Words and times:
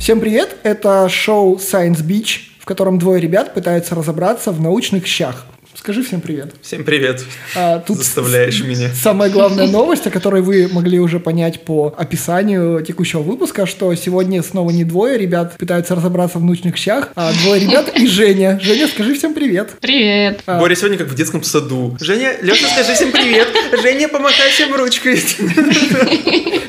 Всем 0.00 0.18
привет! 0.18 0.56
Это 0.62 1.10
шоу 1.10 1.56
Science 1.56 2.02
Beach, 2.02 2.40
в 2.58 2.64
котором 2.64 2.98
двое 2.98 3.20
ребят 3.20 3.52
пытаются 3.52 3.94
разобраться 3.94 4.50
в 4.50 4.58
научных 4.58 5.06
щах. 5.06 5.44
Скажи 5.80 6.02
всем 6.02 6.20
привет. 6.20 6.52
Всем 6.60 6.84
привет. 6.84 7.24
А, 7.56 7.78
тут 7.78 7.96
Заставляешь 7.96 8.58
с- 8.58 8.62
меня. 8.62 8.90
Самая 8.94 9.30
главная 9.30 9.66
новость, 9.66 10.06
о 10.06 10.10
которой 10.10 10.42
вы 10.42 10.68
могли 10.70 11.00
уже 11.00 11.18
понять 11.18 11.62
по 11.62 11.94
описанию 11.96 12.84
текущего 12.84 13.22
выпуска, 13.22 13.64
что 13.64 13.94
сегодня 13.94 14.42
снова 14.42 14.68
не 14.72 14.84
двое 14.84 15.16
ребят 15.16 15.56
пытаются 15.56 15.94
разобраться 15.94 16.38
в 16.38 16.44
научных 16.44 16.76
щах, 16.76 17.08
а 17.16 17.32
двое 17.44 17.62
ребят 17.62 17.96
и 17.96 18.06
Женя. 18.06 18.60
Женя, 18.62 18.88
скажи 18.88 19.14
всем 19.14 19.32
привет. 19.32 19.70
Привет. 19.80 20.42
А. 20.44 20.58
Боря 20.58 20.74
сегодня 20.74 20.98
как 20.98 21.08
в 21.08 21.14
детском 21.14 21.42
саду. 21.42 21.96
Женя, 21.98 22.34
Леша, 22.42 22.68
скажи 22.68 22.92
всем 22.92 23.10
привет. 23.10 23.48
Женя, 23.82 24.08
помахай 24.08 24.50
всем 24.50 24.74
ручкой. 24.74 25.18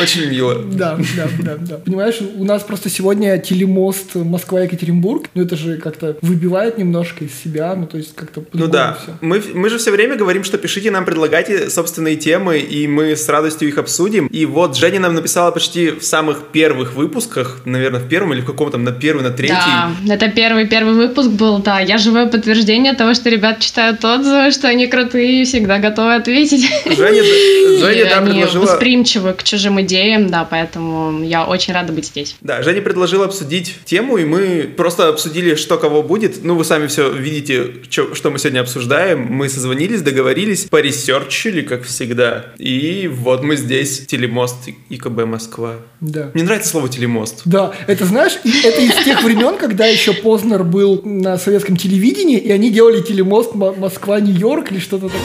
Очень 0.00 0.30
мило. 0.30 0.62
Да, 0.62 0.98
да, 1.16 1.28
да, 1.42 1.56
да. 1.58 1.76
Понимаешь, 1.78 2.20
у 2.20 2.44
нас 2.44 2.62
просто 2.62 2.88
сегодня 2.88 3.36
телемост 3.38 4.14
Москва-Екатеринбург, 4.14 5.28
ну 5.34 5.42
это 5.42 5.56
же 5.56 5.76
как-то 5.76 6.16
выбивает 6.22 6.78
немножко 6.78 7.24
из 7.24 7.34
себя, 7.34 7.74
ну 7.74 7.86
то 7.86 7.96
есть 7.96 8.14
как-то 8.14 8.37
Ну 8.38 8.44
по-другому 8.44 8.72
да, 8.72 8.98
всё. 9.02 9.12
мы, 9.20 9.42
мы 9.54 9.68
же 9.70 9.78
все 9.78 9.90
время 9.90 10.16
говорим, 10.16 10.44
что 10.44 10.58
пишите 10.58 10.90
нам, 10.90 11.04
предлагайте 11.04 11.70
собственные 11.70 12.16
темы, 12.16 12.58
и 12.58 12.86
мы 12.86 13.16
с 13.16 13.28
радостью 13.28 13.68
их 13.68 13.78
обсудим. 13.78 14.26
И 14.26 14.46
вот 14.46 14.76
Женя 14.76 15.00
нам 15.00 15.14
написала 15.14 15.50
почти 15.50 15.90
в 15.90 16.04
самых 16.04 16.48
первых 16.52 16.94
выпусках, 16.94 17.62
наверное, 17.64 18.00
в 18.00 18.08
первом 18.08 18.32
или 18.32 18.40
в 18.40 18.46
каком 18.46 18.70
там, 18.70 18.84
на 18.84 18.92
первый, 18.92 19.22
на 19.22 19.30
третий. 19.30 19.54
Да, 19.54 20.14
это 20.14 20.28
первый 20.28 20.66
первый 20.66 20.94
выпуск 20.94 21.30
был, 21.30 21.58
да. 21.58 21.80
Я 21.80 21.98
живое 21.98 22.26
подтверждение 22.26 22.94
того, 22.94 23.14
что 23.14 23.30
ребят 23.30 23.60
читают 23.60 24.04
отзывы, 24.04 24.50
что 24.50 24.68
они 24.68 24.86
крутые 24.86 25.42
и 25.42 25.44
всегда 25.44 25.78
готовы 25.78 26.14
ответить. 26.14 26.68
Женя, 26.84 27.22
Женя, 27.78 28.04
да, 28.04 28.20
предложила... 28.20 28.62
восприимчивы 28.64 29.32
к 29.32 29.42
чужим 29.42 29.80
идеям, 29.82 30.28
да, 30.28 30.44
поэтому 30.44 31.22
я 31.24 31.46
очень 31.46 31.74
рада 31.74 31.92
быть 31.92 32.06
здесь. 32.06 32.36
Да, 32.40 32.62
Женя 32.62 32.82
предложила 32.82 33.24
обсудить 33.24 33.74
тему, 33.84 34.18
и 34.18 34.24
мы 34.24 34.70
просто 34.76 35.08
обсудили, 35.08 35.54
что 35.54 35.78
кого 35.78 36.02
будет. 36.02 36.44
Ну, 36.44 36.54
вы 36.54 36.64
сами 36.64 36.86
все 36.86 37.10
видите, 37.10 37.72
чё- 37.88 38.14
что 38.28 38.32
мы 38.34 38.38
сегодня 38.40 38.60
обсуждаем. 38.60 39.26
Мы 39.30 39.48
созвонились, 39.48 40.02
договорились, 40.02 40.64
поресерчили, 40.64 41.62
как 41.62 41.84
всегда. 41.84 42.44
И 42.58 43.08
вот 43.10 43.42
мы 43.42 43.56
здесь, 43.56 44.06
телемост 44.06 44.68
ИКБ 44.90 45.24
Москва. 45.24 45.76
Да. 46.02 46.30
Мне 46.34 46.42
нравится 46.44 46.68
слово 46.68 46.90
телемост. 46.90 47.40
Да, 47.46 47.72
это 47.86 48.04
знаешь, 48.04 48.38
это 48.44 48.82
из 48.82 49.02
тех 49.02 49.22
времен, 49.22 49.56
когда 49.56 49.86
еще 49.86 50.12
Познер 50.12 50.62
был 50.62 51.00
на 51.04 51.38
советском 51.38 51.78
телевидении, 51.78 52.36
и 52.38 52.52
они 52.52 52.70
делали 52.70 53.00
телемост 53.00 53.54
Мо- 53.54 53.72
Москва-Нью-Йорк 53.72 54.72
или 54.72 54.78
что-то 54.78 55.06
такое. 55.06 55.22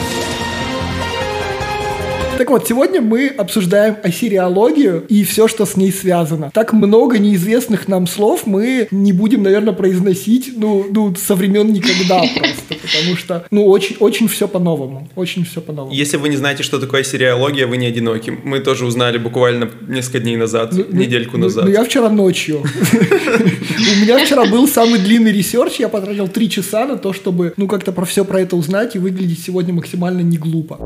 Так 2.36 2.50
вот, 2.50 2.66
сегодня 2.66 3.00
мы 3.00 3.28
обсуждаем 3.28 3.96
ассириологию 4.02 5.04
и 5.08 5.22
все, 5.22 5.46
что 5.46 5.66
с 5.66 5.76
ней 5.76 5.92
связано. 5.92 6.50
Так 6.52 6.72
много 6.72 7.18
неизвестных 7.18 7.86
нам 7.86 8.08
слов 8.08 8.42
мы 8.44 8.88
не 8.90 9.12
будем, 9.12 9.44
наверное, 9.44 9.72
произносить, 9.72 10.52
ну, 10.56 10.84
ну 10.90 11.14
со 11.14 11.36
времен 11.36 11.72
никогда 11.72 12.18
просто, 12.36 12.74
потому 12.82 13.16
что, 13.16 13.46
ну, 13.52 13.66
очень, 13.66 13.96
очень 14.00 14.26
все 14.26 14.48
по-новому, 14.48 15.08
очень 15.14 15.44
все 15.44 15.60
по-новому. 15.60 15.94
Если 15.94 16.16
вы 16.16 16.28
не 16.28 16.36
знаете, 16.36 16.64
что 16.64 16.80
такое 16.80 17.04
ассириология, 17.04 17.68
вы 17.68 17.76
не 17.76 17.86
одиноки. 17.86 18.36
Мы 18.42 18.58
тоже 18.58 18.84
узнали 18.84 19.16
буквально 19.16 19.70
несколько 19.86 20.18
дней 20.18 20.36
назад, 20.36 20.72
Ну, 20.72 20.86
ну, 20.88 21.00
недельку 21.00 21.36
ну, 21.36 21.44
назад. 21.44 21.66
Ну, 21.66 21.70
я 21.70 21.84
вчера 21.84 22.10
ночью. 22.10 22.64
У 22.92 24.00
меня 24.02 24.18
вчера 24.18 24.44
был 24.44 24.66
самый 24.66 24.98
длинный 24.98 25.30
research, 25.30 25.76
я 25.78 25.88
потратил 25.88 26.26
три 26.26 26.50
часа 26.50 26.84
на 26.84 26.96
то, 26.96 27.12
чтобы, 27.12 27.54
ну, 27.56 27.68
как-то 27.68 27.92
про 27.92 28.04
все 28.04 28.24
про 28.24 28.40
это 28.40 28.56
узнать 28.56 28.96
и 28.96 28.98
выглядеть 28.98 29.44
сегодня 29.44 29.72
максимально 29.72 30.22
не 30.22 30.36
глупо. 30.36 30.78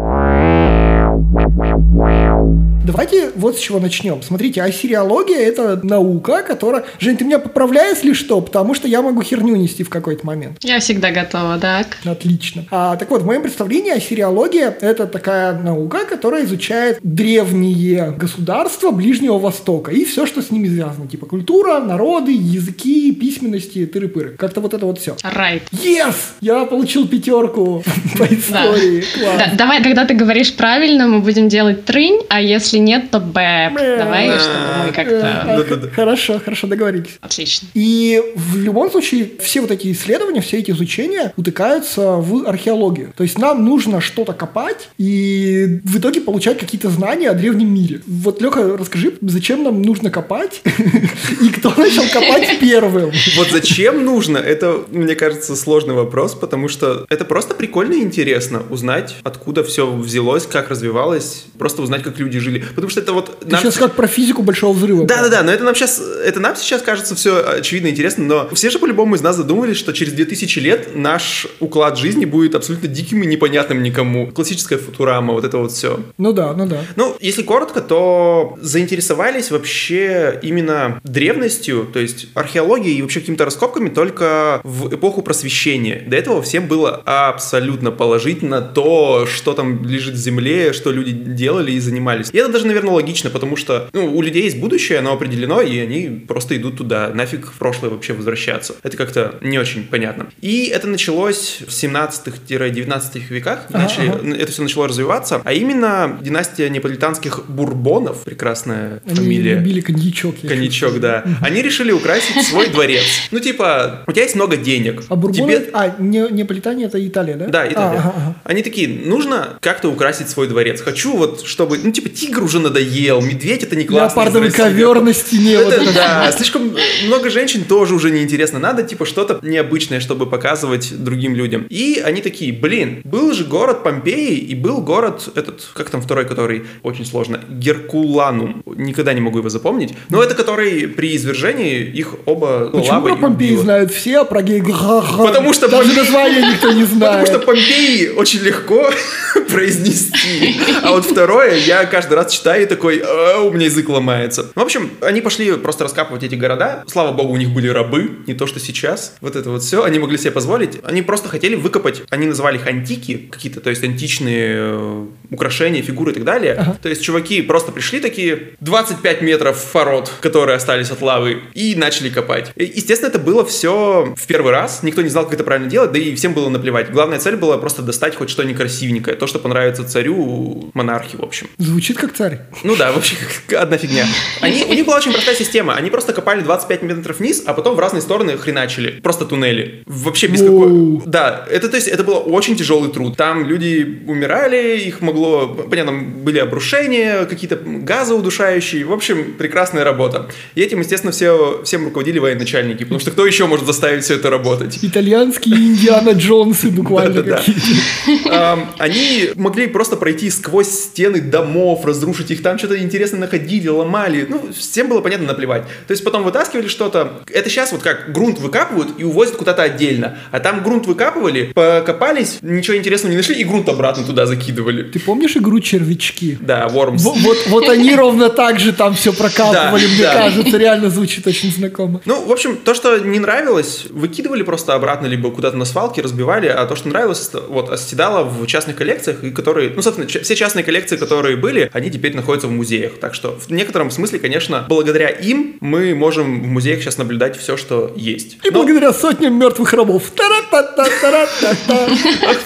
Давайте 2.88 3.32
вот 3.34 3.58
с 3.58 3.60
чего 3.60 3.80
начнем. 3.80 4.22
Смотрите, 4.22 4.62
асириология– 4.62 5.36
это 5.40 5.78
наука, 5.82 6.42
которая... 6.42 6.86
Жень, 6.98 7.18
ты 7.18 7.24
меня 7.26 7.38
поправляй, 7.38 7.90
если 7.90 8.14
что, 8.14 8.40
потому 8.40 8.72
что 8.72 8.88
я 8.88 9.02
могу 9.02 9.22
херню 9.22 9.56
нести 9.56 9.84
в 9.84 9.90
какой-то 9.90 10.24
момент. 10.26 10.56
Я 10.62 10.80
всегда 10.80 11.10
готова, 11.10 11.58
так. 11.58 11.98
Отлично. 12.06 12.64
А, 12.70 12.96
так 12.96 13.10
вот, 13.10 13.20
в 13.20 13.26
моем 13.26 13.42
представлении 13.42 13.92
ассириология– 13.92 14.74
это 14.80 15.06
такая 15.06 15.58
наука, 15.58 16.06
которая 16.06 16.46
изучает 16.46 16.98
древние 17.02 18.10
государства 18.12 18.90
Ближнего 18.90 19.38
Востока 19.38 19.90
и 19.90 20.06
все, 20.06 20.24
что 20.24 20.40
с 20.40 20.50
ними 20.50 20.68
связано. 20.68 21.08
Типа 21.08 21.26
культура, 21.26 21.80
народы, 21.80 22.32
языки, 22.32 23.12
письменности, 23.12 23.84
тыры-пыры. 23.84 24.30
Как-то 24.38 24.62
вот 24.62 24.72
это 24.72 24.86
вот 24.86 24.98
все. 24.98 25.14
Райт. 25.22 25.64
Yes! 25.72 26.14
Я 26.40 26.64
получил 26.64 27.06
пятерку 27.06 27.84
по 28.18 28.24
истории. 28.24 29.04
Класс. 29.12 29.36
Да, 29.36 29.52
давай, 29.58 29.82
когда 29.82 30.06
ты 30.06 30.14
говоришь 30.14 30.54
правильно, 30.54 31.06
мы 31.06 31.20
будем 31.20 31.50
делать 31.50 31.84
трынь, 31.84 32.22
а 32.30 32.40
если 32.40 32.77
нет, 32.78 33.10
то 33.10 33.20
бэп. 33.20 33.74
Бэ. 33.74 33.96
Давай, 33.98 34.28
Да. 34.28 34.38
чтобы 34.38 34.86
мы 34.86 34.92
как-то... 34.92 35.90
Хорошо, 35.94 36.40
хорошо, 36.44 36.66
договорились. 36.66 37.18
Отлично. 37.20 37.68
И 37.74 38.22
в 38.34 38.56
любом 38.56 38.90
случае 38.90 39.30
все 39.40 39.60
вот 39.60 39.70
эти 39.70 39.90
исследования, 39.92 40.40
все 40.40 40.58
эти 40.58 40.70
изучения 40.70 41.32
утыкаются 41.36 42.12
в 42.16 42.46
археологию. 42.48 43.12
То 43.16 43.22
есть 43.22 43.38
нам 43.38 43.64
нужно 43.64 44.00
что-то 44.00 44.32
копать 44.32 44.88
и 44.98 45.80
в 45.84 45.98
итоге 45.98 46.20
получать 46.20 46.58
какие-то 46.58 46.90
знания 46.90 47.30
о 47.30 47.34
древнем 47.34 47.72
мире. 47.72 48.00
Вот, 48.06 48.40
Леха, 48.40 48.76
расскажи, 48.76 49.14
зачем 49.20 49.62
нам 49.62 49.82
нужно 49.82 50.10
копать 50.10 50.62
и 51.42 51.48
кто 51.50 51.72
начал 51.76 52.04
копать 52.12 52.58
первым? 52.60 53.10
Вот 53.36 53.48
зачем 53.50 54.04
нужно? 54.04 54.38
Это, 54.38 54.84
мне 54.90 55.14
кажется, 55.14 55.56
сложный 55.56 55.94
вопрос, 55.94 56.34
потому 56.34 56.68
что 56.68 57.06
это 57.08 57.24
просто 57.24 57.54
прикольно 57.54 57.94
и 57.94 58.02
интересно 58.02 58.62
узнать, 58.70 59.16
откуда 59.22 59.64
все 59.64 59.90
взялось, 59.90 60.46
как 60.46 60.68
развивалось, 60.70 61.44
просто 61.58 61.82
узнать, 61.82 62.02
как 62.02 62.18
люди 62.18 62.38
жили. 62.38 62.64
Потому 62.74 62.90
что 62.90 63.00
это 63.00 63.12
вот... 63.12 63.40
Ты 63.40 63.56
сейчас 63.56 63.76
как 63.76 63.94
про 63.94 64.06
физику 64.06 64.42
Большого 64.42 64.72
Взрыва. 64.72 65.06
Да-да-да, 65.06 65.42
но 65.42 65.52
это 65.52 65.64
нам 65.64 65.74
сейчас, 65.74 66.00
это 66.24 66.40
нам 66.40 66.56
сейчас 66.56 66.82
кажется 66.82 67.14
все 67.14 67.44
очевидно 67.58 67.88
и 67.88 67.90
интересно, 67.90 68.24
но 68.24 68.48
все 68.54 68.70
же 68.70 68.78
по-любому 68.78 69.14
из 69.14 69.22
нас 69.22 69.36
задумались, 69.36 69.76
что 69.76 69.92
через 69.92 70.12
2000 70.12 70.58
лет 70.58 70.88
наш 70.94 71.46
уклад 71.60 71.98
жизни 71.98 72.24
будет 72.24 72.54
абсолютно 72.54 72.88
диким 72.88 73.22
и 73.22 73.26
непонятным 73.26 73.82
никому. 73.82 74.28
Классическая 74.28 74.78
футурама, 74.78 75.34
вот 75.34 75.44
это 75.44 75.58
вот 75.58 75.72
все. 75.72 76.00
Ну 76.18 76.32
да, 76.32 76.52
ну 76.54 76.66
да. 76.66 76.80
Ну, 76.96 77.16
если 77.20 77.42
коротко, 77.42 77.80
то 77.80 78.56
заинтересовались 78.60 79.50
вообще 79.50 80.38
именно 80.42 81.00
древностью, 81.04 81.88
то 81.92 81.98
есть 81.98 82.28
археологией 82.34 82.98
и 82.98 83.02
вообще 83.02 83.20
какими-то 83.20 83.44
раскопками 83.44 83.88
только 83.88 84.60
в 84.64 84.94
эпоху 84.94 85.22
просвещения. 85.22 86.04
До 86.06 86.16
этого 86.16 86.42
всем 86.42 86.66
было 86.66 87.02
абсолютно 87.04 87.90
положительно 87.90 88.60
то, 88.60 89.26
что 89.26 89.54
там 89.54 89.84
лежит 89.84 90.14
в 90.14 90.18
земле, 90.18 90.72
что 90.72 90.90
люди 90.92 91.12
делали 91.12 91.72
и 91.72 91.80
занимались. 91.80 92.30
И 92.32 92.38
это 92.38 92.47
даже, 92.48 92.66
наверное, 92.66 92.92
логично, 92.94 93.30
потому 93.30 93.56
что 93.56 93.88
ну, 93.92 94.14
у 94.16 94.22
людей 94.22 94.42
есть 94.44 94.58
будущее, 94.58 94.98
оно 94.98 95.12
определено, 95.12 95.60
и 95.60 95.78
они 95.78 96.24
просто 96.26 96.56
идут 96.56 96.78
туда. 96.78 97.10
Нафиг 97.14 97.46
в 97.52 97.58
прошлое 97.58 97.90
вообще 97.90 98.12
возвращаться. 98.12 98.74
Это 98.82 98.96
как-то 98.96 99.34
не 99.40 99.58
очень 99.58 99.84
понятно. 99.84 100.26
И 100.40 100.66
это 100.66 100.86
началось 100.86 101.58
в 101.66 101.70
17-19 101.70 103.22
веках. 103.30 103.66
Ага, 103.70 103.78
Начали, 103.78 104.08
ага. 104.08 104.36
это 104.36 104.52
все 104.52 104.62
начало 104.62 104.88
развиваться, 104.88 105.40
а 105.44 105.52
именно 105.52 106.18
династия 106.22 106.68
неаполитанских 106.68 107.46
бурбонов, 107.48 108.24
прекрасная 108.24 109.00
Они 109.06 109.14
фамилия. 109.16 109.54
любили 109.56 109.80
коньячок. 109.80 110.36
Коньячок, 110.40 111.00
да. 111.00 111.24
Они 111.42 111.62
решили 111.62 111.92
украсить 111.92 112.46
свой 112.46 112.68
дворец. 112.68 113.02
Ну, 113.30 113.40
типа, 113.40 114.04
у 114.06 114.12
тебя 114.12 114.22
есть 114.22 114.34
много 114.34 114.56
денег. 114.56 115.02
А 115.08 115.16
бурбоны... 115.16 115.52
Тебе- 115.52 115.70
А, 115.72 115.94
не, 115.98 116.28
Неаполитане 116.30 116.84
это 116.86 117.04
Италия, 117.06 117.34
да? 117.36 117.46
Да, 117.46 117.66
Италия. 117.68 117.98
А, 117.98 118.00
ага, 118.00 118.14
ага. 118.16 118.34
Они 118.44 118.62
такие, 118.62 118.88
нужно 118.88 119.58
как-то 119.60 119.88
украсить 119.90 120.28
свой 120.28 120.48
дворец. 120.48 120.80
Хочу 120.80 121.16
вот, 121.16 121.44
чтобы, 121.46 121.78
ну, 121.78 121.90
типа, 121.92 122.08
тигр 122.08 122.37
уже 122.42 122.58
надоел, 122.60 123.20
медведь 123.20 123.62
это 123.62 123.76
не 123.76 123.84
классно. 123.84 124.20
Леопардовый 124.20 124.50
ковер 124.50 125.00
на 125.00 125.12
стене. 125.12 125.58
вот 125.58 125.72
Это, 125.72 125.82
это 125.82 125.92
да, 125.94 126.32
слишком 126.32 126.74
много 127.06 127.30
женщин 127.30 127.64
тоже 127.64 127.94
уже 127.94 128.10
неинтересно. 128.10 128.58
Надо, 128.58 128.82
типа, 128.82 129.06
что-то 129.06 129.38
необычное, 129.42 130.00
чтобы 130.00 130.26
показывать 130.26 130.92
другим 131.02 131.34
людям. 131.34 131.66
И 131.70 132.00
они 132.04 132.20
такие, 132.22 132.52
блин, 132.52 133.00
был 133.04 133.32
же 133.32 133.44
город 133.44 133.82
Помпеи, 133.82 134.36
и 134.36 134.54
был 134.54 134.80
город 134.80 135.28
этот, 135.34 135.68
как 135.74 135.90
там 135.90 136.00
второй, 136.02 136.26
который 136.26 136.64
очень 136.82 137.04
сложно, 137.06 137.40
Геркуланум. 137.48 138.62
Никогда 138.76 139.12
не 139.12 139.20
могу 139.20 139.38
его 139.38 139.48
запомнить. 139.48 139.92
Но 140.08 140.22
это 140.22 140.34
который 140.34 140.88
при 140.88 141.16
извержении 141.16 141.80
их 141.82 142.14
оба 142.26 142.70
Почему 142.72 142.92
лавой 142.92 143.12
про 143.12 143.20
Помпеи 143.28 143.48
убило. 143.50 143.62
знают 143.62 143.92
все, 143.92 144.20
а 144.20 144.24
про 144.24 144.42
Ге- 144.42 144.62
Потому 144.62 145.52
что 145.52 145.68
Даже 145.68 145.90
Помпеи- 145.90 145.96
название 145.96 146.52
никто 146.52 146.72
не 146.72 146.82
Потому 146.88 146.98
знает. 146.98 147.28
что 147.28 147.38
Помпеи 147.40 148.08
очень 148.16 148.40
легко 148.40 148.90
произнести. 149.48 150.56
А 150.82 150.92
вот 150.92 151.04
второе, 151.04 151.56
я 151.56 151.84
каждый 151.84 152.14
раз 152.14 152.27
читаю 152.30 152.62
и 152.62 152.66
такой, 152.66 153.02
«А, 153.04 153.40
у 153.40 153.50
меня 153.50 153.66
язык 153.66 153.88
ломается. 153.88 154.50
В 154.54 154.60
общем, 154.60 154.90
они 155.00 155.20
пошли 155.20 155.52
просто 155.52 155.84
раскапывать 155.84 156.22
эти 156.22 156.34
города. 156.34 156.84
Слава 156.86 157.12
богу, 157.12 157.32
у 157.32 157.36
них 157.36 157.50
были 157.50 157.68
рабы, 157.68 158.18
не 158.26 158.34
то 158.34 158.46
что 158.46 158.60
сейчас. 158.60 159.16
Вот 159.20 159.36
это 159.36 159.50
вот 159.50 159.62
все. 159.62 159.84
Они 159.84 159.98
могли 159.98 160.18
себе 160.18 160.30
позволить. 160.30 160.78
Они 160.82 161.02
просто 161.02 161.28
хотели 161.28 161.54
выкопать, 161.54 162.02
они 162.10 162.26
называли 162.26 162.56
их 162.56 162.66
антики, 162.66 163.28
какие-то, 163.30 163.60
то 163.60 163.70
есть 163.70 163.84
античные 163.84 164.56
э, 164.58 165.06
украшения, 165.30 165.82
фигуры 165.82 166.12
и 166.12 166.14
так 166.14 166.24
далее. 166.24 166.54
Ага. 166.54 166.78
То 166.82 166.88
есть 166.88 167.02
чуваки 167.02 167.42
просто 167.42 167.72
пришли 167.72 168.00
такие, 168.00 168.54
25 168.60 169.22
метров 169.22 169.62
пород, 169.72 170.10
которые 170.20 170.56
остались 170.56 170.90
от 170.90 171.02
лавы, 171.02 171.42
и 171.54 171.74
начали 171.74 172.10
копать. 172.10 172.52
И, 172.56 172.64
естественно, 172.64 173.10
это 173.10 173.18
было 173.18 173.44
все 173.44 174.14
в 174.16 174.26
первый 174.26 174.52
раз. 174.52 174.82
Никто 174.82 175.02
не 175.02 175.08
знал, 175.08 175.24
как 175.24 175.34
это 175.34 175.44
правильно 175.44 175.70
делать, 175.70 175.92
да 175.92 175.98
и 175.98 176.14
всем 176.14 176.34
было 176.34 176.48
наплевать. 176.48 176.90
Главная 176.90 177.18
цель 177.18 177.36
была 177.36 177.58
просто 177.58 177.82
достать 177.82 178.16
хоть 178.16 178.30
что 178.30 178.42
некрасивенькое, 178.42 179.16
то, 179.16 179.26
что 179.26 179.38
понравится 179.38 179.58
нравится 179.58 179.84
царю, 179.84 180.70
монархи, 180.74 181.16
в 181.16 181.22
общем. 181.22 181.48
Звучит 181.58 181.98
как 181.98 182.12
царь. 182.18 182.40
Ну 182.64 182.74
да, 182.74 182.90
вообще 182.90 183.14
одна 183.56 183.78
фигня. 183.78 184.04
Они, 184.40 184.64
у 184.64 184.72
них 184.72 184.84
была 184.84 184.96
очень 184.96 185.12
простая 185.12 185.36
система. 185.36 185.74
Они 185.74 185.88
просто 185.88 186.12
копали 186.12 186.40
25 186.40 186.82
метров 186.82 187.20
вниз, 187.20 187.44
а 187.46 187.54
потом 187.54 187.76
в 187.76 187.78
разные 187.78 188.02
стороны 188.02 188.36
хреначили. 188.36 189.00
Просто 189.00 189.24
туннели. 189.24 189.84
Вообще 189.86 190.26
без 190.26 190.40
какой... 190.40 191.00
Да, 191.06 191.46
это, 191.48 191.68
то 191.68 191.76
есть, 191.76 191.86
это 191.86 192.02
было 192.02 192.16
очень 192.16 192.56
тяжелый 192.56 192.90
труд. 192.90 193.16
Там 193.16 193.46
люди 193.46 194.02
умирали, 194.08 194.78
их 194.78 195.00
могло... 195.00 195.46
Понятно, 195.46 195.92
были 195.92 196.40
обрушения, 196.40 197.24
какие-то 197.24 197.56
газы 197.56 198.14
удушающие. 198.14 198.84
В 198.84 198.92
общем, 198.92 199.34
прекрасная 199.38 199.84
работа. 199.84 200.28
И 200.56 200.60
этим, 200.60 200.80
естественно, 200.80 201.12
все, 201.12 201.62
всем 201.64 201.84
руководили 201.84 202.18
военачальники, 202.18 202.82
потому 202.82 202.98
что 202.98 203.12
кто 203.12 203.26
еще 203.26 203.46
может 203.46 203.64
заставить 203.64 204.02
все 204.02 204.14
это 204.16 204.28
работать? 204.28 204.80
Итальянские 204.82 205.54
Индиана 205.54 206.10
Джонсы 206.10 206.70
буквально 206.70 207.22
какие-то. 207.22 208.58
Они 208.78 209.30
могли 209.36 209.68
просто 209.68 209.96
пройти 209.96 210.30
сквозь 210.30 210.68
стены 210.68 211.20
домов, 211.20 211.84
разрушить 211.84 212.07
их, 212.30 212.42
там 212.42 212.58
что-то 212.58 212.78
интересное 212.78 213.20
находили, 213.20 213.68
ломали. 213.68 214.26
Ну, 214.28 214.50
всем 214.56 214.88
было 214.88 215.00
понятно 215.00 215.26
наплевать. 215.26 215.62
То 215.86 215.92
есть 215.92 216.04
потом 216.04 216.22
вытаскивали 216.22 216.68
что-то. 216.68 217.22
Это 217.32 217.48
сейчас 217.50 217.72
вот 217.72 217.82
как 217.82 218.12
грунт 218.12 218.38
выкапывают 218.38 218.90
и 218.98 219.04
увозят 219.04 219.36
куда-то 219.36 219.62
отдельно. 219.62 220.18
А 220.30 220.40
там 220.40 220.62
грунт 220.62 220.86
выкапывали, 220.86 221.52
покопались, 221.54 222.38
ничего 222.42 222.76
интересного 222.76 223.10
не 223.10 223.16
нашли 223.16 223.36
и 223.36 223.44
грунт 223.44 223.68
обратно 223.68 224.04
туда 224.04 224.26
закидывали. 224.26 224.82
Ты 224.82 225.00
помнишь 225.00 225.36
игру 225.36 225.60
«Червячки»? 225.60 226.38
Да, 226.40 226.66
Worms. 226.66 226.98
Вот, 226.98 227.18
вот, 227.18 227.38
вот 227.48 227.68
они 227.68 227.94
ровно 227.94 228.28
так 228.28 228.58
же 228.58 228.72
там 228.72 228.94
все 228.94 229.12
прокапывали, 229.12 229.86
да, 229.86 229.92
мне 229.92 230.02
да. 230.02 230.14
кажется, 230.14 230.56
реально 230.56 230.90
звучит 230.90 231.26
очень 231.26 231.52
знакомо. 231.52 232.00
Ну, 232.04 232.24
в 232.24 232.32
общем, 232.32 232.56
то, 232.56 232.74
что 232.74 232.98
не 232.98 233.18
нравилось, 233.18 233.86
выкидывали 233.90 234.42
просто 234.42 234.74
обратно, 234.74 235.06
либо 235.06 235.30
куда-то 235.30 235.56
на 235.56 235.64
свалке 235.64 236.02
разбивали, 236.02 236.46
а 236.46 236.66
то, 236.66 236.76
что 236.76 236.88
нравилось, 236.88 237.30
вот, 237.48 237.70
оседало 237.70 238.24
в 238.24 238.46
частных 238.46 238.76
коллекциях, 238.76 239.24
и 239.24 239.30
которые, 239.30 239.70
ну, 239.70 239.82
собственно, 239.82 240.08
все 240.08 240.36
частные 240.36 240.64
коллекции, 240.64 240.96
которые 240.96 241.36
были, 241.36 241.70
они 241.72 241.90
теперь 241.98 242.14
находятся 242.14 242.46
в 242.46 242.52
музеях. 242.52 242.92
Так 243.00 243.14
что 243.14 243.38
в 243.38 243.50
некотором 243.50 243.90
смысле, 243.90 244.20
конечно, 244.20 244.64
благодаря 244.68 245.08
им 245.08 245.56
мы 245.60 245.94
можем 245.94 246.42
в 246.42 246.46
музеях 246.46 246.80
сейчас 246.80 246.96
наблюдать 246.96 247.36
все, 247.36 247.56
что 247.56 247.92
есть. 247.96 248.38
И 248.44 248.50
Но... 248.50 248.52
благодаря 248.52 248.92
сотням 248.92 249.36
мертвых 249.36 249.72
рабов. 249.72 250.12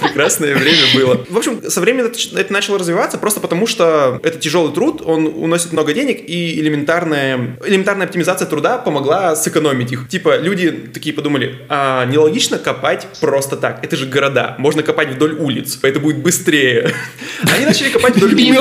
Прекрасное 0.00 0.54
время 0.54 0.78
было. 0.94 1.25
В 1.28 1.37
общем, 1.37 1.60
со 1.69 1.81
временем 1.81 2.10
это 2.37 2.52
начало 2.52 2.78
развиваться 2.78 3.19
просто 3.19 3.40
потому, 3.40 3.66
что 3.66 4.19
это 4.22 4.38
тяжелый 4.38 4.72
труд, 4.72 5.02
он 5.04 5.26
уносит 5.26 5.72
много 5.72 5.93
денег, 5.93 6.20
и 6.26 6.58
элементарная, 6.60 7.58
элементарная 7.66 8.06
оптимизация 8.06 8.46
труда 8.46 8.78
помогла 8.78 9.37
сэкономить 9.37 9.93
их. 9.93 10.08
Типа, 10.08 10.38
люди 10.38 10.70
такие 10.70 11.14
подумали, 11.14 11.58
а 11.69 12.06
нелогично 12.06 12.58
копать 12.58 13.06
просто 13.20 13.56
так. 13.56 13.84
Это 13.84 13.96
же 13.96 14.06
города. 14.06 14.54
Можно 14.58 14.82
копать 14.82 15.10
вдоль 15.10 15.34
улиц. 15.34 15.78
Это 15.82 16.00
будет 16.00 16.19
быстрее. 16.19 16.94
Они 17.54 17.66
начали 17.66 17.90
копать 17.90 18.16
вдоль 18.16 18.34
улиц. 18.34 18.56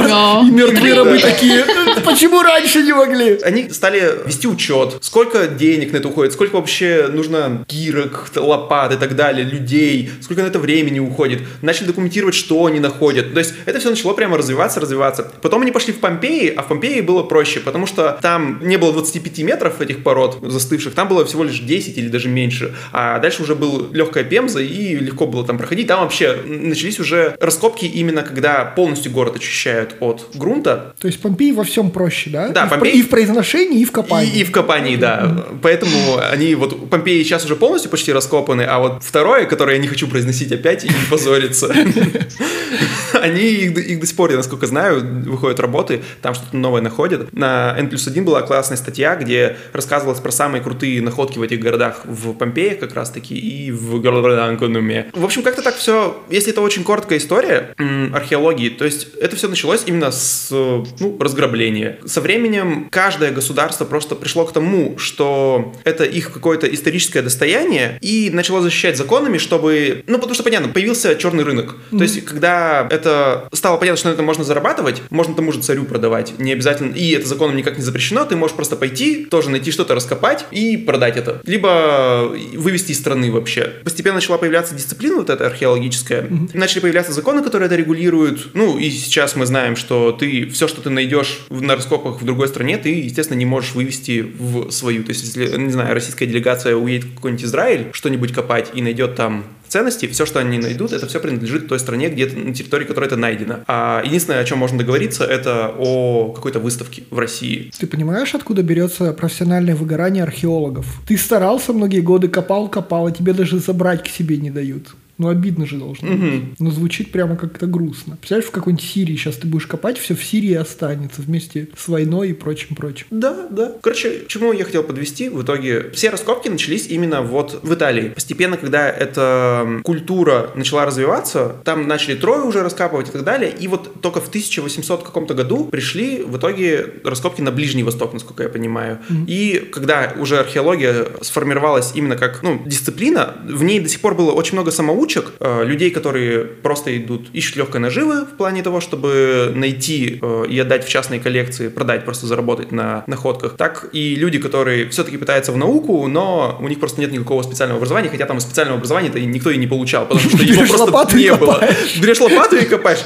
И 0.82 0.84
мертвые 0.84 0.94
рабы 0.94 1.20
такие, 1.20 1.66
почему 2.04 2.42
раньше 2.42 2.82
не 2.82 2.94
могли? 2.94 3.40
Они 3.44 3.70
стали 3.70 4.26
вести 4.26 4.48
учет, 4.48 4.98
сколько 5.02 5.48
денег 5.48 5.92
на 5.94 5.98
это 5.98 6.08
уходит, 6.08 6.34
сколько 6.34 6.56
вообще 6.56 7.08
нужно 7.12 7.66
гирок, 7.68 8.32
лопат 8.36 8.94
и 8.94 8.98
так 8.98 9.16
далее, 9.16 9.46
людей, 9.46 10.12
сколько 10.22 10.42
на 10.42 10.48
это 10.48 10.60
времени 10.60 11.00
уходит. 11.00 11.42
Начали 11.62 11.88
документировать, 11.88 12.36
что 12.36 12.66
они 12.66 12.80
находят. 12.80 13.34
То 13.34 13.40
есть 13.40 13.54
это 13.66 13.80
все 13.80 13.90
начало 13.90 14.14
прямо 14.14 14.38
развиваться, 14.38 14.80
развиваться. 14.80 15.32
Потом 15.42 15.62
они 15.62 15.72
пошли 15.72 15.94
в 15.94 16.00
Помпеи, 16.00 16.54
а 16.56 16.64
в 16.64 16.68
Помпеи 16.68 17.02
было 17.02 17.24
проще, 17.24 17.60
потому 17.60 17.86
что 17.86 18.18
там 18.22 18.60
не 18.62 18.78
было 18.78 18.94
25 18.94 19.40
метров 19.40 19.82
этих 19.82 20.04
пород 20.04 20.40
застывших, 20.42 20.94
там 20.94 21.08
было 21.08 21.26
всего 21.26 21.44
лишь 21.44 21.60
10 21.60 21.98
или 21.98 22.08
даже 22.08 22.28
меньше. 22.30 22.74
А 22.92 23.20
дальше 23.20 23.44
уже 23.44 23.56
была 23.56 23.88
легкая 23.92 24.24
пемза, 24.24 24.62
и 24.62 24.96
легко 24.96 25.28
было 25.28 25.46
там 25.46 25.58
проходить. 25.58 25.88
Там 25.88 26.02
вообще 26.02 26.38
начались 26.46 27.00
уже 27.00 27.36
раскопки 27.40 27.86
именно 27.86 28.24
когда 28.24 28.66
полностью 28.66 29.12
город 29.12 29.36
очищают 29.36 29.96
от 30.00 30.30
грунта. 30.34 30.71
То 30.76 31.08
есть 31.08 31.22
Помпеи 31.22 31.52
во 31.52 31.64
всем 31.64 31.92
проще, 31.92 32.30
да? 32.30 32.50
Да, 32.50 32.66
и, 32.66 32.70
Помпеи... 32.70 32.92
в, 32.92 32.96
и 32.96 33.02
в 33.02 33.10
произношении, 33.10 33.82
и 33.82 33.86
в 33.86 33.92
копании. 33.92 34.32
И, 34.32 34.42
и 34.42 34.44
в 34.44 34.52
копании, 34.52 34.96
да. 34.96 35.46
Поэтому 35.62 36.20
они 36.32 36.56
вот 36.56 36.90
Помпеи 36.90 37.24
сейчас 37.24 37.46
уже 37.46 37.56
полностью 37.56 37.92
почти 37.92 38.14
раскопаны, 38.14 38.64
а 38.64 38.80
вот 38.80 39.04
второе, 39.04 39.46
которое 39.46 39.76
я 39.76 39.82
не 39.82 39.88
хочу 39.88 40.08
произносить 40.08 40.52
опять 40.52 40.86
и 40.86 40.88
не 40.88 40.94
позориться, 41.10 41.74
они 43.22 43.42
их, 43.42 43.78
их 43.78 44.00
до 44.00 44.06
сих 44.06 44.16
пор, 44.16 44.32
я 44.32 44.38
насколько 44.38 44.68
знаю, 44.68 45.24
выходят 45.26 45.60
работы, 45.60 46.02
там 46.22 46.34
что-то 46.34 46.56
новое 46.58 46.82
находят. 46.82 47.32
На 47.34 47.76
N 47.78 47.90
плюс 47.90 48.08
1 48.08 48.26
была 48.26 48.42
классная 48.42 48.78
статья, 48.78 49.16
где 49.16 49.58
рассказывалось 49.74 50.20
про 50.20 50.32
самые 50.32 50.62
крутые 50.62 51.02
находки 51.02 51.38
в 51.38 51.42
этих 51.42 51.60
городах 51.60 52.02
в 52.06 52.34
Помпеях 52.34 52.80
как 52.80 52.94
раз-таки 52.94 53.38
и 53.38 53.72
в 53.72 54.00
Галанконуме. 54.02 55.12
В 55.14 55.24
общем, 55.24 55.44
как-то 55.44 55.62
так 55.62 55.76
все, 55.76 56.22
если 56.30 56.52
это 56.52 56.62
очень 56.62 56.84
короткая 56.84 57.20
история 57.20 57.74
археологии, 58.14 58.70
то 58.70 58.86
есть 58.86 59.08
это 59.20 59.36
все 59.36 59.48
началось 59.48 59.84
именно 59.86 60.12
с 60.12 60.50
ну, 60.52 61.18
разграбления. 61.20 62.00
Со 62.06 62.22
временем 62.22 62.88
каждое 62.90 63.32
государство 63.32 63.86
просто 63.86 64.16
пришло 64.16 64.46
к 64.46 64.54
тому, 64.54 64.98
что 64.98 65.74
это 65.84 66.04
их 66.04 66.32
какое-то 66.32 66.68
историческое 66.68 67.22
достояние 67.22 67.98
и 68.02 68.30
начало 68.32 68.62
защищать 68.62 68.98
законами, 68.98 69.38
чтобы, 69.38 70.04
ну, 70.08 70.18
потому 70.18 70.34
что, 70.34 70.44
понятно, 70.44 70.70
появился 70.70 71.16
черный 71.16 71.44
рынок. 71.44 71.76
Mm-hmm. 71.76 71.98
То 71.98 72.04
есть, 72.04 72.26
когда 72.26 72.88
это 72.90 73.11
стало 73.54 73.78
понятно, 73.78 73.98
что 73.98 74.10
на 74.10 74.14
этом 74.14 74.26
можно 74.26 74.44
зарабатывать, 74.44 75.02
можно 75.10 75.36
тому 75.36 75.52
же 75.52 75.60
царю 75.62 75.86
продавать. 75.86 76.34
Не 76.40 76.54
обязательно, 76.54 76.94
и 76.94 77.12
это 77.12 77.28
законом 77.28 77.56
никак 77.56 77.78
не 77.78 77.84
запрещено, 77.84 78.26
ты 78.26 78.36
можешь 78.36 78.56
просто 78.56 78.76
пойти, 78.76 79.26
тоже 79.26 79.50
найти 79.50 79.72
что-то, 79.72 79.96
раскопать 79.96 80.46
и 80.52 80.78
продать 80.78 81.18
это. 81.18 81.42
Либо 81.46 82.32
вывести 82.54 82.92
из 82.92 83.00
страны 83.00 83.32
вообще. 83.32 83.74
Постепенно 83.84 84.16
начала 84.16 84.38
появляться 84.38 84.76
дисциплина 84.76 85.18
вот 85.18 85.30
эта 85.30 85.46
археологическая. 85.48 86.24
Mm-hmm. 86.24 86.50
Начали 86.54 86.80
появляться 86.82 87.14
законы, 87.14 87.44
которые 87.44 87.68
это 87.68 87.76
регулируют. 87.76 88.54
Ну, 88.54 88.78
и 88.78 88.90
сейчас 88.90 89.36
мы 89.36 89.46
знаем, 89.46 89.76
что 89.76 90.12
ты 90.12 90.48
все, 90.50 90.68
что 90.68 90.82
ты 90.82 90.90
найдешь 90.90 91.42
на 91.50 91.76
раскопах 91.76 92.22
в 92.22 92.26
другой 92.26 92.48
стране, 92.48 92.78
ты, 92.78 92.90
естественно, 92.90 93.38
не 93.38 93.46
можешь 93.46 93.74
вывести 93.74 94.22
в 94.22 94.72
свою. 94.72 95.04
То 95.04 95.10
есть, 95.10 95.24
если, 95.24 95.58
не 95.58 95.72
знаю, 95.72 95.94
российская 95.94 96.26
делегация 96.26 96.76
уедет 96.76 97.10
в 97.10 97.16
какой-нибудь 97.16 97.46
Израиль 97.46 97.88
что-нибудь 97.94 98.34
копать 98.34 98.70
и 98.74 98.82
найдет 98.82 99.16
там 99.16 99.46
ценности, 99.72 100.08
все, 100.08 100.26
что 100.26 100.40
они 100.40 100.58
найдут, 100.60 100.92
это 100.92 101.08
все 101.08 101.20
принадлежит 101.20 101.68
той 101.68 101.80
стране, 101.80 102.10
где 102.10 102.26
на 102.28 102.54
территории 102.54 102.86
которой 102.86 103.06
это 103.06 103.16
найдено. 103.16 103.60
А 103.68 104.02
единственное, 104.06 104.40
о 104.40 104.44
чем 104.44 104.58
можно 104.58 104.78
договориться, 104.78 105.24
это 105.24 105.74
о 105.78 106.34
какой-то 106.34 106.60
выставке 106.60 107.04
в 107.10 107.18
России. 107.18 107.72
Ты 107.80 107.88
понимаешь, 107.88 108.36
откуда 108.36 108.64
берется 108.64 109.14
профессиональное 109.14 109.76
выгорание 109.76 110.24
археологов? 110.24 110.86
Ты 111.08 111.18
старался 111.18 111.74
многие 111.74 112.02
годы, 112.02 112.28
копал, 112.28 112.68
копал, 112.68 113.08
а 113.08 113.12
тебе 113.12 113.34
даже 113.34 113.60
забрать 113.60 114.04
к 114.04 114.08
себе 114.08 114.38
не 114.38 114.52
дают. 114.52 114.96
Ну, 115.22 115.28
обидно 115.28 115.68
же 115.68 115.78
должно 115.78 116.10
угу. 116.10 116.18
быть. 116.18 116.60
Но 116.60 116.72
звучит 116.72 117.12
прямо 117.12 117.36
как-то 117.36 117.68
грустно. 117.68 118.18
Представляешь, 118.18 118.50
в 118.50 118.52
какой-нибудь 118.52 118.84
Сирии 118.84 119.16
сейчас 119.16 119.36
ты 119.36 119.46
будешь 119.46 119.68
копать, 119.68 120.00
все 120.00 120.16
в 120.16 120.24
Сирии 120.24 120.56
останется 120.56 121.22
вместе 121.22 121.68
с 121.78 121.88
войной 121.88 122.30
и 122.30 122.34
прочим-прочим. 122.34 123.06
Да, 123.12 123.48
да. 123.52 123.74
Короче, 123.84 124.22
к 124.22 124.28
чему 124.28 124.52
я 124.52 124.66
хотел 124.66 124.82
подвести? 124.82 125.30
В 125.30 125.44
итоге 125.44 125.92
все 125.94 126.10
раскопки 126.10 126.50
начались 126.50 126.88
именно 126.88 127.22
вот 127.22 127.60
в 127.62 127.72
Италии. 127.72 128.10
Постепенно, 128.10 128.58
когда 128.58 128.90
эта 128.90 129.82
культура 129.84 130.50
начала 130.56 130.88
развиваться, 130.88 131.58
там 131.66 131.88
начали 131.88 132.16
Трою 132.16 132.48
уже 132.48 132.64
раскапывать 132.64 133.10
и 133.10 133.12
так 133.12 133.24
далее. 133.24 133.54
И 133.60 133.68
вот 133.68 134.02
только 134.02 134.22
в 134.22 134.30
1800 134.30 135.04
каком-то 135.04 135.36
году 135.36 135.66
пришли 135.66 136.24
в 136.24 136.36
итоге 136.38 136.94
раскопки 137.04 137.42
на 137.42 137.52
Ближний 137.52 137.84
Восток, 137.84 138.14
насколько 138.14 138.42
я 138.42 138.50
понимаю. 138.50 138.98
mm 139.08 139.26
И 139.28 139.70
когда 139.72 140.16
уже 140.18 140.40
археология 140.40 141.06
сформировалась 141.22 141.92
именно 141.94 142.18
как 142.18 142.42
ну, 142.42 142.64
дисциплина, 142.66 143.36
в 143.48 143.64
ней 143.64 143.80
до 143.80 143.88
сих 143.88 144.02
пор 144.02 144.16
было 144.16 144.32
очень 144.32 144.54
много 144.54 144.72
самоучек, 144.72 145.11
самоучек, 145.12 145.34
э, 145.40 145.64
людей, 145.66 145.92
которые 145.92 146.46
просто 146.46 146.98
идут, 146.98 147.30
ищут 147.34 147.56
легкой 147.56 147.82
наживы 147.82 148.26
в 148.26 148.38
плане 148.38 148.64
того, 148.64 148.80
чтобы 148.80 149.52
найти 149.56 150.20
э, 150.22 150.46
и 150.50 150.60
отдать 150.60 150.86
в 150.86 150.90
частные 150.90 151.20
коллекции, 151.20 151.70
продать, 151.70 152.06
просто 152.06 152.28
заработать 152.28 152.72
на 152.72 153.04
находках, 153.08 153.58
так 153.58 153.90
и 153.94 154.16
люди, 154.16 154.40
которые 154.40 154.90
все-таки 154.90 155.18
пытаются 155.18 155.52
в 155.52 155.58
науку, 155.58 156.08
но 156.08 156.58
у 156.60 156.68
них 156.68 156.80
просто 156.80 157.02
нет 157.02 157.12
никакого 157.12 157.44
специального 157.44 157.78
образования, 157.78 158.10
хотя 158.10 158.26
там 158.26 158.40
специального 158.40 158.78
образования-то 158.78 159.20
никто 159.20 159.52
и 159.52 159.58
не 159.58 159.68
получал, 159.68 160.06
потому 160.06 160.30
что 160.30 160.44
его 160.44 160.66
просто 160.66 161.18
не 161.18 161.34
было. 161.34 161.62
Берешь 162.02 162.20
лопату 162.20 162.56
и 162.58 162.66
копаешь. 162.66 163.00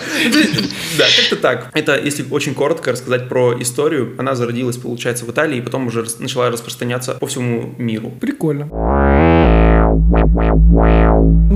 Да, 0.98 1.06
как-то 1.06 1.36
так. 1.36 1.70
Это, 1.74 2.00
если 2.00 2.26
очень 2.32 2.54
коротко 2.54 2.92
рассказать 2.92 3.28
про 3.30 3.60
историю, 3.60 4.16
она 4.18 4.36
зародилась, 4.36 4.78
получается, 4.78 5.26
в 5.26 5.32
Италии, 5.32 5.58
и 5.58 5.62
потом 5.62 5.88
уже 5.88 6.06
начала 6.20 6.50
распространяться 6.50 7.16
по 7.16 7.28
всему 7.28 7.76
миру. 7.78 8.12
Прикольно. 8.22 8.70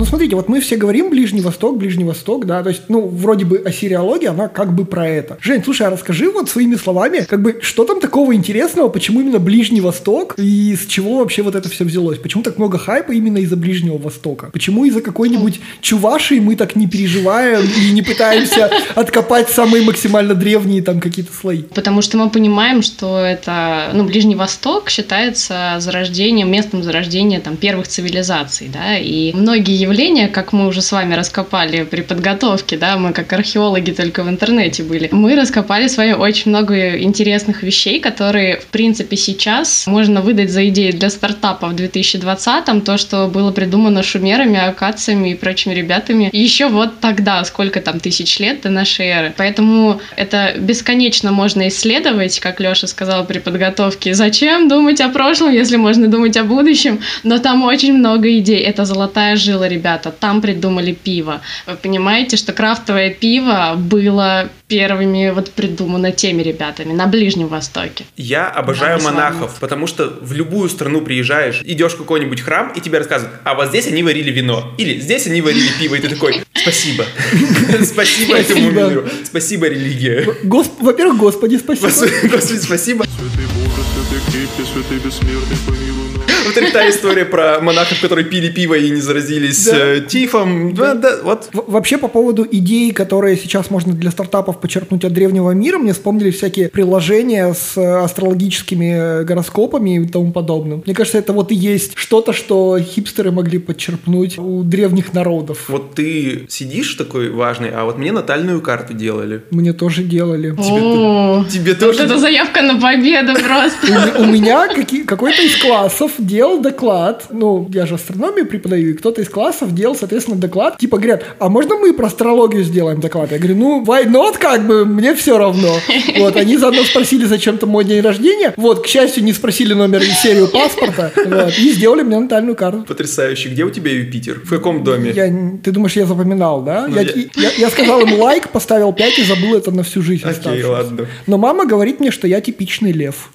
Ну, 0.00 0.06
смотрите, 0.06 0.34
вот 0.34 0.48
мы 0.48 0.60
все 0.60 0.76
говорим 0.76 1.10
Ближний 1.10 1.42
Восток, 1.42 1.76
Ближний 1.76 2.04
Восток, 2.04 2.46
да, 2.46 2.62
то 2.62 2.70
есть, 2.70 2.84
ну, 2.88 3.06
вроде 3.06 3.44
бы 3.44 3.58
асириология, 3.58 4.30
она 4.30 4.48
как 4.48 4.74
бы 4.74 4.86
про 4.86 5.06
это. 5.06 5.36
Жень, 5.42 5.62
слушай, 5.62 5.86
а 5.86 5.90
расскажи 5.90 6.30
вот 6.30 6.48
своими 6.48 6.76
словами, 6.76 7.26
как 7.28 7.42
бы, 7.42 7.58
что 7.60 7.84
там 7.84 8.00
такого 8.00 8.34
интересного, 8.34 8.88
почему 8.88 9.20
именно 9.20 9.38
Ближний 9.38 9.82
Восток 9.82 10.36
и 10.38 10.74
с 10.74 10.86
чего 10.86 11.18
вообще 11.18 11.42
вот 11.42 11.54
это 11.54 11.68
все 11.68 11.84
взялось? 11.84 12.18
Почему 12.18 12.42
так 12.42 12.56
много 12.56 12.78
хайпа 12.78 13.12
именно 13.12 13.38
из-за 13.38 13.56
Ближнего 13.56 13.98
Востока? 13.98 14.48
Почему 14.52 14.86
из-за 14.86 15.02
какой-нибудь 15.02 15.60
Чувашии 15.82 16.38
мы 16.38 16.56
так 16.56 16.76
не 16.76 16.86
переживаем 16.86 17.60
и 17.60 17.92
не 17.92 18.00
пытаемся 18.00 18.70
откопать 18.94 19.50
самые 19.50 19.84
максимально 19.84 20.34
древние 20.34 20.82
там 20.82 21.00
какие-то 21.00 21.32
слои? 21.32 21.62
Потому 21.62 22.00
что 22.00 22.16
мы 22.16 22.30
понимаем, 22.30 22.80
что 22.80 23.18
это, 23.18 23.90
ну, 23.92 24.04
Ближний 24.04 24.34
Восток 24.34 24.88
считается 24.88 25.76
зарождением, 25.78 26.50
местом 26.50 26.82
зарождения 26.82 27.40
там 27.40 27.56
первых 27.58 27.86
цивилизаций, 27.86 28.70
да, 28.72 28.96
и 28.96 29.32
многие 29.34 29.59
явления, 29.68 30.28
как 30.28 30.52
мы 30.52 30.66
уже 30.66 30.82
с 30.82 30.92
вами 30.92 31.14
раскопали 31.14 31.84
при 31.84 32.02
подготовке, 32.02 32.76
да, 32.76 32.96
мы 32.96 33.12
как 33.12 33.32
археологи 33.32 33.90
только 33.90 34.22
в 34.22 34.28
интернете 34.28 34.82
были, 34.82 35.08
мы 35.12 35.36
раскопали 35.36 35.88
с 35.88 35.96
вами 35.96 36.12
очень 36.12 36.50
много 36.50 36.98
интересных 36.98 37.62
вещей, 37.62 38.00
которые, 38.00 38.56
в 38.56 38.66
принципе, 38.66 39.16
сейчас 39.16 39.86
можно 39.86 40.20
выдать 40.20 40.50
за 40.50 40.68
идеи 40.68 40.90
для 40.90 41.10
стартапа 41.10 41.68
в 41.68 41.74
2020-м, 41.74 42.80
то, 42.80 42.96
что 42.96 43.26
было 43.28 43.52
придумано 43.52 44.02
шумерами, 44.02 44.58
акациями 44.58 45.30
и 45.30 45.34
прочими 45.34 45.74
ребятами 45.74 46.30
еще 46.32 46.68
вот 46.68 47.00
тогда, 47.00 47.44
сколько 47.44 47.80
там 47.80 48.00
тысяч 48.00 48.38
лет 48.38 48.62
до 48.62 48.70
нашей 48.70 49.06
эры. 49.06 49.34
Поэтому 49.36 50.00
это 50.16 50.54
бесконечно 50.58 51.32
можно 51.32 51.68
исследовать, 51.68 52.40
как 52.40 52.60
Леша 52.60 52.86
сказал 52.86 53.24
при 53.24 53.38
подготовке. 53.38 54.14
Зачем 54.14 54.68
думать 54.68 55.00
о 55.00 55.08
прошлом, 55.08 55.52
если 55.52 55.76
можно 55.76 56.08
думать 56.08 56.36
о 56.36 56.44
будущем? 56.44 57.00
Но 57.22 57.38
там 57.38 57.62
очень 57.62 57.94
много 57.94 58.38
идей. 58.38 58.60
Это 58.60 58.84
золотая 58.84 59.36
жила, 59.50 59.68
ребята. 59.68 60.10
Там 60.10 60.40
придумали 60.40 60.92
пиво. 60.92 61.40
Вы 61.66 61.76
понимаете, 61.76 62.36
что 62.36 62.52
крафтовое 62.52 63.10
пиво 63.10 63.74
было 63.76 64.48
первыми 64.68 65.30
вот 65.30 65.50
придумано 65.50 66.12
теми 66.12 66.42
ребятами 66.42 66.92
на 66.92 67.06
Ближнем 67.06 67.48
Востоке. 67.48 68.04
Я 68.16 68.48
обожаю 68.48 68.98
да, 68.98 69.04
монахов, 69.04 69.58
потому 69.58 69.88
что 69.88 70.18
в 70.20 70.32
любую 70.32 70.68
страну 70.68 71.00
приезжаешь, 71.00 71.60
идешь 71.64 71.92
в 71.92 71.98
какой-нибудь 71.98 72.40
храм, 72.40 72.72
и 72.76 72.80
тебе 72.80 72.98
рассказывают, 72.98 73.40
а 73.44 73.54
вот 73.54 73.68
здесь 73.68 73.88
они 73.88 74.04
варили 74.04 74.30
вино, 74.30 74.72
или 74.78 75.00
здесь 75.00 75.26
они 75.26 75.40
варили 75.42 75.68
пиво, 75.80 75.96
и 75.96 76.00
ты 76.00 76.08
такой, 76.08 76.42
спасибо. 76.54 77.04
Спасибо 77.84 78.36
этому 78.36 78.70
миру. 78.70 79.04
Спасибо, 79.24 79.66
религия. 79.66 80.26
Во-первых, 80.44 81.18
Господи, 81.18 81.56
спасибо. 81.56 81.88
Господи, 82.30 82.58
спасибо. 82.58 83.04
Святый 83.04 83.46
Боже, 83.56 83.82
святый 83.92 84.20
крепкий, 84.32 84.72
святый 84.72 84.98
бессмертный, 84.98 85.56
помилуй 85.66 86.19
вот 86.44 86.56
это 86.56 86.72
та 86.72 86.88
история 86.88 87.24
про 87.24 87.60
монахов, 87.60 88.00
которые 88.00 88.24
пили 88.24 88.50
пиво 88.50 88.74
и 88.74 88.90
не 88.90 89.00
заразились 89.00 89.66
да. 89.66 89.76
Э, 89.76 90.00
тифом. 90.00 90.74
Да. 90.74 90.94
Да, 90.94 91.18
вот. 91.22 91.48
Вообще, 91.52 91.98
по 91.98 92.08
поводу 92.08 92.46
идей, 92.50 92.92
которые 92.92 93.36
сейчас 93.36 93.70
можно 93.70 93.92
для 93.92 94.10
стартапов 94.10 94.60
почерпнуть 94.60 95.04
от 95.04 95.12
древнего 95.12 95.50
мира, 95.52 95.78
мне 95.78 95.92
вспомнили 95.92 96.30
всякие 96.30 96.68
приложения 96.68 97.54
с 97.54 97.76
астрологическими 97.76 99.24
гороскопами 99.24 100.02
и 100.02 100.06
тому 100.06 100.32
подобным. 100.32 100.82
Мне 100.84 100.94
кажется, 100.94 101.18
это 101.18 101.32
вот 101.32 101.52
и 101.52 101.54
есть 101.54 101.92
что-то, 101.94 102.32
что 102.32 102.78
хипстеры 102.78 103.30
могли 103.30 103.58
подчерпнуть 103.58 104.38
у 104.38 104.62
древних 104.62 105.12
народов. 105.12 105.64
Вот 105.68 105.94
ты 105.94 106.46
сидишь 106.48 106.94
такой 106.94 107.30
важный, 107.30 107.70
а 107.70 107.84
вот 107.84 107.98
мне 107.98 108.12
натальную 108.12 108.60
карту 108.60 108.94
делали. 108.94 109.42
Мне 109.50 109.72
тоже 109.72 110.02
делали. 110.02 110.50
Тебе, 110.50 111.44
тебе 111.50 111.74
тоже? 111.74 111.98
Вот 111.98 112.06
это 112.06 112.18
заявка 112.18 112.62
на 112.62 112.80
победу 112.80 113.34
просто. 113.34 114.18
У 114.18 114.26
меня 114.26 114.68
какой-то 115.06 115.42
из 115.42 115.56
классов 115.56 116.12
делал 116.18 116.39
доклад, 116.60 117.26
ну, 117.30 117.68
я 117.72 117.86
же 117.86 117.94
астрономию 117.96 118.46
преподаю, 118.46 118.90
и 118.90 118.92
кто-то 118.94 119.20
из 119.22 119.28
классов 119.28 119.74
делал, 119.74 119.94
соответственно, 119.94 120.36
доклад, 120.36 120.78
типа 120.78 120.98
говорят, 120.98 121.24
а 121.38 121.48
можно 121.48 121.76
мы 121.76 121.92
про 121.92 122.06
астрологию 122.06 122.62
сделаем 122.64 123.00
доклад? 123.00 123.32
Я 123.32 123.38
говорю, 123.38 123.56
ну, 123.56 123.84
why 123.84 124.06
not, 124.06 124.38
как 124.38 124.66
бы, 124.66 124.84
мне 124.84 125.14
все 125.14 125.38
равно. 125.38 125.74
Вот, 126.18 126.36
они 126.36 126.56
заодно 126.56 126.84
спросили 126.84 127.24
зачем-то 127.24 127.66
мой 127.66 127.84
день 127.84 128.00
рождения, 128.00 128.54
вот, 128.56 128.84
к 128.84 128.86
счастью, 128.86 129.24
не 129.24 129.32
спросили 129.32 129.74
номер 129.74 130.02
и 130.02 130.06
серию 130.06 130.48
паспорта, 130.48 131.12
вот, 131.16 131.58
и 131.58 131.72
сделали 131.72 132.02
мне 132.02 132.18
натальную 132.18 132.56
карту. 132.56 132.84
Потрясающе. 132.86 133.50
Где 133.50 133.64
у 133.64 133.70
тебя 133.70 133.92
Юпитер? 133.92 134.40
В 134.44 134.50
каком 134.50 134.84
доме? 134.84 135.10
Я, 135.10 135.32
ты 135.62 135.70
думаешь, 135.70 135.96
я 135.96 136.06
запоминал, 136.06 136.62
да? 136.62 136.86
Ну, 136.88 136.96
я, 136.96 137.02
я... 137.02 137.10
Я, 137.34 137.50
я 137.56 137.70
сказал 137.70 138.00
им 138.02 138.20
лайк, 138.20 138.50
поставил 138.50 138.92
5 138.92 139.18
и 139.18 139.22
забыл 139.24 139.56
это 139.56 139.70
на 139.70 139.82
всю 139.82 140.02
жизнь. 140.02 140.26
Окей, 140.26 140.62
ладно. 140.62 141.06
Но 141.26 141.38
мама 141.38 141.66
говорит 141.66 142.00
мне, 142.00 142.10
что 142.10 142.26
я 142.26 142.40
типичный 142.40 142.92
лев. 142.92 143.30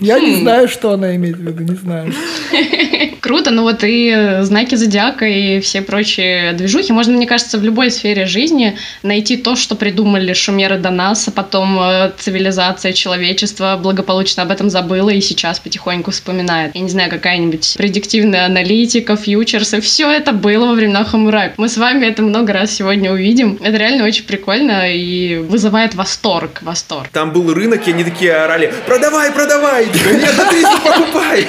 Я 0.00 0.18
не 0.20 0.36
знаю, 0.36 0.68
что 0.68 0.92
она 0.92 1.14
имеет 1.16 1.36
в 1.36 1.40
виду, 1.40 1.62
не 1.62 1.76
знаю. 1.76 2.12
Круто, 3.20 3.50
ну 3.50 3.62
вот 3.62 3.80
и 3.82 4.38
знаки 4.42 4.74
зодиака 4.74 5.24
и 5.26 5.60
все 5.60 5.80
прочие 5.80 6.52
движухи. 6.52 6.92
Можно, 6.92 7.14
мне 7.16 7.26
кажется, 7.26 7.58
в 7.58 7.64
любой 7.64 7.90
сфере 7.90 8.26
жизни 8.26 8.76
найти 9.02 9.36
то, 9.36 9.56
что 9.56 9.76
придумали 9.76 10.32
шумеры 10.34 10.78
до 10.78 10.90
нас, 10.90 11.26
а 11.28 11.30
потом 11.30 11.78
э, 11.80 12.12
цивилизация, 12.18 12.92
человечество 12.92 13.78
благополучно 13.82 14.42
об 14.42 14.50
этом 14.50 14.68
забыла 14.68 15.10
и 15.10 15.20
сейчас 15.20 15.58
потихоньку 15.58 16.10
вспоминает. 16.10 16.74
Я 16.74 16.82
не 16.82 16.90
знаю, 16.90 17.10
какая-нибудь 17.10 17.76
предиктивная 17.78 18.46
аналитика, 18.46 19.16
фьючерсы, 19.16 19.80
все 19.80 20.10
это 20.10 20.32
было 20.32 20.66
во 20.66 20.72
времена 20.74 21.04
Хамурапи. 21.04 21.54
Мы 21.56 21.68
с 21.68 21.76
вами 21.76 22.06
это 22.06 22.22
много 22.22 22.52
раз 22.52 22.72
сегодня 22.72 23.12
увидим. 23.12 23.58
Это 23.62 23.76
реально 23.78 24.04
очень 24.04 24.24
прикольно 24.24 24.92
и 24.92 25.36
вызывает 25.36 25.94
восторг, 25.94 26.60
восторг. 26.62 27.08
Там 27.12 27.32
был 27.32 27.52
рынок, 27.54 27.88
и 27.88 27.92
они 27.92 28.04
такие 28.04 28.34
орали, 28.34 28.72
продавай, 29.04 29.32
продавай! 29.32 29.86
Нет, 29.86 30.34
да 30.36 30.50
ты 30.50 30.62
покупай! 30.82 31.46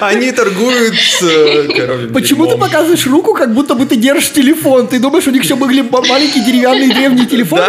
Они 0.00 0.32
торгуют 0.32 0.94
коровьим 1.76 2.12
Почему 2.12 2.46
ты 2.46 2.56
показываешь 2.56 3.06
руку, 3.06 3.34
как 3.34 3.52
будто 3.54 3.74
бы 3.74 3.86
ты 3.86 3.96
держишь 3.96 4.32
телефон? 4.32 4.86
Ты 4.86 4.98
думаешь, 4.98 5.26
у 5.26 5.30
них 5.30 5.42
еще 5.42 5.56
были 5.56 5.82
маленькие 5.82 6.44
деревянные 6.44 6.94
древние 6.94 7.26
телефоны, 7.26 7.62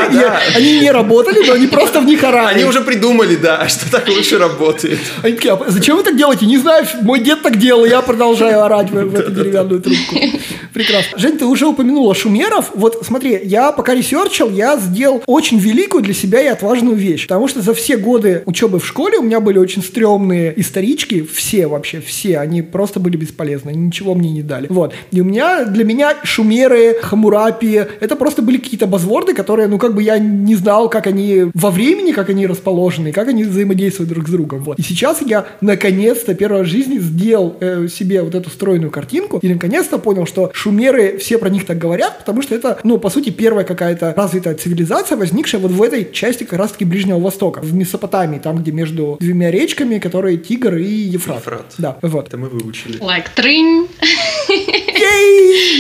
они 0.56 0.80
не 0.80 0.92
работали, 0.92 1.46
но 1.46 1.54
они 1.54 1.68
просто 1.68 2.02
в 2.02 2.06
них 2.06 2.24
орали. 2.24 2.56
Они 2.56 2.64
уже 2.66 2.82
придумали, 2.82 3.36
да, 3.36 3.68
что 3.68 3.90
так 3.90 4.08
лучше 4.08 4.38
работает. 4.38 5.00
Они 5.24 5.34
такие, 5.34 5.54
а 5.54 5.64
зачем 5.68 5.98
вы 5.98 6.04
так 6.04 6.18
делаете? 6.18 6.46
Не 6.46 6.58
знаю, 6.58 6.86
мой 7.02 7.20
дед 7.20 7.42
так 7.42 7.58
делал, 7.58 7.86
я 7.86 8.02
продолжаю 8.02 8.64
орать 8.64 8.92
в 8.92 9.16
эту 9.16 9.32
деревянную 9.32 9.82
трубку. 9.82 10.16
Прекрасно. 10.74 11.18
Жень, 11.18 11.38
ты 11.38 11.46
уже 11.46 11.68
упомянула 11.68 12.16
шумеров. 12.16 12.72
Вот 12.74 13.04
смотри, 13.06 13.40
я 13.44 13.72
пока 13.72 13.94
research 13.94 14.34
ил, 14.34 14.50
я 14.50 14.78
сделал 14.78 15.24
очень 15.28 15.60
великую 15.60 16.04
для 16.04 16.14
себя 16.14 16.42
и 16.42 16.48
отважную 16.48 16.96
вещь. 16.96 17.28
Потому 17.28 17.48
что 17.48 17.62
за 17.62 17.74
все 17.74 17.98
годы 17.98 18.43
учебы 18.46 18.80
в 18.80 18.86
школе 18.86 19.18
у 19.18 19.24
меня 19.24 19.40
были 19.40 19.58
очень 19.58 19.82
стрёмные 19.84 20.54
исторички, 20.60 21.24
все 21.24 21.68
вообще, 21.68 22.00
все, 22.00 22.40
они 22.40 22.62
просто 22.62 23.00
были 23.00 23.18
бесполезны, 23.18 23.72
ничего 23.72 24.16
мне 24.16 24.32
не 24.32 24.42
дали. 24.42 24.68
Вот. 24.70 24.94
И 25.12 25.22
у 25.22 25.24
меня, 25.24 25.66
для 25.66 25.84
меня 25.84 26.16
шумеры, 26.24 26.98
хамурапи, 27.02 27.86
это 28.00 28.16
просто 28.16 28.42
были 28.42 28.58
какие-то 28.58 28.88
базворды, 28.88 29.34
которые, 29.34 29.68
ну, 29.68 29.78
как 29.78 29.96
бы 29.96 30.04
я 30.04 30.20
не 30.20 30.56
знал, 30.56 30.90
как 30.90 31.08
они 31.08 31.46
во 31.54 31.72
времени, 31.72 32.12
как 32.12 32.30
они 32.30 32.48
расположены, 32.48 33.12
как 33.12 33.28
они 33.28 33.44
взаимодействуют 33.44 34.10
друг 34.10 34.28
с 34.28 34.32
другом. 34.32 34.64
Вот. 34.64 34.80
И 34.80 34.82
сейчас 34.82 35.22
я, 35.22 35.46
наконец-то, 35.62 36.34
первый 36.34 36.60
раз 36.60 36.68
в 36.68 36.72
жизни 36.72 37.00
сделал 37.00 37.56
э, 37.60 37.88
себе 37.88 38.22
вот 38.22 38.36
эту 38.36 38.50
стройную 38.50 38.92
картинку 38.92 39.40
и 39.42 39.50
наконец-то 39.50 39.98
понял, 39.98 40.26
что 40.26 40.52
шумеры, 40.54 41.18
все 41.18 41.38
про 41.38 41.50
них 41.50 41.66
так 41.66 41.78
говорят, 41.78 42.20
потому 42.20 42.42
что 42.42 42.56
это, 42.56 42.80
ну, 42.84 42.98
по 42.98 43.10
сути, 43.10 43.30
первая 43.30 43.66
какая-то 43.66 44.14
развитая 44.16 44.56
цивилизация, 44.56 45.18
возникшая 45.18 45.62
вот 45.62 45.72
в 45.72 45.82
этой 45.82 46.12
части 46.12 46.44
как 46.44 46.60
раз-таки 46.60 46.86
Ближнего 46.86 47.20
Востока, 47.20 47.60
в 47.60 47.74
Месопотамии, 47.74 48.33
там, 48.40 48.58
где 48.58 48.72
между 48.72 49.18
двумя 49.20 49.52
речками, 49.52 50.00
которые 50.00 50.38
Тигр 50.38 50.76
и 50.76 50.86
Ефрат. 50.86 51.38
Ефрат. 51.40 51.76
Да, 51.78 51.98
вот. 52.02 52.28
Это 52.28 52.38
мы 52.38 52.50
выучили. 52.50 53.00
Like 53.00 53.28
трынь. 53.36 53.88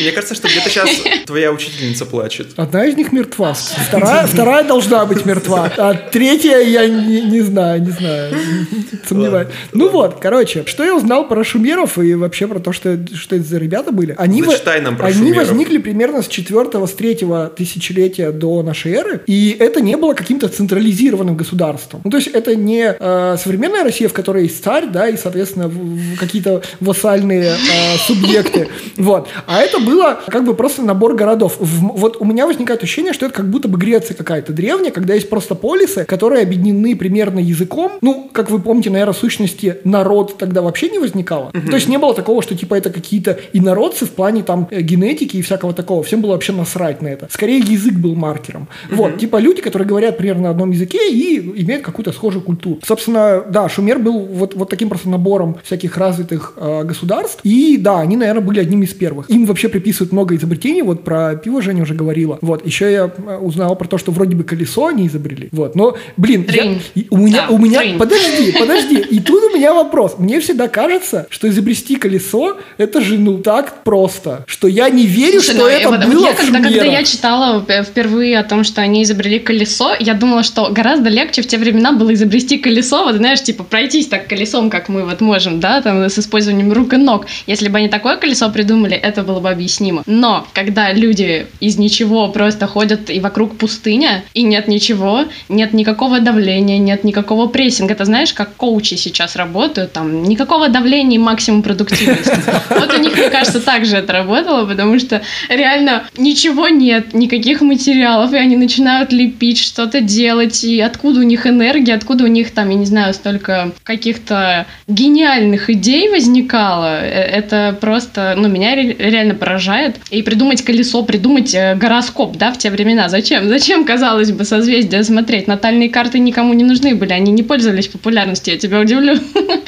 Мне 0.01 0.11
кажется, 0.11 0.35
что 0.35 0.47
где-то 0.47 0.69
сейчас 0.69 0.89
твоя 1.25 1.51
учительница 1.51 2.05
плачет. 2.05 2.47
Одна 2.55 2.85
из 2.85 2.95
них 2.95 3.11
мертва. 3.11 3.53
Вторая, 3.87 4.27
вторая 4.27 4.63
должна 4.63 5.05
быть 5.05 5.25
мертва. 5.25 5.71
А 5.77 5.93
третья 5.93 6.59
я 6.59 6.87
не, 6.87 7.21
не 7.21 7.41
знаю, 7.41 7.81
не 7.81 7.91
знаю. 7.91 8.35
Сомневаюсь. 9.07 9.49
Ну 9.71 9.89
вот, 9.89 10.17
короче, 10.19 10.63
что 10.65 10.83
я 10.83 10.95
узнал 10.95 11.27
про 11.27 11.43
шумеров 11.43 11.97
и 11.97 12.13
вообще 12.15 12.47
про 12.47 12.59
то, 12.59 12.73
что, 12.73 12.99
что 13.13 13.35
это 13.35 13.45
за 13.45 13.57
ребята 13.57 13.91
были. 13.91 14.15
Они, 14.17 14.43
Зачитай 14.43 14.81
нам 14.81 14.97
про 14.97 15.07
они 15.07 15.17
шумеров. 15.17 15.47
возникли 15.49 15.77
примерно 15.77 16.21
с 16.21 16.27
четвертого, 16.27 16.87
с 16.87 16.91
третьего 16.91 17.51
тысячелетия 17.55 18.31
до 18.31 18.63
нашей 18.63 18.93
эры. 18.93 19.21
И 19.27 19.55
это 19.59 19.81
не 19.81 19.97
было 19.97 20.13
каким-то 20.13 20.47
централизированным 20.47 21.35
государством. 21.35 22.01
Ну, 22.03 22.11
то 22.11 22.17
есть 22.17 22.29
это 22.29 22.55
не 22.55 22.95
э, 22.97 23.37
современная 23.41 23.83
Россия, 23.83 24.07
в 24.07 24.13
которой 24.13 24.43
есть 24.43 24.63
царь, 24.63 24.87
да, 24.87 25.07
и, 25.09 25.17
соответственно, 25.17 25.71
какие-то 26.19 26.61
вассальные 26.79 27.53
э, 27.53 27.97
субъекты. 28.05 28.69
Вот. 28.97 29.27
А 29.45 29.61
это 29.61 29.79
было 29.79 30.19
как 30.27 30.45
бы 30.45 30.53
просто 30.53 30.81
набор 30.81 31.15
городов. 31.15 31.57
В, 31.59 31.97
вот 31.97 32.17
у 32.19 32.25
меня 32.25 32.47
возникает 32.47 32.83
ощущение, 32.83 33.13
что 33.13 33.25
это 33.25 33.35
как 33.35 33.49
будто 33.49 33.67
бы 33.67 33.77
Греция 33.77 34.15
какая-то 34.15 34.53
древняя, 34.53 34.91
когда 34.91 35.13
есть 35.13 35.29
просто 35.29 35.55
полисы, 35.55 36.05
которые 36.05 36.43
объединены 36.43 36.95
примерно 36.95 37.39
языком. 37.39 37.93
Ну, 38.01 38.29
как 38.31 38.49
вы 38.49 38.59
помните, 38.59 38.89
наверное, 38.89 39.13
сущности 39.13 39.77
народ 39.83 40.37
тогда 40.37 40.61
вообще 40.61 40.89
не 40.89 40.99
возникало. 40.99 41.51
Угу. 41.53 41.67
То 41.67 41.75
есть 41.75 41.87
не 41.87 41.97
было 41.97 42.13
такого, 42.13 42.41
что 42.41 42.55
типа 42.55 42.75
это 42.75 42.89
какие-то 42.89 43.39
инородцы 43.53 44.05
в 44.05 44.11
плане 44.11 44.43
там 44.43 44.67
э, 44.71 44.81
генетики 44.81 45.37
и 45.37 45.41
всякого 45.41 45.73
такого. 45.73 46.03
Всем 46.03 46.21
было 46.21 46.31
вообще 46.31 46.53
насрать 46.53 47.01
на 47.01 47.07
это. 47.07 47.27
Скорее 47.31 47.59
язык 47.59 47.93
был 47.93 48.15
маркером. 48.15 48.67
Угу. 48.89 48.95
Вот, 48.95 49.17
типа 49.17 49.37
люди, 49.37 49.61
которые 49.61 49.87
говорят 49.87 50.17
примерно 50.17 50.43
на 50.43 50.49
одном 50.49 50.71
языке 50.71 51.11
и 51.11 51.61
имеют 51.63 51.83
какую-то 51.83 52.11
схожую 52.11 52.43
культуру. 52.43 52.79
Собственно, 52.85 53.43
да, 53.49 53.69
Шумер 53.69 53.99
был 53.99 54.19
вот, 54.19 54.55
вот 54.55 54.69
таким 54.69 54.89
просто 54.89 55.09
набором 55.09 55.57
всяких 55.63 55.97
развитых 55.97 56.53
э, 56.57 56.83
государств. 56.83 57.39
И 57.43 57.77
да, 57.77 57.99
они, 57.99 58.17
наверное, 58.17 58.43
были 58.43 58.59
одними 58.59 58.85
из 58.85 58.93
первых. 58.93 59.22
Во-первых. 59.23 59.29
Им 59.29 59.45
вообще 59.45 59.69
приписывают 59.69 60.11
много 60.11 60.35
изобретений, 60.35 60.81
вот 60.81 61.03
про 61.03 61.35
пиво 61.35 61.61
Женя 61.61 61.83
уже 61.83 61.93
говорила. 61.93 62.37
Вот, 62.41 62.65
еще 62.65 62.91
я 62.91 63.11
э, 63.15 63.37
узнал 63.37 63.75
про 63.75 63.87
то, 63.87 63.97
что 63.97 64.11
вроде 64.11 64.35
бы 64.35 64.43
колесо 64.43 64.87
они 64.87 65.07
изобрели. 65.07 65.49
Вот, 65.51 65.75
но, 65.75 65.97
блин, 66.17 66.47
я, 66.49 66.77
у 67.09 67.17
меня, 67.17 67.47
да, 67.47 67.53
у 67.53 67.57
меня, 67.57 67.81
подожди, 67.97 68.51
подожди, 68.59 68.97
и 68.97 69.19
тут 69.19 69.43
у 69.43 69.57
меня 69.57 69.73
вопрос. 69.73 70.15
Мне 70.17 70.39
всегда 70.39 70.67
кажется, 70.67 71.27
что 71.29 71.47
изобрести 71.47 71.95
колесо, 71.95 72.57
это 72.77 73.01
же, 73.01 73.17
ну, 73.17 73.39
так 73.39 73.83
просто, 73.83 74.43
что 74.47 74.67
я 74.67 74.89
не 74.89 75.05
верю, 75.05 75.41
Слушай, 75.41 75.55
что 75.55 75.67
это 75.67 75.89
вот, 75.89 76.05
было 76.05 76.27
я, 76.27 76.33
когда, 76.33 76.61
когда 76.61 76.83
я 76.83 77.03
читала 77.03 77.65
впервые 77.83 78.39
о 78.39 78.43
том, 78.43 78.63
что 78.63 78.81
они 78.81 79.03
изобрели 79.03 79.39
колесо, 79.39 79.93
я 79.99 80.13
думала, 80.13 80.43
что 80.43 80.69
гораздо 80.71 81.09
легче 81.09 81.41
в 81.41 81.47
те 81.47 81.57
времена 81.57 81.91
было 81.91 82.13
изобрести 82.13 82.57
колесо, 82.57 83.03
вот 83.03 83.15
знаешь, 83.15 83.41
типа 83.41 83.63
пройтись 83.63 84.07
так 84.07 84.27
колесом, 84.27 84.69
как 84.69 84.89
мы 84.89 85.03
вот 85.05 85.21
можем, 85.21 85.59
да, 85.59 85.81
там 85.81 86.03
с 86.03 86.19
использованием 86.19 86.71
рук 86.73 86.93
и 86.93 86.97
ног. 86.97 87.25
Если 87.47 87.69
бы 87.69 87.77
они 87.77 87.87
такое 87.87 88.17
колесо 88.17 88.49
придумали, 88.49 88.95
это 88.95 89.12
было 89.21 89.39
бы 89.39 89.49
объяснимо. 89.49 90.01
Но 90.07 90.47
когда 90.53 90.91
люди 90.91 91.45
из 91.59 91.77
ничего 91.77 92.29
просто 92.29 92.65
ходят 92.65 93.11
и 93.11 93.19
вокруг 93.19 93.57
пустыня, 93.57 94.23
и 94.33 94.41
нет 94.41 94.67
ничего, 94.67 95.25
нет 95.49 95.73
никакого 95.73 96.19
давления, 96.19 96.79
нет 96.79 97.03
никакого 97.03 97.47
прессинга, 97.47 97.93
это 97.93 98.05
знаешь, 98.05 98.33
как 98.33 98.55
коучи 98.55 98.95
сейчас 98.95 99.35
работают, 99.35 99.91
там 99.91 100.23
никакого 100.23 100.69
давления 100.69 101.17
и 101.17 101.19
максимум 101.19 101.61
продуктивности. 101.61 102.31
Вот 102.69 102.93
у 102.93 102.99
них, 102.99 103.15
мне 103.15 103.29
кажется, 103.29 103.59
так 103.59 103.85
же 103.85 103.97
это 103.97 104.13
работало, 104.13 104.65
потому 104.65 104.97
что 104.97 105.21
реально 105.49 106.05
ничего 106.17 106.69
нет, 106.69 107.13
никаких 107.13 107.61
материалов, 107.61 108.33
и 108.33 108.37
они 108.37 108.55
начинают 108.55 109.11
лепить, 109.11 109.59
что-то 109.59 110.01
делать, 110.01 110.63
и 110.63 110.79
откуда 110.79 111.19
у 111.19 111.23
них 111.23 111.45
энергия, 111.45 111.93
откуда 111.93 112.23
у 112.23 112.27
них 112.27 112.51
там, 112.51 112.69
я 112.69 112.75
не 112.75 112.85
знаю, 112.85 113.13
столько 113.13 113.71
каких-то 113.83 114.65
гениальных 114.87 115.69
идей 115.69 116.09
возникало, 116.09 117.01
э, 117.01 117.09
это 117.09 117.77
просто, 117.79 118.33
ну, 118.37 118.47
меня 118.47 118.73
реально 119.09 119.35
поражает. 119.35 119.97
И 120.09 120.21
придумать 120.21 120.63
колесо, 120.63 121.03
придумать 121.03 121.53
э, 121.53 121.75
гороскоп, 121.75 122.37
да, 122.37 122.51
в 122.51 122.57
те 122.57 122.69
времена, 122.69 123.09
зачем? 123.09 123.47
Зачем, 123.47 123.85
казалось 123.85 124.31
бы, 124.31 124.45
созвездия 124.45 125.03
смотреть? 125.03 125.47
Натальные 125.47 125.89
карты 125.89 126.19
никому 126.19 126.53
не 126.53 126.63
нужны 126.63 126.95
были, 126.95 127.13
они 127.13 127.31
не 127.31 127.43
пользовались 127.43 127.87
популярностью, 127.87 128.53
я 128.53 128.59
тебя 128.59 128.79
удивлю. 128.79 129.17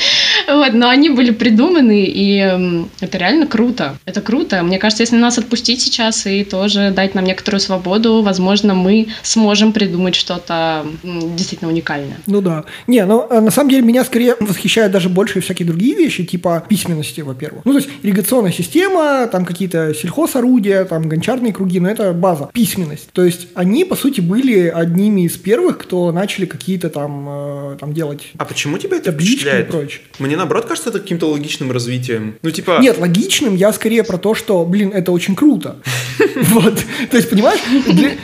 Вот, 0.47 0.73
но 0.73 0.89
они 0.89 1.09
были 1.09 1.31
придуманы, 1.31 2.05
и 2.05 2.37
это 2.99 3.17
реально 3.17 3.47
круто. 3.47 3.97
Это 4.05 4.21
круто. 4.21 4.61
Мне 4.61 4.77
кажется, 4.77 5.01
если 5.01 5.15
нас 5.15 5.39
отпустить 5.39 5.81
сейчас 5.81 6.27
и 6.27 6.43
тоже 6.43 6.91
дать 6.95 7.15
нам 7.15 7.25
некоторую 7.25 7.59
свободу, 7.59 8.21
возможно, 8.21 8.75
мы 8.75 9.07
сможем 9.23 9.73
придумать 9.73 10.13
что-то 10.13 10.85
действительно 11.03 11.71
уникальное. 11.71 12.17
Ну 12.27 12.41
да. 12.41 12.65
Не, 12.85 13.05
ну 13.05 13.25
а 13.29 13.41
на 13.41 13.51
самом 13.51 13.69
деле 13.69 13.81
меня 13.81 14.03
скорее 14.03 14.35
восхищают 14.39 14.91
даже 14.91 15.09
больше 15.09 15.41
всякие 15.41 15.67
другие 15.67 15.95
вещи, 15.95 16.23
типа 16.23 16.63
письменности, 16.67 17.21
во-первых. 17.21 17.65
Ну, 17.65 17.71
то 17.71 17.79
есть 17.79 17.89
ирригационная 18.03 18.51
система, 18.51 19.24
там 19.27 19.45
какие-то 19.45 19.93
сельхозорудия, 19.93 20.85
там 20.85 21.07
гончарные 21.07 21.53
круги, 21.53 21.79
но 21.79 21.89
это 21.89 22.13
база. 22.13 22.49
Письменность. 22.53 23.09
То 23.11 23.23
есть 23.23 23.47
они, 23.55 23.85
по 23.85 23.95
сути, 23.95 24.21
были 24.21 24.67
одними 24.67 25.21
из 25.21 25.37
первых, 25.37 25.77
кто 25.77 26.11
начали 26.11 26.45
какие-то 26.45 26.89
там, 26.89 27.25
э, 27.27 27.77
там 27.79 27.93
делать... 27.93 28.31
А 28.37 28.45
почему 28.45 28.77
тебя 28.77 28.97
это 28.97 29.11
впечатляет? 29.11 29.73
Мне 30.19 30.37
наоборот 30.37 30.65
кажется 30.65 30.89
это 30.89 30.99
каким-то 30.99 31.29
логичным 31.29 31.71
развитием. 31.71 32.35
Ну, 32.41 32.51
типа... 32.51 32.79
Нет, 32.81 32.97
логичным 32.97 33.55
я 33.55 33.71
скорее 33.73 34.03
про 34.03 34.17
то, 34.17 34.35
что, 34.35 34.65
блин, 34.65 34.91
это 34.93 35.11
очень 35.11 35.35
круто. 35.35 35.77
Вот. 36.35 36.77
То 37.11 37.17
есть, 37.17 37.29
понимаешь, 37.29 37.59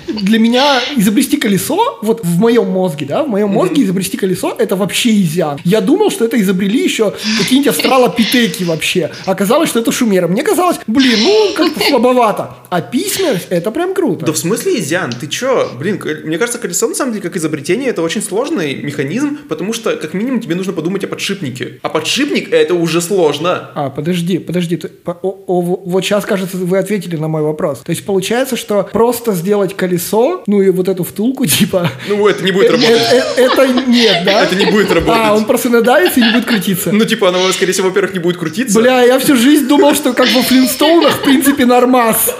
для, 0.07 0.39
меня 0.39 0.79
изобрести 0.95 1.37
колесо, 1.37 1.99
вот 2.01 2.23
в 2.23 2.39
моем 2.39 2.69
мозге, 2.69 3.05
да, 3.05 3.23
в 3.23 3.27
моем 3.27 3.49
мозге 3.49 3.83
изобрести 3.83 4.17
колесо, 4.17 4.55
это 4.57 4.75
вообще 4.75 5.21
изян. 5.21 5.59
Я 5.63 5.81
думал, 5.81 6.11
что 6.11 6.25
это 6.25 6.39
изобрели 6.39 6.83
еще 6.83 7.13
какие-нибудь 7.39 7.69
астралопитеки 7.73 8.63
вообще. 8.63 9.11
Оказалось, 9.25 9.69
что 9.69 9.79
это 9.79 9.91
шумеры. 9.91 10.27
Мне 10.27 10.43
казалось, 10.43 10.77
блин, 10.87 11.19
ну, 11.21 11.53
как-то 11.55 11.79
слабовато. 11.79 12.55
А 12.69 12.81
письменность, 12.81 13.47
это 13.49 13.71
прям 13.71 13.93
круто. 13.93 14.25
Да 14.25 14.31
в 14.31 14.37
смысле 14.37 14.79
изян? 14.79 15.11
Ты 15.11 15.27
чё? 15.27 15.71
Блин, 15.77 16.01
мне 16.23 16.37
кажется, 16.37 16.59
колесо, 16.59 16.87
на 16.87 16.95
самом 16.95 17.13
деле, 17.13 17.23
как 17.23 17.35
изобретение, 17.35 17.89
это 17.89 18.01
очень 18.01 18.21
сложный 18.21 18.75
механизм, 18.75 19.37
потому 19.49 19.73
что, 19.73 19.95
как 19.95 20.13
минимум, 20.13 20.39
тебе 20.39 20.55
нужно 20.55 20.73
подумать 20.73 21.03
о 21.03 21.07
подшипнике. 21.07 21.79
А 21.81 21.89
подшипник— 21.89 22.49
это 22.51 22.73
уже 22.73 23.01
сложно. 23.01 23.71
А, 23.75 23.89
подожди, 23.89 24.39
подожди. 24.39 24.77
Ты, 24.77 24.91
о, 25.05 25.13
о, 25.47 25.61
вот 25.61 26.03
сейчас, 26.03 26.25
кажется, 26.25 26.57
вы 26.57 26.77
ответили 26.77 27.17
на 27.17 27.27
мой 27.27 27.41
вопрос. 27.41 27.79
То 27.79 27.91
есть 27.91 28.05
получается, 28.05 28.55
что 28.55 28.83
просто 28.91 29.33
сделать 29.33 29.75
колесо, 29.75 30.43
ну 30.47 30.61
и 30.61 30.69
вот 30.69 30.87
эту 30.87 31.03
втулку, 31.03 31.45
типа... 31.47 31.89
Ну, 32.07 32.27
это 32.27 32.43
не 32.43 32.51
будет 32.51 32.69
э, 32.69 32.71
работать. 32.71 33.01
Э, 33.11 33.23
э, 33.37 33.45
это 33.45 33.67
нет, 33.67 34.23
да? 34.25 34.43
Это 34.43 34.55
не 34.55 34.65
будет 34.65 34.91
работать. 34.91 35.21
А, 35.25 35.35
он 35.35 35.45
просто 35.45 35.69
надавится 35.69 36.19
и 36.19 36.23
не 36.23 36.31
будет 36.31 36.45
крутиться. 36.45 36.91
Ну, 36.91 37.05
типа, 37.05 37.29
оно, 37.29 37.51
скорее 37.51 37.73
всего, 37.73 37.89
во-первых, 37.89 38.13
не 38.13 38.19
будет 38.19 38.37
крутиться. 38.37 38.79
Бля, 38.79 39.03
я 39.03 39.19
всю 39.19 39.35
жизнь 39.35 39.67
думал, 39.67 39.93
что 39.93 40.13
как 40.13 40.31
во 40.33 40.41
Флинстоунах, 40.71 41.17
в 41.17 41.23
принципе, 41.23 41.65
нормас. 41.65 42.35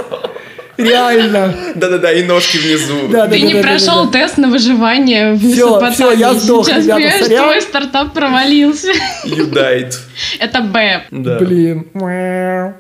Реально. 0.78 1.54
Да-да-да, 1.76 2.12
и 2.12 2.24
ножки 2.24 2.58
внизу. 2.58 3.08
Да, 3.10 3.28
Ты 3.28 3.42
не 3.42 3.56
прошел 3.56 4.10
тест 4.10 4.38
на 4.38 4.50
выживание 4.50 5.34
в 5.34 5.44
Месопотамии. 5.44 5.94
Все, 5.94 6.12
я 6.14 6.34
сдох, 6.34 6.66
Сейчас 6.66 6.86
понимаешь, 6.86 7.26
твой 7.26 7.62
стартап 7.62 8.14
провалился. 8.14 8.92
You 9.26 9.52
died. 9.52 9.94
Это 10.40 10.62
Б. 10.62 11.04
Да. 11.12 11.40
Блин. 11.40 11.88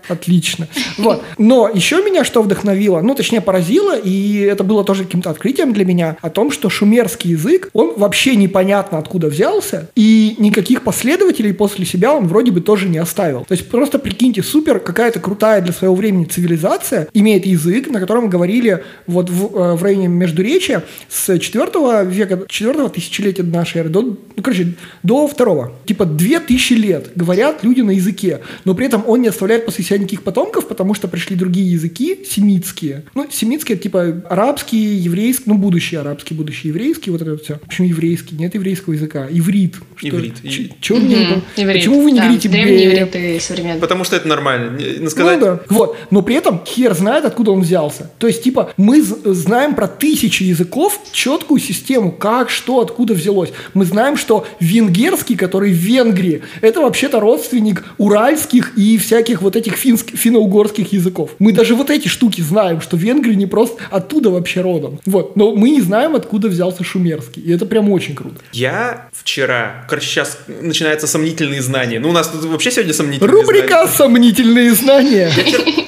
Отлично. 0.07 0.67
Вот. 0.97 1.23
Но 1.37 1.69
еще 1.73 2.03
меня 2.03 2.23
что 2.23 2.41
вдохновило, 2.41 3.01
ну, 3.01 3.15
точнее, 3.15 3.41
поразило, 3.41 3.97
и 3.97 4.39
это 4.39 4.63
было 4.63 4.83
тоже 4.83 5.03
каким-то 5.03 5.29
открытием 5.29 5.73
для 5.73 5.85
меня, 5.85 6.17
о 6.21 6.29
том, 6.29 6.51
что 6.51 6.69
шумерский 6.69 7.31
язык, 7.31 7.69
он 7.73 7.93
вообще 7.97 8.35
непонятно 8.35 8.97
откуда 8.97 9.27
взялся, 9.27 9.89
и 9.95 10.35
никаких 10.37 10.83
последователей 10.83 11.53
после 11.53 11.85
себя 11.85 12.13
он 12.13 12.27
вроде 12.27 12.51
бы 12.51 12.61
тоже 12.61 12.87
не 12.87 12.97
оставил. 12.97 13.45
То 13.45 13.53
есть 13.53 13.69
просто 13.69 13.99
прикиньте, 13.99 14.43
супер, 14.43 14.79
какая-то 14.79 15.19
крутая 15.19 15.61
для 15.61 15.73
своего 15.73 15.95
времени 15.95 16.25
цивилизация 16.25 17.07
имеет 17.13 17.45
язык, 17.45 17.89
на 17.89 17.99
котором 17.99 18.29
говорили 18.29 18.83
вот 19.07 19.29
в, 19.29 19.55
э, 19.55 19.75
в 19.75 19.83
районе 19.83 20.07
Междуречия 20.07 20.83
с 21.09 21.37
4 21.39 22.03
века, 22.05 22.41
4 22.47 22.89
тысячелетия 22.89 23.43
нашей 23.43 23.79
эры 23.79 23.89
до, 23.89 24.01
ну, 24.01 24.17
короче, 24.41 24.73
до 25.03 25.27
2. 25.27 25.71
Типа 25.85 26.05
2000 26.05 26.73
лет 26.73 27.11
говорят 27.31 27.63
люди 27.63 27.81
на 27.81 27.91
языке, 27.91 28.41
но 28.65 28.75
при 28.75 28.87
этом 28.87 29.03
он 29.07 29.21
не 29.21 29.29
оставляет 29.29 29.65
после 29.65 29.85
себя 29.85 29.97
никаких 29.97 30.23
потомков, 30.23 30.67
потому 30.67 30.93
что 30.93 31.07
пришли 31.07 31.35
другие 31.35 31.71
языки, 31.71 32.19
семитские. 32.29 33.05
Ну, 33.15 33.27
семитские, 33.31 33.77
типа 33.77 34.23
арабский, 34.29 34.77
еврейский, 34.77 35.43
ну, 35.45 35.55
будущий 35.55 35.95
арабский, 35.95 36.33
будущий 36.33 36.67
еврейский, 36.67 37.09
вот 37.09 37.21
это 37.21 37.31
вот 37.31 37.43
все. 37.43 37.59
Почему 37.65 37.87
еврейский? 37.87 38.35
Нет 38.35 38.53
еврейского 38.53 38.93
языка. 38.93 39.27
Иврит. 39.31 39.75
Что, 39.95 40.09
иврит. 40.09 40.33
Чего 40.81 40.97
mm-hmm. 40.97 41.01
мне 41.01 41.43
иврит. 41.55 41.75
Почему 41.75 42.01
вы 42.01 42.11
не 42.11 42.19
да, 42.19 42.25
говорите 42.25 42.49
древний 42.49 42.85
иврит 42.87 43.15
и 43.15 43.39
современный? 43.39 43.79
Потому 43.79 44.03
что 44.03 44.15
это 44.17 44.27
нормально. 44.27 44.77
Ну, 44.99 45.09
сказать... 45.09 45.39
ну 45.39 45.45
да. 45.45 45.59
Вот. 45.69 45.97
Но 46.11 46.21
при 46.21 46.35
этом 46.35 46.61
хер 46.65 46.93
знает, 46.93 47.23
откуда 47.23 47.51
он 47.51 47.61
взялся. 47.61 48.11
То 48.17 48.27
есть, 48.27 48.43
типа, 48.43 48.73
мы 48.75 49.01
знаем 49.01 49.75
про 49.75 49.87
тысячи 49.87 50.43
языков 50.43 50.99
четкую 51.13 51.61
систему, 51.61 52.11
как, 52.11 52.49
что, 52.49 52.81
откуда 52.81 53.13
взялось. 53.13 53.51
Мы 53.73 53.85
знаем, 53.85 54.17
что 54.17 54.45
венгерский, 54.59 55.35
который 55.35 55.71
в 55.71 55.77
Венгрии, 55.77 56.41
это 56.61 56.81
вообще-то 57.11 57.19
родственник 57.19 57.83
уральских 57.97 58.77
и 58.77 58.97
всяких 58.97 59.41
вот 59.41 59.55
этих 59.55 59.75
финск, 59.75 60.15
финно-угорских 60.15 60.93
языков. 60.93 61.31
Мы 61.39 61.51
даже 61.51 61.75
вот 61.75 61.89
эти 61.89 62.07
штуки 62.07 62.41
знаем, 62.41 62.81
что 62.81 62.97
Венгрия 62.97 63.35
не 63.35 63.47
просто 63.47 63.75
оттуда 63.91 64.29
вообще 64.29 64.61
родом. 64.61 64.99
Вот. 65.05 65.35
Но 65.35 65.55
мы 65.55 65.69
не 65.69 65.81
знаем, 65.81 66.15
откуда 66.15 66.47
взялся 66.47 66.83
шумерский. 66.83 67.41
И 67.41 67.51
это 67.51 67.65
прям 67.65 67.89
очень 67.91 68.15
круто. 68.15 68.37
Я 68.53 69.09
вчера, 69.11 69.85
короче, 69.89 70.07
сейчас 70.07 70.39
начинаются 70.61 71.07
сомнительные 71.07 71.61
знания. 71.61 71.99
Ну, 71.99 72.09
у 72.09 72.13
нас 72.13 72.27
тут 72.27 72.43
вообще 72.45 72.71
сегодня 72.71 72.93
сомнительные 72.93 73.31
Рубрика 73.31 73.67
знания. 73.67 73.91
«Сомнительные 73.91 74.73
знания». 74.73 75.31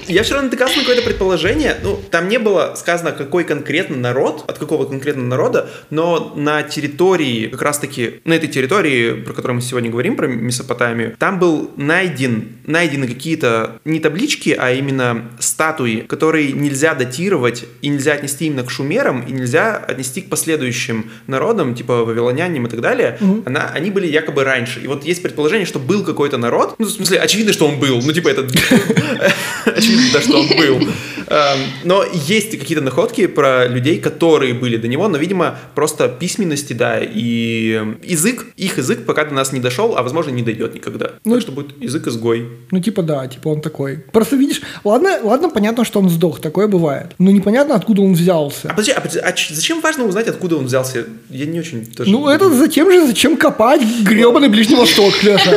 Я 0.08 0.24
вчера 0.24 0.42
натыкался 0.42 0.76
на 0.76 0.82
какое-то 0.82 1.04
предположение. 1.04 1.78
Ну, 1.82 2.00
там 2.12 2.28
не 2.28 2.38
было 2.38 2.74
сказано, 2.76 3.12
какой 3.14 3.46
конкретно 3.46 3.96
народ, 3.96 4.44
от 4.48 4.58
какого 4.58 4.86
конкретно 4.86 5.24
народа, 5.24 5.70
но 5.90 6.34
на 6.36 6.62
территории, 6.64 7.48
как 7.48 7.62
раз-таки 7.62 8.16
на 8.26 8.34
этой 8.34 8.50
территории, 8.50 9.14
про 9.14 9.34
которую 9.34 9.56
мы 9.56 9.62
сегодня 9.62 9.90
говорим, 9.90 10.16
про 10.16 10.28
Месопотамию, 10.28 11.13
там 11.20 11.40
был 11.40 11.72
найден, 11.78 12.50
найдены 12.66 13.08
какие-то 13.08 13.80
не 13.86 14.00
таблички, 14.00 14.56
а 14.58 14.72
именно 14.72 15.30
статуи, 15.40 16.06
которые 16.08 16.52
нельзя 16.54 16.94
датировать 16.94 17.66
и 17.82 17.90
нельзя 17.90 18.14
отнести 18.14 18.46
именно 18.46 18.64
к 18.64 18.72
шумерам, 18.72 19.22
и 19.22 19.32
нельзя 19.32 19.78
отнести 19.78 20.22
к 20.22 20.30
последующим 20.30 21.12
народам, 21.28 21.76
типа 21.76 22.04
вавилонянам 22.04 22.68
и 22.68 22.70
так 22.70 22.82
далее. 22.82 23.18
Угу. 23.20 23.44
Она, 23.46 23.70
они 23.74 23.92
были 23.92 24.08
якобы 24.08 24.44
раньше. 24.44 24.80
И 24.80 24.88
вот 24.88 25.04
есть 25.04 25.22
предположение, 25.22 25.66
что 25.66 25.80
был 25.80 26.04
какой-то 26.04 26.38
народ, 26.38 26.76
ну, 26.80 26.86
в 26.86 26.90
смысле, 26.90 27.20
очевидно, 27.20 27.54
что 27.54 27.68
он 27.68 27.80
был, 27.80 28.02
ну, 28.02 28.12
типа, 28.12 28.30
это 28.30 28.42
очевидно, 29.66 30.08
да, 30.14 30.22
что 30.22 30.40
он 30.40 30.48
был. 30.58 30.88
Эм, 31.28 31.60
но 31.84 32.06
есть 32.14 32.58
какие-то 32.60 32.84
находки 32.84 33.28
про 33.28 33.68
людей, 33.68 34.00
которые 34.00 34.54
были 34.54 34.78
до 34.78 34.88
него, 34.88 35.08
но, 35.08 35.18
видимо, 35.18 35.58
просто 35.76 36.08
письменности, 36.08 36.74
да, 36.74 37.00
и 37.02 37.98
язык, 38.04 38.46
их 38.58 38.78
язык 38.78 39.06
пока 39.06 39.26
до 39.26 39.34
нас 39.34 39.52
не 39.52 39.60
дошел, 39.60 39.98
а, 39.98 40.04
возможно, 40.04 40.32
не 40.32 40.44
дойдет 40.44 40.76
никогда. 40.76 41.03
Ну, 41.24 41.34
так 41.34 41.42
что 41.42 41.52
будет 41.52 41.82
язык-изгой. 41.82 42.48
Ну, 42.72 42.80
типа, 42.80 43.02
да, 43.02 43.28
типа 43.28 43.50
он 43.50 43.62
такой. 43.62 43.98
Просто 44.12 44.36
видишь, 44.36 44.62
ладно, 44.84 45.20
ладно, 45.24 45.50
понятно, 45.50 45.86
что 45.86 46.00
он 46.00 46.10
сдох, 46.10 46.40
такое 46.40 46.68
бывает. 46.68 47.14
Но 47.18 47.32
непонятно, 47.32 47.76
откуда 47.76 48.02
он 48.02 48.14
взялся. 48.14 48.70
А 48.70 48.70
подожди, 48.70 48.92
а, 48.92 49.02
подожди, 49.02 49.20
а 49.20 49.34
зачем 49.56 49.82
важно 49.82 50.06
узнать, 50.06 50.28
откуда 50.28 50.58
он 50.58 50.66
взялся? 50.66 51.06
Я 51.30 51.46
не 51.46 51.60
очень... 51.60 51.86
Тоже 51.86 52.12
ну, 52.12 52.28
это 52.28 52.50
затем 52.50 52.92
же, 52.92 53.08
зачем 53.08 53.38
копать 53.38 53.82
гребаный 54.04 54.50
Ближний 54.50 54.76
Восток, 54.76 55.14
Леша. 55.24 55.52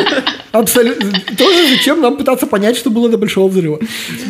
Абсолютно. 0.53 1.13
Тоже 1.37 1.69
зачем 1.77 2.01
нам 2.01 2.17
пытаться 2.17 2.47
понять, 2.47 2.77
что 2.77 2.91
было 2.91 3.09
до 3.09 3.19
Большого 3.19 3.49
Взрыва. 3.49 3.79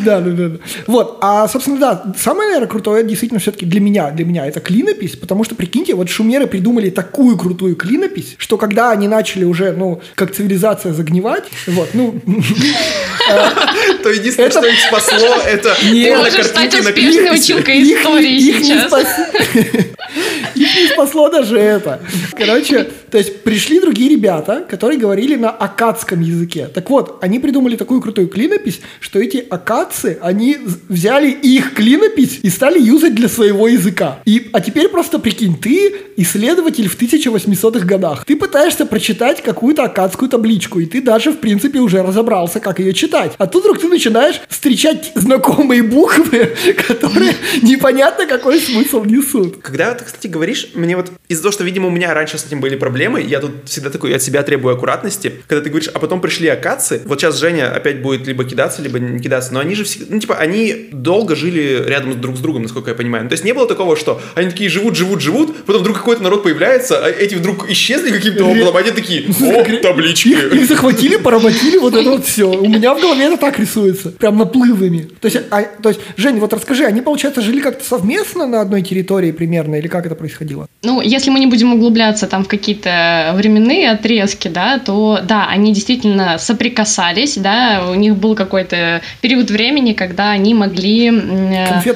Да, 0.03 0.19
да, 0.19 0.31
да. 0.31 0.57
Вот. 0.85 1.19
А, 1.21 1.47
собственно, 1.47 1.77
да, 1.77 2.13
самое, 2.17 2.49
наверное, 2.49 2.67
крутое 2.67 3.03
действительно 3.03 3.39
все-таки 3.39 3.65
для 3.65 3.79
меня, 3.79 4.11
для 4.11 4.25
меня 4.25 4.45
это 4.45 4.59
клинопись, 4.59 5.15
потому 5.15 5.43
что, 5.43 5.55
прикиньте, 5.55 5.95
вот 5.95 6.09
шумеры 6.09 6.47
придумали 6.47 6.89
такую 6.89 7.37
крутую 7.37 7.75
клинопись, 7.75 8.35
что 8.37 8.57
когда 8.57 8.91
они 8.91 9.07
начали 9.07 9.45
уже, 9.45 9.71
ну, 9.71 10.01
как 10.15 10.33
цивилизация 10.33 10.93
загнивать, 11.07 11.45
вот, 11.67 11.89
ну... 11.93 12.19
То 14.03 14.09
единственное, 14.09 14.51
что 14.51 14.65
их 14.65 14.79
спасло, 14.79 15.35
это 15.45 15.75
Ты 15.79 16.15
можешь 16.15 16.45
стать 16.45 16.73
успешной 16.79 17.35
училкой 17.35 17.83
истории 17.83 18.39
сейчас. 18.39 18.91
Не 20.57 20.87
спасло 20.93 21.29
даже 21.29 21.57
это. 21.57 22.01
Короче, 22.35 22.89
то 23.11 23.17
есть 23.17 23.43
пришли 23.43 23.79
другие 23.79 24.09
ребята, 24.09 24.65
которые 24.69 24.99
говорили 24.99 25.35
на 25.35 25.49
акадском 25.49 26.21
языке. 26.21 26.69
Так 26.73 26.89
вот, 26.89 27.19
они 27.21 27.39
придумали 27.39 27.75
такую 27.75 28.01
крутую 28.01 28.27
клинопись, 28.27 28.81
что 28.99 29.19
эти 29.19 29.45
акадцы, 29.49 30.17
они 30.21 30.57
взяли 30.87 31.29
их 31.29 31.73
клинопись 31.73 32.39
и 32.43 32.49
стали 32.49 32.79
юзать 32.79 33.15
для 33.15 33.29
своего 33.29 33.67
языка. 33.67 34.19
И, 34.25 34.49
а 34.53 34.61
теперь 34.61 34.89
просто 34.89 35.19
прикинь, 35.19 35.57
ты 35.57 35.93
исследователь 36.17 36.89
в 36.89 36.99
1800-х 36.99 37.85
годах. 37.85 38.25
Ты 38.25 38.35
пытаешься 38.35 38.85
прочитать 38.85 39.41
какую-то 39.41 39.83
акадскую 39.83 40.29
табличку, 40.29 40.79
и 40.79 40.85
ты 40.85 41.01
даже, 41.01 41.31
в 41.31 41.37
принципе, 41.37 41.79
уже 41.79 42.01
разобрался, 42.01 42.59
как 42.59 42.79
ее 42.79 42.93
читать. 42.93 43.33
А 43.37 43.47
тут 43.47 43.63
вдруг 43.63 43.79
ты 43.79 43.87
начинаешь 43.87 44.41
встречать 44.49 45.11
знакомые 45.15 45.83
буквы, 45.83 46.55
которые 46.87 47.33
непонятно 47.61 48.25
какой 48.25 48.59
смысл 48.59 49.03
несут. 49.03 49.57
Когда 49.61 49.93
ты, 49.93 50.05
кстати, 50.05 50.27
говоришь, 50.27 50.46
мне 50.73 50.95
вот 50.95 51.11
из-за 51.27 51.43
того, 51.43 51.51
что, 51.51 51.63
видимо, 51.63 51.87
у 51.87 51.91
меня 51.91 52.13
раньше 52.13 52.37
с 52.37 52.45
этим 52.45 52.61
были 52.61 52.75
проблемы, 52.75 53.21
я 53.21 53.39
тут 53.39 53.51
всегда 53.65 53.89
такой 53.89 54.15
от 54.15 54.21
себя 54.21 54.43
требую 54.43 54.75
аккуратности, 54.75 55.33
когда 55.47 55.63
ты 55.63 55.69
говоришь, 55.69 55.89
а 55.93 55.99
потом 55.99 56.21
пришли 56.21 56.47
акации, 56.47 57.01
вот 57.05 57.19
сейчас 57.19 57.37
Женя 57.37 57.73
опять 57.73 58.01
будет 58.01 58.27
либо 58.27 58.43
кидаться, 58.43 58.81
либо 58.81 58.99
не 58.99 59.19
кидаться, 59.19 59.53
но 59.53 59.59
они 59.59 59.75
же 59.75 59.83
всегда, 59.83 60.07
ну, 60.09 60.19
типа, 60.19 60.35
они 60.35 60.89
долго 60.91 61.35
жили 61.35 61.83
рядом 61.85 62.19
друг 62.19 62.37
с 62.37 62.39
другом, 62.39 62.63
насколько 62.63 62.91
я 62.91 62.95
понимаю. 62.95 63.23
Ну, 63.23 63.29
то 63.29 63.33
есть 63.33 63.43
не 63.43 63.53
было 63.53 63.67
такого, 63.67 63.95
что 63.95 64.21
они 64.35 64.49
такие 64.49 64.69
живут, 64.69 64.95
живут, 64.95 65.21
живут, 65.21 65.65
потом 65.65 65.81
вдруг 65.81 65.97
какой-то 65.97 66.23
народ 66.23 66.43
появляется, 66.43 67.03
а 67.03 67.09
эти 67.09 67.35
вдруг 67.35 67.69
исчезли 67.69 68.11
каким-то 68.11 68.45
образом, 68.45 68.75
а 68.75 68.79
они 68.79 68.91
такие, 68.91 69.25
о, 69.41 69.81
таблички. 69.81 70.29
Их, 70.29 70.53
их 70.53 70.67
захватили, 70.67 71.17
поработили, 71.17 71.77
вот 71.77 71.93
это 71.93 72.09
вот 72.09 72.25
все. 72.25 72.49
У 72.59 72.67
меня 72.67 72.93
в 72.93 73.01
голове 73.01 73.25
это 73.25 73.37
так 73.37 73.59
рисуется, 73.59 74.09
прям 74.11 74.37
наплывами. 74.37 75.09
То 75.19 75.27
есть, 75.27 75.37
а, 75.49 75.63
то 75.63 75.89
есть, 75.89 76.01
Жень, 76.15 76.39
вот 76.39 76.53
расскажи, 76.53 76.85
они, 76.85 77.01
получается, 77.01 77.41
жили 77.41 77.59
как-то 77.59 77.83
совместно 77.83 78.47
на 78.47 78.61
одной 78.61 78.81
территории 78.81 79.31
примерно, 79.31 79.75
или 79.75 79.87
как 79.87 80.05
это 80.05 80.15
происходило? 80.37 80.67
Ну, 80.83 81.01
если 81.01 81.31
мы 81.31 81.39
не 81.39 81.47
будем 81.47 81.73
углубляться 81.73 82.27
там 82.27 82.43
в 82.43 82.47
какие-то 82.47 83.31
временные 83.35 83.91
отрезки, 83.91 84.47
да, 84.47 84.79
то 84.79 85.19
да, 85.23 85.47
они 85.49 85.73
действительно 85.73 86.37
соприкасались, 86.37 87.37
да, 87.37 87.85
у 87.89 87.95
них 87.95 88.15
был 88.15 88.35
какой-то 88.35 89.01
период 89.21 89.49
времени, 89.49 89.93
когда 89.93 90.31
они 90.31 90.53
могли 90.53 91.11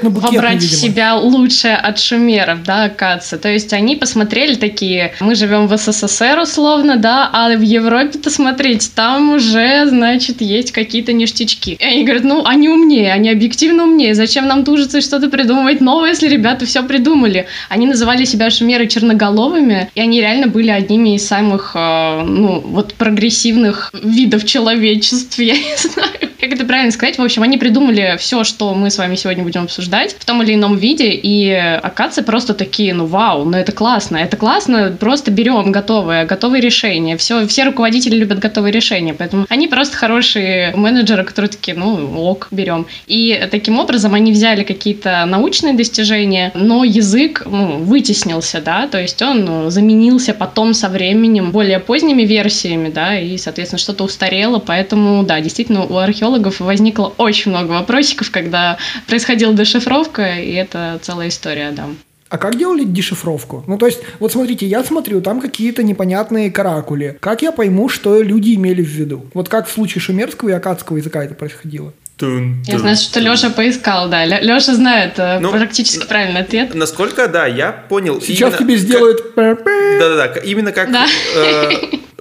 вобрать 0.02 0.62
в 0.62 0.76
себя 0.76 1.16
лучшее 1.16 1.76
от 1.76 2.00
шумеров, 2.00 2.64
да, 2.64 2.86
акадцы. 2.86 3.38
То 3.38 3.50
есть 3.50 3.74
они 3.74 3.96
посмотрели 3.96 4.56
такие, 4.56 5.14
мы 5.20 5.36
живем 5.36 5.68
в 5.68 5.78
СССР 5.78 6.40
условно, 6.40 6.98
да, 6.98 7.30
а 7.32 7.56
в 7.56 7.62
Европе-то 7.62 8.30
смотрите, 8.30 8.90
там 8.94 9.34
уже, 9.34 9.86
значит, 9.88 10.42
есть 10.42 10.72
какие-то 10.72 11.14
ништячки. 11.14 11.78
И 11.80 11.84
они 11.84 12.04
говорят, 12.04 12.24
ну, 12.24 12.44
они 12.46 12.70
умнее, 12.70 13.14
они 13.14 13.30
объективно 13.30 13.84
умнее, 13.84 14.16
зачем 14.16 14.48
нам 14.48 14.66
тужиться 14.66 14.98
и 14.98 15.02
что-то 15.02 15.30
придумывать 15.30 15.82
новое, 15.82 16.10
если 16.10 16.28
ребята 16.28 16.66
все 16.66 16.84
придумали? 16.84 17.46
Они 17.70 17.88
называли 17.88 18.26
себя 18.32 18.50
шумеры 18.50 18.88
черноголовыми, 18.88 19.90
и 19.94 20.02
они 20.02 20.20
реально 20.20 20.48
были 20.48 20.70
одними 20.70 21.16
из 21.16 21.28
самых, 21.28 21.72
э, 21.76 22.24
ну, 22.24 22.60
вот 22.62 22.94
прогрессивных 22.96 23.92
видов 23.94 24.46
человечества, 24.46 25.42
я 25.42 25.56
не 25.56 25.76
знаю 25.78 26.31
как 26.42 26.54
это 26.54 26.66
правильно 26.66 26.92
сказать? 26.92 27.20
В 27.20 27.22
общем, 27.22 27.44
они 27.44 27.58
придумали 27.58 28.16
все, 28.18 28.44
что 28.44 28.74
мы 28.74 28.90
с 28.90 28.98
вами 28.98 29.14
сегодня 29.14 29.44
будем 29.44 29.64
обсуждать 29.64 30.16
в 30.18 30.26
том 30.26 30.42
или 30.42 30.56
ином 30.56 30.76
виде, 30.76 31.12
и 31.12 31.52
акации 31.52 32.24
просто 32.24 32.56
такие, 32.56 32.96
ну 32.96 33.06
вау, 33.06 33.46
ну 33.46 33.56
это 33.56 33.72
классно, 33.72 34.18
это 34.18 34.38
классно, 34.38 34.96
просто 35.00 35.30
берем 35.30 35.72
готовые, 35.72 36.26
готовые 36.26 36.62
решения. 36.62 37.16
Все, 37.16 37.46
все 37.46 37.64
руководители 37.64 38.16
любят 38.16 38.40
готовые 38.40 38.72
решения, 38.72 39.14
поэтому 39.14 39.46
они 39.50 39.68
просто 39.68 39.96
хорошие 39.96 40.76
менеджеры, 40.76 41.24
которые 41.24 41.52
такие, 41.52 41.78
ну 41.78 42.20
ок, 42.24 42.48
берем. 42.50 42.88
И 43.06 43.48
таким 43.52 43.78
образом 43.78 44.16
они 44.16 44.32
взяли 44.32 44.64
какие-то 44.64 45.24
научные 45.28 45.74
достижения, 45.74 46.52
но 46.56 46.84
язык 46.84 47.44
ну, 47.46 47.78
вытеснился, 47.78 48.62
да, 48.62 48.88
то 48.88 49.00
есть 49.00 49.22
он 49.22 49.46
ну, 49.46 49.70
заменился 49.70 50.34
потом 50.34 50.74
со 50.74 50.90
временем 50.90 51.52
более 51.52 51.80
поздними 51.80 52.24
версиями, 52.24 52.90
да, 52.90 53.20
и, 53.20 53.38
соответственно, 53.38 53.78
что-то 53.78 54.06
устарело, 54.06 54.58
поэтому, 54.58 55.22
да, 55.22 55.40
действительно, 55.40 55.86
у 55.86 55.98
археологов 55.98 56.31
археологов 56.32 56.60
возникло 56.60 57.14
очень 57.18 57.52
много 57.52 57.72
вопросиков, 57.72 58.32
когда 58.32 58.78
происходила 59.08 59.54
дешифровка, 59.54 60.40
и 60.40 60.52
это 60.54 61.00
целая 61.02 61.30
история, 61.30 61.72
да. 61.72 61.88
А 62.30 62.38
как 62.38 62.58
делали 62.58 62.86
дешифровку? 62.86 63.64
Ну, 63.68 63.78
то 63.78 63.88
есть, 63.88 64.00
вот 64.20 64.32
смотрите, 64.32 64.66
я 64.66 64.84
смотрю, 64.86 65.20
там 65.20 65.42
какие-то 65.42 65.84
непонятные 65.84 66.50
каракули. 66.50 67.18
Как 67.20 67.42
я 67.42 67.52
пойму, 67.52 67.90
что 67.90 68.22
люди 68.22 68.56
имели 68.56 68.82
в 68.82 68.88
виду? 68.88 69.26
Вот 69.34 69.50
как 69.50 69.68
в 69.68 69.72
случае 69.72 70.02
шумерского 70.02 70.50
и 70.50 70.54
акадского 70.54 70.98
языка 70.98 71.26
это 71.26 71.34
происходило? 71.34 71.92
Тун, 72.16 72.64
я 72.68 72.80
знаю, 72.80 72.96
что 72.96 73.20
Леша 73.20 73.50
поискал, 73.50 74.08
да. 74.08 74.26
Леша 74.26 74.76
знает 74.76 75.16
э, 75.18 75.40
ну, 75.40 75.52
практически 75.52 76.06
правильный 76.06 76.42
ответ. 76.42 76.74
Насколько, 76.74 77.28
да, 77.28 77.48
я 77.48 77.72
понял. 77.72 78.22
Сейчас 78.22 78.56
тебе 78.58 78.78
сделают... 78.78 79.34
Да-да-да, 79.36 80.28
именно 80.40 80.72
как 80.72 80.90
да. 80.90 81.08
э, 81.36 81.72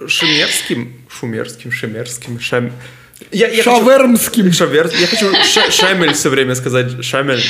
шумерским, 0.08 0.92
шумерским, 1.08 1.70
шумерским, 1.70 2.40
шам... 2.40 2.72
Я, 3.30 3.48
я 3.48 3.62
Шавермским. 3.62 4.44
Хочу, 4.44 4.56
шавер, 4.56 4.90
я 4.98 5.06
хочу 5.06 5.32
ша, 5.44 5.70
Шамель 5.70 6.12
все 6.14 6.28
время 6.30 6.54
сказать. 6.54 7.04
Шамель. 7.04 7.42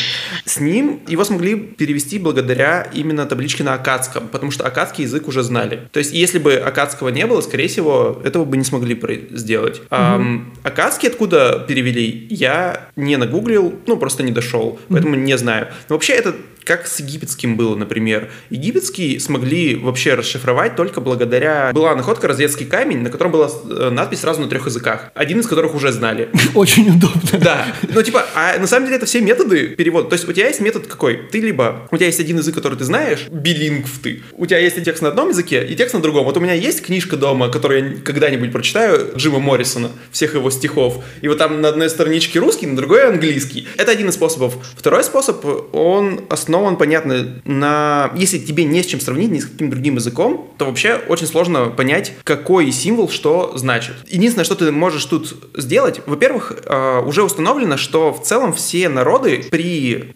С 0.45 0.61
ним 0.61 1.01
его 1.07 1.25
смогли 1.25 1.57
перевести 1.57 2.19
благодаря 2.19 2.89
именно 2.93 3.27
табличке 3.27 3.63
на 3.63 3.75
акадском, 3.75 4.29
потому 4.29 4.51
что 4.51 4.67
акадский 4.67 5.05
язык 5.05 5.29
уже 5.29 5.43
знали. 5.43 5.89
То 5.93 5.99
есть, 5.99 6.13
если 6.13 6.39
бы 6.39 6.55
акадского 6.55 7.09
не 7.09 7.27
было, 7.27 7.41
скорее 7.41 7.69
всего, 7.69 8.21
этого 8.25 8.45
бы 8.45 8.57
не 8.57 8.65
смогли 8.65 9.01
сделать. 9.31 9.79
Угу. 9.79 10.01
Эм, 10.01 10.55
акадский 10.63 11.09
откуда 11.09 11.65
перевели, 11.67 12.27
я 12.31 12.89
не 12.97 13.17
нагуглил, 13.17 13.75
ну, 13.87 13.97
просто 13.97 14.23
не 14.23 14.33
дошел, 14.33 14.79
поэтому 14.89 15.15
угу. 15.15 15.23
не 15.23 15.37
знаю. 15.39 15.69
Но 15.89 15.95
вообще 15.95 16.15
это 16.15 16.35
как 16.65 16.87
с 16.87 17.01
египетским 17.01 17.57
было, 17.57 17.75
например. 17.75 18.31
Египетский 18.51 19.19
смогли 19.19 19.77
вообще 19.77 20.15
расшифровать 20.15 20.77
только 20.77 21.01
благодаря... 21.01 21.73
Была 21.73 21.95
находка 21.95 22.29
«Розетский 22.29 22.67
камень», 22.67 22.99
на 22.99 23.11
котором 23.11 23.33
была 23.33 23.49
э, 23.49 23.91
надпись 23.91 24.21
сразу 24.21 24.41
на 24.41 24.49
трех 24.49 24.67
языках, 24.67 25.11
один 25.15 25.41
из 25.41 25.47
которых 25.47 25.75
уже 25.75 25.93
знали. 25.93 26.29
Очень 26.55 26.91
удобно. 26.91 27.39
Да. 27.41 27.67
Ну, 27.89 28.03
типа, 28.03 28.25
а 28.35 28.59
на 28.59 28.67
самом 28.67 28.87
деле 28.87 28.97
это 28.97 29.07
все 29.07 29.21
методы 29.21 29.69
перевода. 29.69 30.09
То 30.09 30.15
есть 30.15 30.29
у 30.29 30.33
тебя 30.33 30.49
есть 30.49 30.61
метод 30.61 30.87
какой? 30.87 31.17
Ты 31.31 31.41
либо... 31.41 31.89
У 31.91 31.97
тебя 31.97 32.07
есть 32.07 32.21
один 32.21 32.39
язык, 32.39 32.55
который 32.55 32.79
ты 32.79 32.85
знаешь, 32.85 33.27
билингв 33.31 33.99
ты. 34.03 34.23
У 34.33 34.47
тебя 34.47 34.59
есть 34.59 34.79
и 34.79 34.83
текст 34.83 35.03
на 35.03 35.09
одном 35.09 35.31
языке, 35.31 35.67
и 35.67 35.75
текст 35.75 35.95
на 35.95 36.01
другом. 36.01 36.25
Вот 36.25 36.37
у 36.37 36.41
меня 36.41 36.55
есть 36.55 36.83
книжка 36.83 37.17
дома, 37.17 37.49
которую 37.49 37.97
я 37.97 38.01
когда-нибудь 38.03 38.53
прочитаю, 38.53 39.13
Джима 39.17 39.39
Моррисона, 39.39 39.91
всех 40.13 40.35
его 40.35 40.51
стихов. 40.51 41.03
И 41.21 41.29
вот 41.29 41.39
там 41.39 41.61
на 41.61 41.69
одной 41.69 41.91
страничке 41.91 42.39
русский, 42.39 42.67
на 42.67 42.77
другой 42.77 43.09
английский. 43.09 43.67
Это 43.77 43.93
один 43.93 44.09
из 44.09 44.15
способов. 44.15 44.55
Второй 44.77 45.03
способ, 45.05 45.45
он 45.75 46.21
основан 46.29 46.50
он 46.59 46.77
понятно, 46.77 47.41
на... 47.45 48.11
если 48.15 48.39
тебе 48.39 48.65
не 48.65 48.83
с 48.83 48.87
чем 48.87 49.01
сравнить, 49.01 49.31
ни 49.31 49.39
с 49.39 49.47
каким 49.47 49.71
другим 49.71 49.97
языком, 49.97 50.53
то 50.59 50.67
вообще 50.67 51.01
очень 51.09 51.27
сложно 51.27 51.67
понять, 51.67 52.13
какой 52.25 52.71
символ 52.73 53.09
что 53.09 53.53
значит. 53.57 53.95
Единственное, 54.09 54.45
что 54.45 54.55
ты 54.55 54.71
можешь 54.73 55.05
тут 55.05 55.51
сделать, 55.57 56.01
во-первых, 56.07 56.53
э, 56.65 57.03
уже 57.05 57.23
установлено, 57.23 57.77
что 57.77 58.13
в 58.13 58.23
целом 58.23 58.53
все 58.53 58.89
народы 58.89 59.45
при 59.51 60.13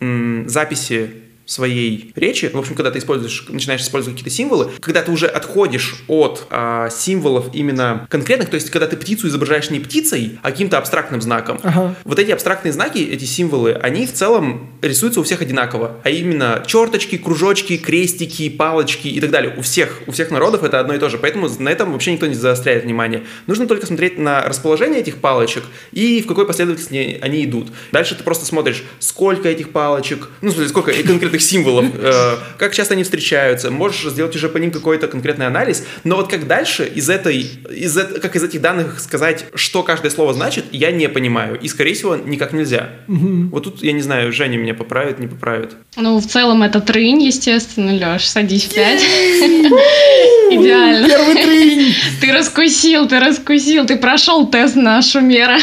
записи 0.46 1.10
своей 1.46 2.12
речи, 2.14 2.50
в 2.52 2.58
общем, 2.58 2.74
когда 2.74 2.90
ты 2.90 2.98
используешь, 2.98 3.46
начинаешь 3.48 3.82
использовать 3.82 4.18
какие-то 4.18 4.34
символы, 4.34 4.70
когда 4.80 5.02
ты 5.02 5.10
уже 5.10 5.26
отходишь 5.26 5.96
от 6.08 6.46
а, 6.50 6.88
символов 6.90 7.54
именно 7.54 8.06
конкретных, 8.08 8.50
то 8.50 8.54
есть 8.54 8.70
когда 8.70 8.86
ты 8.86 8.96
птицу 8.96 9.28
изображаешь 9.28 9.70
не 9.70 9.80
птицей, 9.80 10.38
а 10.42 10.50
каким-то 10.50 10.78
абстрактным 10.78 11.20
знаком, 11.20 11.60
ага. 11.62 11.94
вот 12.04 12.18
эти 12.18 12.30
абстрактные 12.30 12.72
знаки, 12.72 12.98
эти 12.98 13.24
символы, 13.24 13.74
они 13.74 14.06
в 14.06 14.12
целом 14.12 14.70
рисуются 14.82 15.20
у 15.20 15.22
всех 15.22 15.42
одинаково, 15.42 16.00
а 16.02 16.10
именно 16.10 16.62
черточки, 16.66 17.18
кружочки, 17.18 17.76
крестики, 17.76 18.48
палочки 18.48 19.08
и 19.08 19.20
так 19.20 19.30
далее. 19.30 19.54
У 19.56 19.62
всех, 19.62 20.02
у 20.06 20.12
всех 20.12 20.30
народов 20.30 20.62
это 20.62 20.80
одно 20.80 20.94
и 20.94 20.98
то 20.98 21.08
же, 21.08 21.18
поэтому 21.18 21.48
на 21.58 21.68
этом 21.68 21.92
вообще 21.92 22.12
никто 22.12 22.26
не 22.26 22.34
заостряет 22.34 22.84
внимание. 22.84 23.24
Нужно 23.46 23.66
только 23.66 23.86
смотреть 23.86 24.18
на 24.18 24.42
расположение 24.42 25.00
этих 25.00 25.16
палочек 25.18 25.64
и 25.92 26.22
в 26.22 26.26
какой 26.26 26.46
последовательности 26.46 27.18
они 27.20 27.44
идут. 27.44 27.68
Дальше 27.92 28.14
ты 28.14 28.24
просто 28.24 28.46
смотришь, 28.46 28.84
сколько 28.98 29.48
этих 29.48 29.70
палочек, 29.70 30.28
ну, 30.40 30.50
в 30.50 30.52
смысле, 30.52 30.68
сколько 30.68 30.92
конкретно 30.92 31.33
скрытых 31.34 31.42
символов, 31.42 31.86
э, 31.94 32.36
как 32.58 32.74
часто 32.74 32.94
они 32.94 33.02
встречаются, 33.02 33.70
можешь 33.70 34.10
сделать 34.10 34.36
уже 34.36 34.48
по 34.48 34.58
ним 34.58 34.70
какой-то 34.70 35.08
конкретный 35.08 35.46
анализ, 35.46 35.84
но 36.04 36.16
вот 36.16 36.30
как 36.30 36.46
дальше 36.46 36.84
из 36.84 37.10
этой, 37.10 37.46
из, 37.70 37.96
как 38.22 38.36
из 38.36 38.42
этих 38.42 38.60
данных 38.60 39.00
сказать, 39.00 39.46
что 39.54 39.82
каждое 39.82 40.10
слово 40.10 40.34
значит, 40.34 40.64
я 40.72 40.90
не 40.90 41.08
понимаю, 41.08 41.58
и, 41.60 41.68
скорее 41.68 41.94
всего, 41.94 42.16
никак 42.16 42.52
нельзя. 42.52 42.90
Угу. 43.08 43.48
Вот 43.50 43.64
тут, 43.64 43.82
я 43.82 43.92
не 43.92 44.02
знаю, 44.02 44.32
Женя 44.32 44.58
меня 44.58 44.74
поправит, 44.74 45.18
не 45.18 45.26
поправит. 45.26 45.72
Ну, 45.96 46.18
в 46.18 46.26
целом 46.26 46.62
это 46.62 46.80
трынь, 46.80 47.22
естественно, 47.22 47.92
Леш, 47.92 48.28
садись 48.28 48.64
в 48.64 48.74
пять. 48.74 49.02
Идеально. 50.50 51.08
Первый 51.08 51.34
трынь. 51.34 51.93
Ты 52.20 52.32
раскусил, 52.32 53.08
ты 53.08 53.20
раскусил, 53.20 53.86
ты 53.86 53.96
прошел 53.96 54.46
тест 54.46 54.76
на 54.76 55.02
шумера. 55.02 55.58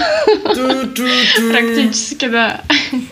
Практически, 1.51 2.27
да. 2.27 2.61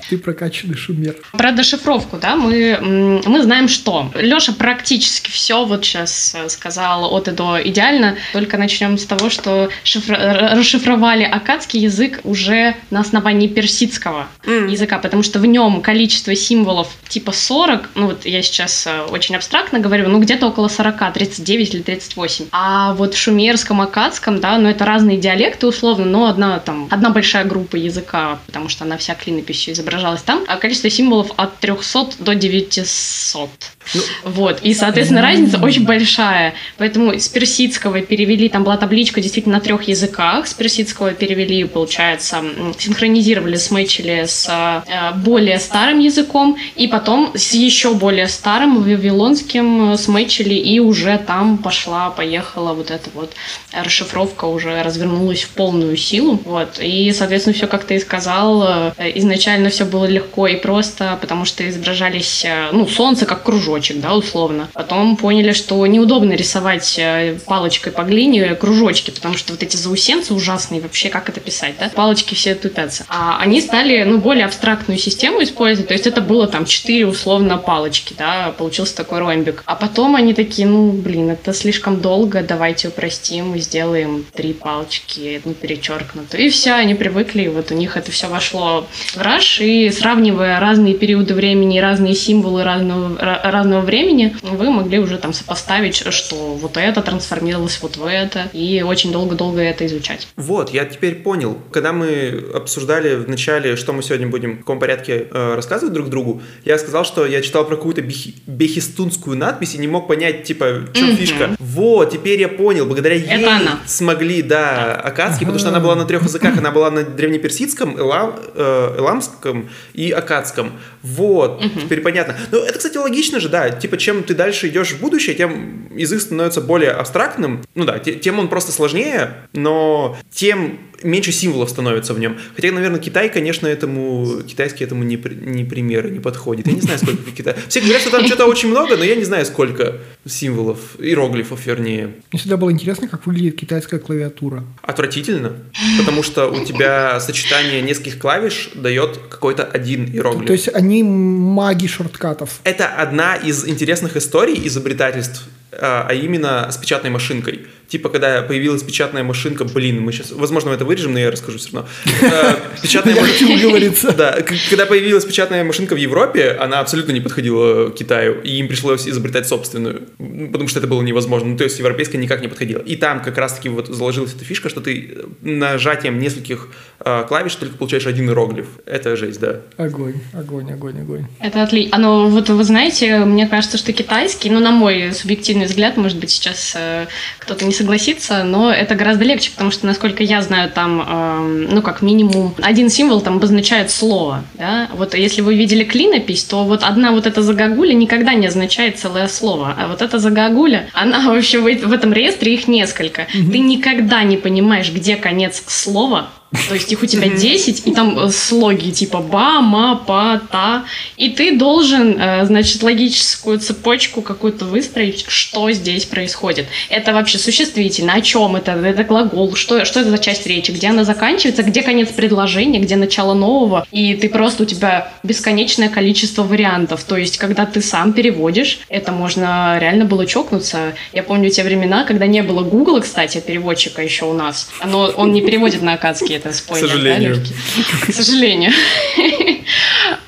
Ты 0.10 0.18
прокачанный 0.18 0.76
шумер. 0.76 1.16
Про 1.32 1.52
дешифровку, 1.52 2.18
да, 2.18 2.36
мы, 2.36 3.22
мы 3.26 3.42
знаем, 3.44 3.68
что 3.68 4.12
Леша 4.16 4.54
практически 4.54 5.30
все 5.30 5.66
вот 5.66 5.86
сейчас 5.86 6.36
э, 6.36 6.50
сказал 6.50 7.14
от 7.14 7.28
и 7.28 7.32
до 7.32 7.62
идеально, 7.62 8.18
только 8.34 8.58
начнем 8.58 8.98
с 8.98 9.06
того, 9.06 9.30
что 9.30 9.70
шифр... 9.84 10.18
расшифровали 10.54 11.24
акадский 11.24 11.80
язык 11.82 12.22
уже 12.24 12.76
на 12.90 13.02
основании 13.02 13.48
персидского 13.48 14.28
mm. 14.44 14.70
языка, 14.70 14.98
потому 14.98 15.24
что 15.24 15.40
в 15.40 15.46
нем 15.46 15.82
количество 15.82 16.36
символов 16.36 16.90
типа 17.08 17.32
40, 17.32 17.90
ну 17.96 18.08
вот 18.08 18.26
я 18.26 18.42
сейчас 18.42 18.88
э, 18.88 19.02
очень 19.10 19.36
абстрактно 19.36 19.80
говорю, 19.80 20.10
ну 20.10 20.20
где-то 20.20 20.48
около 20.48 20.68
40, 20.68 21.14
39 21.14 21.76
или 21.76 21.82
38. 21.82 22.46
А 22.52 22.94
вот 22.94 23.16
шумерском, 23.20 23.82
акадском, 23.82 24.40
да, 24.40 24.58
ну 24.58 24.70
это 24.70 24.86
разные 24.86 25.18
диалекты 25.18 25.68
условно, 25.68 26.06
но 26.06 26.28
одна 26.28 26.60
там, 26.60 26.88
одна 26.90 27.10
большая 27.10 27.46
группа 27.46 27.76
языка, 27.76 28.40
потому 28.46 28.70
что 28.70 28.86
она 28.86 28.98
вся 28.98 29.16
клинописью 29.16 29.74
изображалась 29.74 30.22
там, 30.22 30.44
а 30.48 30.58
количество 30.58 30.90
символов 30.90 31.32
от 31.38 31.58
300 31.60 32.16
до 32.20 32.36
900. 32.36 33.50
Ну, 33.96 34.02
вот, 34.24 34.60
и, 34.62 34.74
соответственно, 34.74 35.22
разница 35.22 35.58
очень 35.58 35.84
большая. 35.84 36.54
Поэтому 36.78 37.14
с 37.14 37.28
персидского 37.28 38.02
перевели, 38.02 38.48
там 38.50 38.64
была 38.64 38.78
табличка 38.78 39.22
действительно 39.22 39.56
на 39.56 39.62
трех 39.62 39.84
языках. 39.84 40.48
С 40.48 40.54
персидского 40.54 41.12
перевели, 41.14 41.64
получается, 41.64 42.44
синхронизировали, 42.78 43.56
смычили 43.56 44.26
с 44.28 44.48
э, 44.48 45.18
более 45.18 45.60
старым 45.60 46.00
языком, 46.00 46.58
и 46.76 46.88
потом 46.88 47.32
с 47.36 47.54
еще 47.54 47.94
более 47.94 48.28
старым 48.28 48.84
вавилонским 48.84 49.98
смычили, 49.98 50.54
и 50.54 50.80
уже 50.80 51.18
там 51.18 51.58
пошла, 51.58 52.10
поехала 52.12 52.74
вот 52.74 52.92
эта 52.92 53.09
вот 53.14 53.34
расшифровка 53.74 54.46
уже 54.46 54.82
развернулась 54.84 55.42
в 55.44 55.50
полную 55.50 55.96
силу. 55.98 56.40
Вот, 56.46 56.80
и, 56.80 57.12
соответственно, 57.12 57.54
все, 57.54 57.68
как 57.68 57.84
ты 57.84 57.96
и 57.96 58.00
сказал, 58.00 58.94
э, 58.98 59.12
изначально 59.16 59.70
все 59.70 59.86
было 59.86 60.06
легко 60.06 60.48
и 60.48 60.56
просто, 60.56 61.18
потому 61.22 61.46
что 61.46 61.68
изображались, 61.68 62.44
э, 62.46 62.70
ну, 62.72 62.88
солнце 62.88 63.26
как 63.26 63.44
кружочек, 63.44 64.00
да, 64.00 64.16
условно. 64.16 64.70
Потом 64.74 65.18
поняли, 65.18 65.54
что 65.54 65.86
неудобно 65.86 66.34
рисовать 66.34 66.98
э, 66.98 67.38
палочкой 67.46 67.92
по 67.92 68.04
глине 68.04 68.56
кружочки, 68.56 69.12
потому 69.12 69.38
что 69.38 69.54
вот 69.54 69.64
эти 69.64 69.76
заусенцы 69.76 70.34
ужасные, 70.34 70.82
вообще 70.82 71.10
как 71.10 71.30
это 71.30 71.40
писать, 71.40 71.76
да? 71.80 71.90
Палочки 71.90 72.34
все 72.36 72.56
тупятся. 72.56 73.06
А 73.10 73.40
они 73.40 73.62
стали, 73.62 74.04
ну, 74.04 74.18
более 74.18 74.46
абстрактную 74.46 74.98
систему 74.98 75.44
использовать, 75.44 75.88
то 75.88 75.94
есть 75.94 76.08
это 76.08 76.22
было 76.22 76.48
там 76.48 76.66
четыре 76.66 77.06
условно 77.06 77.58
палочки, 77.58 78.14
да, 78.18 78.54
получился 78.58 78.96
такой 78.96 79.20
ромбик. 79.20 79.64
А 79.66 79.76
потом 79.76 80.16
они 80.16 80.34
такие, 80.34 80.68
ну, 80.68 80.92
блин, 80.92 81.30
это 81.32 81.54
слишком 81.54 82.02
долго, 82.02 82.42
давайте 82.42 82.90
упростим 83.00 83.56
и 83.56 83.60
сделаем 83.60 84.26
три 84.34 84.52
палочки, 84.52 85.38
одну 85.38 85.54
перечеркнутую. 85.54 86.44
И 86.44 86.50
все, 86.50 86.74
они 86.74 86.96
привыкли, 86.96 87.44
и 87.44 87.48
вот 87.48 87.72
у 87.72 87.76
них 87.76 87.96
это 87.96 88.12
все 88.12 88.28
вошло 88.28 88.88
в 89.14 89.22
раш, 89.22 89.62
и 89.62 89.90
сравнивая 89.90 90.60
разные 90.60 90.96
периоды 90.96 91.34
времени, 91.34 91.80
разные 91.80 92.14
символы 92.14 92.64
разного, 92.64 93.18
разного 93.18 93.82
времени, 93.82 94.36
вы 94.42 94.70
могли 94.70 95.00
уже 95.00 95.18
там 95.18 95.32
сопоставить, 95.32 95.96
что 95.96 96.36
вот 96.56 96.76
это 96.76 97.02
трансформировалось 97.02 97.80
вот 97.82 97.96
в 97.96 98.06
это, 98.06 98.50
и 98.52 98.84
очень 98.86 99.14
долго-долго 99.14 99.62
это 99.62 99.86
изучать. 99.86 100.28
Вот, 100.36 100.72
я 100.72 100.84
теперь 100.84 101.16
понял. 101.16 101.58
Когда 101.72 101.94
мы 101.94 102.44
обсуждали 102.54 103.16
в 103.16 103.30
начале, 103.30 103.78
что 103.78 103.94
мы 103.94 104.04
сегодня 104.04 104.28
будем 104.28 104.56
в 104.56 104.60
каком 104.60 104.80
порядке 104.80 105.28
э, 105.32 105.56
рассказывать 105.56 105.94
друг 105.94 106.10
другу, 106.10 106.42
я 106.66 106.78
сказал, 106.78 107.06
что 107.06 107.26
я 107.26 107.42
читал 107.42 107.66
про 107.66 107.78
какую-то 107.78 108.02
бехи- 108.02 108.34
бехистунскую 108.46 109.38
надпись 109.38 109.76
и 109.76 109.78
не 109.78 109.88
мог 109.88 110.08
понять, 110.08 110.44
типа, 110.44 110.90
чем 110.94 111.10
mm-hmm. 111.10 111.16
фишка. 111.16 111.56
Вот, 111.60 112.12
теперь 112.12 112.42
я 112.42 112.50
понял. 112.50 112.79
Благодаря 112.86 113.16
это 113.16 113.36
ей 113.36 113.46
она. 113.46 113.80
смогли, 113.86 114.42
да, 114.42 114.96
акадский, 114.96 115.46
потому 115.46 115.60
что 115.60 115.70
она 115.70 115.80
была 115.80 115.96
на 115.96 116.06
трех 116.06 116.24
языках. 116.24 116.58
Она 116.58 116.72
была 116.72 116.90
на 116.90 117.04
древнеперсидском, 117.04 118.00
элам, 118.00 118.36
э, 118.56 118.96
эламском 118.98 119.70
и 119.94 120.12
акадском. 120.12 120.74
Вот, 121.04 121.62
mm-hmm. 121.62 121.82
теперь 121.82 122.02
понятно. 122.02 122.36
Ну, 122.52 122.60
это, 122.60 122.78
кстати, 122.78 122.98
логично 122.98 123.40
же, 123.40 123.48
да, 123.48 123.60
да, 123.60 123.70
типа, 123.72 123.98
чем 123.98 124.24
ты 124.24 124.34
дальше 124.34 124.70
идешь 124.70 124.92
в 124.92 125.00
будущее, 125.00 125.36
тем 125.36 125.90
язык 125.96 126.22
становится 126.22 126.62
более 126.62 126.92
абстрактным. 126.92 127.62
Ну 127.76 127.86
да, 127.86 128.00
тем 128.00 128.40
он 128.40 128.48
просто 128.48 128.72
сложнее, 128.72 129.36
но 129.54 130.18
тем 130.32 130.80
меньше 131.04 131.32
символов 131.32 131.70
становится 131.70 132.14
в 132.14 132.20
нем. 132.20 132.38
Хотя, 132.56 132.72
наверное, 132.72 133.00
Китай, 133.00 133.30
конечно, 133.30 133.68
этому, 133.68 134.42
китайский 134.48 134.84
этому 134.84 135.04
не, 135.04 135.16
не 135.16 135.64
пример, 135.64 136.12
не 136.12 136.20
подходит. 136.20 136.68
Я 136.68 136.74
не 136.74 136.82
знаю, 136.82 137.00
сколько 137.00 137.32
Китай. 137.32 137.56
Все 137.68 137.82
говорят, 137.82 138.02
что 138.02 138.12
там 138.12 138.26
что-то 138.26 138.46
очень 138.46 138.70
много, 138.70 138.98
но 138.98 139.04
я 139.04 139.16
не 139.16 139.24
знаю, 139.24 139.46
сколько 139.46 139.98
символов, 140.30 140.96
иероглифов, 141.00 141.66
вернее. 141.66 142.16
Мне 142.32 142.40
всегда 142.40 142.58
было 142.58 142.72
интересно, 142.72 143.08
как 143.08 143.26
выглядит 143.26 143.56
китайская 143.56 144.00
клавиатура. 144.00 144.64
Отвратительно, 144.82 145.54
потому 145.98 146.24
что 146.24 146.48
у 146.48 146.64
тебя 146.64 147.20
сочетание 147.20 147.82
нескольких 147.82 148.20
клавиш 148.20 148.72
дает 148.76 149.18
какой-то 149.30 149.64
один 149.64 150.06
иероглиф. 150.06 150.48
То 150.48 150.54
есть 150.54 150.70
они 150.74 151.04
маги 151.04 151.88
шорткатов. 151.88 152.62
Это 152.64 152.88
одна 152.88 153.36
из 153.36 153.68
интересных 153.68 154.16
историй 154.16 154.68
изобретательств 154.68 155.48
а, 155.72 156.06
а 156.08 156.14
именно 156.14 156.70
с 156.72 156.78
печатной 156.78 157.10
машинкой. 157.10 157.68
Типа, 157.90 158.10
когда 158.10 158.44
появилась 158.44 158.84
печатная 158.84 159.24
машинка, 159.24 159.66
блин, 159.66 160.02
мы 160.02 160.12
сейчас, 160.12 160.32
возможно, 160.32 160.70
мы 160.70 160.76
это 160.76 160.86
вырежем, 160.86 161.14
но 161.14 161.20
я 161.20 161.32
расскажу 161.32 161.58
все 161.58 161.74
равно. 161.74 161.90
А, 162.22 162.56
печатная 162.82 163.16
машинка, 163.16 164.14
да, 164.14 164.38
когда 164.70 164.86
появилась 164.86 165.26
печатная 165.26 165.64
машинка 165.64 165.96
в 165.96 165.98
Европе, 165.98 166.52
она 166.60 166.82
абсолютно 166.82 167.14
не 167.14 167.20
подходила 167.20 167.90
Китаю, 167.92 168.42
и 168.42 168.52
им 168.60 168.68
пришлось 168.68 169.08
изобретать 169.08 169.48
собственную, 169.48 170.04
потому 170.18 170.68
что 170.68 170.78
это 170.78 170.88
было 170.88 171.02
невозможно. 171.02 171.50
Ну, 171.50 171.58
то 171.58 171.64
есть 171.64 171.80
европейская 171.80 172.20
никак 172.20 172.42
не 172.42 172.48
подходила. 172.48 172.80
И 172.82 172.96
там 172.96 173.24
как 173.24 173.38
раз-таки 173.40 173.70
вот 173.70 173.88
заложилась 173.88 174.36
эта 174.36 174.46
фишка, 174.46 174.70
что 174.70 174.82
ты 174.82 175.18
нажатием 175.42 176.20
нескольких 176.20 176.70
э, 177.00 177.26
клавиш 177.28 177.56
только 177.56 177.76
получаешь 177.76 178.06
один 178.06 178.30
иероглиф. 178.30 178.68
Это 178.86 179.16
жесть, 179.16 179.40
да. 179.40 179.62
Огонь, 179.78 180.22
огонь, 180.34 180.72
огонь, 180.72 181.02
огонь. 181.02 181.26
Это 181.40 181.64
отлично. 181.64 181.96
Оно, 181.96 182.30
вот 182.30 182.50
вы 182.50 182.64
знаете, 182.64 183.26
мне 183.26 183.48
кажется, 183.48 183.80
что 183.80 183.94
китайский, 183.94 184.52
ну, 184.52 184.60
на 184.60 184.72
мой 184.72 185.12
субъективный 185.14 185.66
взгляд, 185.66 185.98
может 185.98 186.20
быть, 186.20 186.30
сейчас 186.30 186.74
э, 186.76 187.08
кто-то 187.40 187.66
не 187.66 187.74
согласится, 187.80 188.44
но 188.44 188.72
это 188.72 188.96
гораздо 188.96 189.24
легче, 189.24 189.52
потому 189.52 189.72
что, 189.72 189.88
насколько 189.88 190.22
я 190.22 190.42
знаю, 190.42 190.70
там, 190.70 191.02
э, 191.08 191.68
ну, 191.72 191.82
как 191.82 192.02
минимум, 192.02 192.54
один 192.62 192.90
символ 192.90 193.22
там 193.22 193.38
обозначает 193.38 193.90
слово, 193.90 194.44
да? 194.56 194.90
Вот 194.94 195.16
если 195.16 195.42
вы 195.42 195.56
видели 195.56 195.86
клинопись, 195.86 196.44
то 196.44 196.66
вот 196.66 196.84
одна 196.84 197.12
вот 197.12 197.26
эта 197.26 197.42
загогуля 197.42 197.94
никогда 197.94 198.34
не 198.34 198.48
означает 198.48 199.00
целое 199.00 199.28
слово, 199.28 199.76
а 199.80 199.88
вот 199.88 200.02
эта 200.02 200.20
загогуля, 200.20 200.90
она 200.94 201.30
вообще 201.30 201.60
в, 201.60 201.64
в 201.64 201.94
этом 201.94 202.12
реестре 202.12 202.54
их 202.54 202.68
несколько. 202.68 203.22
Mm-hmm. 203.22 203.52
Ты 203.52 203.60
никогда 203.60 204.24
не 204.24 204.36
понимаешь, 204.36 204.92
где 204.92 205.16
конец 205.16 205.64
слова, 205.68 206.30
то 206.52 206.74
есть 206.74 206.92
их 206.92 207.04
у 207.04 207.06
тебя 207.06 207.30
10, 207.30 207.86
и 207.86 207.92
там 207.92 208.18
э, 208.18 208.32
слоги 208.32 208.92
типа 208.92 209.20
ба, 209.20 209.62
ма, 209.62 210.02
па, 210.08 210.42
та. 210.52 210.86
И 211.16 211.30
ты 211.30 211.56
должен, 211.56 212.20
э, 212.20 212.46
значит, 212.46 212.82
логическую 212.82 213.60
цепочку 213.60 214.24
какую-то 214.24 214.66
выстроить, 214.66 215.26
что 215.28 215.72
здесь 215.72 216.06
происходит. 216.06 216.66
Это 216.90 217.14
вообще 217.14 217.38
существительно, 217.38 218.14
о 218.14 218.22
чем 218.22 218.56
это, 218.56 218.72
это 218.72 219.04
глагол, 219.04 219.54
что, 219.56 219.86
что 219.86 220.00
это 220.00 220.10
за 220.10 220.18
часть 220.18 220.48
речи, 220.48 220.72
где 220.72 220.88
она 220.88 221.04
заканчивается, 221.04 221.62
где 221.62 221.84
конец 221.84 222.10
предложения, 222.10 222.80
где 222.80 222.96
начало 222.96 223.36
нового. 223.36 223.86
И 223.92 224.16
ты 224.16 224.28
просто, 224.28 224.64
у 224.64 224.66
тебя 224.66 225.12
бесконечное 225.22 225.90
количество 225.90 226.42
вариантов. 226.42 227.04
То 227.04 227.16
есть, 227.16 227.38
когда 227.38 227.68
ты 227.68 227.80
сам 227.82 228.12
переводишь, 228.14 228.80
это 228.90 229.12
можно 229.12 229.78
реально 229.80 230.06
было 230.06 230.26
чокнуться. 230.26 230.94
Я 231.14 231.22
помню 231.22 231.52
те 231.52 231.64
времена, 231.64 232.06
когда 232.06 232.26
не 232.26 232.42
было 232.42 232.64
Google, 232.64 233.02
кстати, 233.02 233.40
переводчика 233.40 234.02
еще 234.02 234.26
у 234.26 234.34
нас. 234.34 234.70
Но 234.84 235.14
он 235.16 235.32
не 235.32 235.42
переводит 235.42 235.84
на 235.84 235.94
акадский 235.94 236.39
это 236.40 236.54
спойлер. 236.54 236.88
К 236.88 236.90
сожалению. 236.90 237.36
Да, 237.36 238.06
К 238.08 238.14
сожалению. 238.14 238.72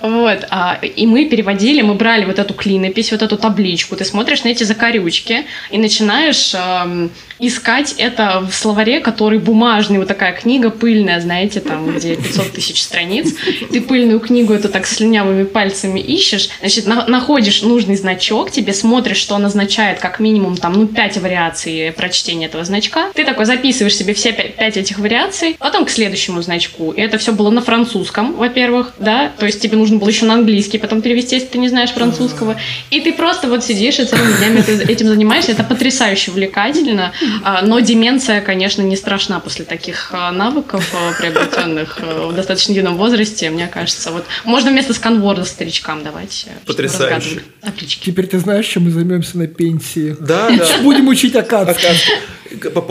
Вот. 0.01 0.45
А, 0.49 0.79
и 0.81 1.05
мы 1.05 1.25
переводили, 1.25 1.81
мы 1.81 1.95
брали 1.95 2.25
вот 2.25 2.39
эту 2.39 2.53
клинопись, 2.53 3.11
вот 3.11 3.21
эту 3.21 3.37
табличку, 3.37 3.95
ты 3.95 4.05
смотришь 4.05 4.43
на 4.43 4.49
эти 4.49 4.63
закорючки 4.63 5.45
и 5.69 5.77
начинаешь 5.77 6.55
искать 7.41 7.95
это 7.97 8.45
в 8.47 8.53
словаре, 8.53 8.99
который 8.99 9.39
бумажный, 9.39 9.97
вот 9.97 10.07
такая 10.07 10.33
книга 10.33 10.69
пыльная, 10.69 11.19
знаете, 11.19 11.59
там, 11.59 11.97
где 11.97 12.15
500 12.15 12.51
тысяч 12.53 12.83
страниц. 12.83 13.33
Ты 13.71 13.81
пыльную 13.81 14.19
книгу 14.19 14.53
эту 14.53 14.69
так 14.69 14.85
слюнявыми 14.85 15.43
пальцами 15.43 15.99
ищешь, 15.99 16.49
значит, 16.59 16.85
на 16.85 17.07
находишь 17.07 17.63
нужный 17.63 17.95
значок, 17.95 18.51
тебе 18.51 18.73
смотришь, 18.73 19.17
что 19.17 19.35
он 19.35 19.45
означает 19.45 19.99
как 19.99 20.19
минимум 20.19 20.55
там, 20.55 20.73
ну, 20.73 20.87
5 20.87 21.17
вариаций 21.17 21.91
прочтения 21.91 22.45
этого 22.45 22.63
значка. 22.63 23.11
Ты 23.15 23.25
такой 23.25 23.45
записываешь 23.45 23.95
себе 23.95 24.13
все 24.13 24.31
5, 24.31 24.55
5 24.55 24.77
этих 24.77 24.99
вариаций, 24.99 25.55
потом 25.57 25.85
к 25.85 25.89
следующему 25.89 26.41
значку. 26.43 26.91
И 26.91 27.01
это 27.01 27.17
все 27.17 27.31
было 27.31 27.49
на 27.49 27.61
французском, 27.61 28.33
во-первых, 28.33 28.93
да, 28.99 29.31
то 29.37 29.47
есть 29.47 29.59
тебе 29.59 29.70
нужно 29.75 29.97
было 29.97 30.09
еще 30.09 30.25
на 30.25 30.35
английский 30.35 30.77
потом 30.77 31.01
перевести, 31.01 31.35
если 31.35 31.47
ты 31.47 31.57
не 31.57 31.69
знаешь 31.69 31.91
французского. 31.91 32.57
И 32.89 32.99
ты 32.99 33.13
просто 33.13 33.47
вот 33.47 33.63
сидишь 33.63 33.99
и 33.99 34.05
целыми 34.05 34.37
днями 34.37 34.89
этим 34.89 35.07
занимаешься. 35.07 35.51
Это 35.51 35.63
потрясающе 35.63 36.31
увлекательно. 36.31 37.13
А, 37.43 37.61
но 37.61 37.79
деменция, 37.79 38.41
конечно, 38.41 38.81
не 38.81 38.95
страшна 38.95 39.39
после 39.39 39.65
таких 39.65 40.09
а, 40.13 40.31
навыков, 40.31 40.93
а, 40.93 41.13
приобретенных 41.19 41.99
в 41.99 42.33
достаточно 42.33 42.73
юном 42.73 42.97
возрасте. 42.97 43.49
Мне 43.49 43.67
кажется, 43.67 44.11
вот 44.11 44.25
можно 44.45 44.71
вместо 44.71 44.93
сканворда 44.93 45.45
старичкам 45.45 46.03
давать. 46.03 46.45
Э, 46.47 46.51
Потрясающе. 46.65 47.41
Теперь 48.03 48.27
ты 48.27 48.39
знаешь, 48.39 48.67
чем 48.67 48.83
мы 48.83 48.91
займемся 48.91 49.37
на 49.37 49.47
пенсии. 49.47 50.15
Да, 50.19 50.49
да. 50.49 50.77
Будем 50.81 51.07
учить 51.07 51.35
акадский. 51.35 51.87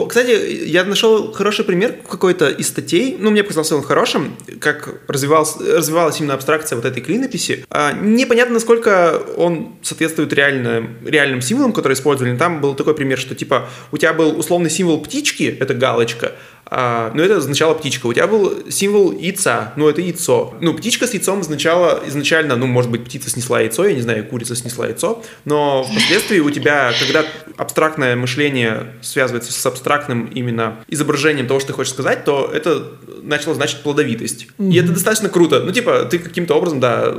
Кстати, 0.09 0.67
я 0.67 0.85
нашел 0.85 1.33
хороший 1.33 1.65
пример 1.65 1.97
какой-то 2.09 2.49
из 2.49 2.69
статей, 2.69 3.17
ну, 3.19 3.31
мне 3.31 3.43
показался 3.43 3.77
он 3.77 3.83
хорошим, 3.83 4.37
как 4.61 5.01
развивалась, 5.09 5.57
развивалась 5.57 6.21
именно 6.21 6.35
абстракция 6.35 6.77
вот 6.77 6.85
этой 6.85 7.03
клинописи. 7.03 7.65
А, 7.71 7.93
непонятно, 7.93 8.55
насколько 8.55 9.21
он 9.37 9.77
соответствует 9.83 10.33
реальным, 10.33 10.97
реальным 11.05 11.43
символам, 11.43 11.73
которые 11.73 11.97
использовали. 11.97 12.37
Там 12.37 12.61
был 12.61 12.75
такой 12.75 12.95
пример, 12.95 13.19
что, 13.19 13.35
типа, 13.35 13.69
у 13.93 13.99
тебя 13.99 14.13
был 14.13 14.39
условный 14.39 14.71
символ 14.71 15.03
птички, 15.03 15.57
это 15.61 15.75
галочка, 15.75 16.33
а, 16.71 17.11
ну, 17.15 17.23
это 17.23 17.39
означало 17.39 17.75
птичка. 17.75 18.07
У 18.07 18.13
тебя 18.13 18.29
был 18.29 18.71
символ 18.71 19.13
яйца, 19.13 19.73
ну, 19.77 19.89
это 19.89 20.01
яйцо. 20.01 20.55
Ну, 20.61 20.73
птичка 20.75 21.09
с 21.09 21.15
яйцом 21.15 21.41
означала 21.41 22.01
изначально, 22.07 22.55
ну, 22.55 22.67
может 22.67 22.91
быть, 22.91 23.05
птица 23.05 23.29
снесла 23.29 23.61
яйцо, 23.61 23.87
я 23.87 23.95
не 23.95 24.03
знаю, 24.03 24.25
курица 24.25 24.55
снесла 24.55 24.87
яйцо, 24.87 25.23
но 25.45 25.83
впоследствии 25.83 26.39
у 26.39 26.51
тебя, 26.51 26.93
когда 27.01 27.25
абстрактное 27.57 28.15
мышление 28.15 28.95
связывается 29.03 29.53
с 29.53 29.67
абстрактным 29.67 30.27
именно 30.27 30.77
изображением 30.87 31.49
того, 31.49 31.59
что 31.59 31.69
ты 31.69 31.73
хочешь 31.73 31.93
сказать, 31.93 32.25
то 32.25 32.49
это 32.53 32.93
начало 33.23 33.55
значить 33.55 33.83
плодовитость. 33.83 34.47
Mm-hmm. 34.59 34.73
И 34.73 34.79
это 34.79 34.93
достаточно 34.93 35.29
круто. 35.29 35.61
Ну, 35.61 35.73
типа, 35.73 36.05
ты 36.05 36.19
каким-то 36.19 36.55
образом, 36.55 36.79
да, 36.79 37.13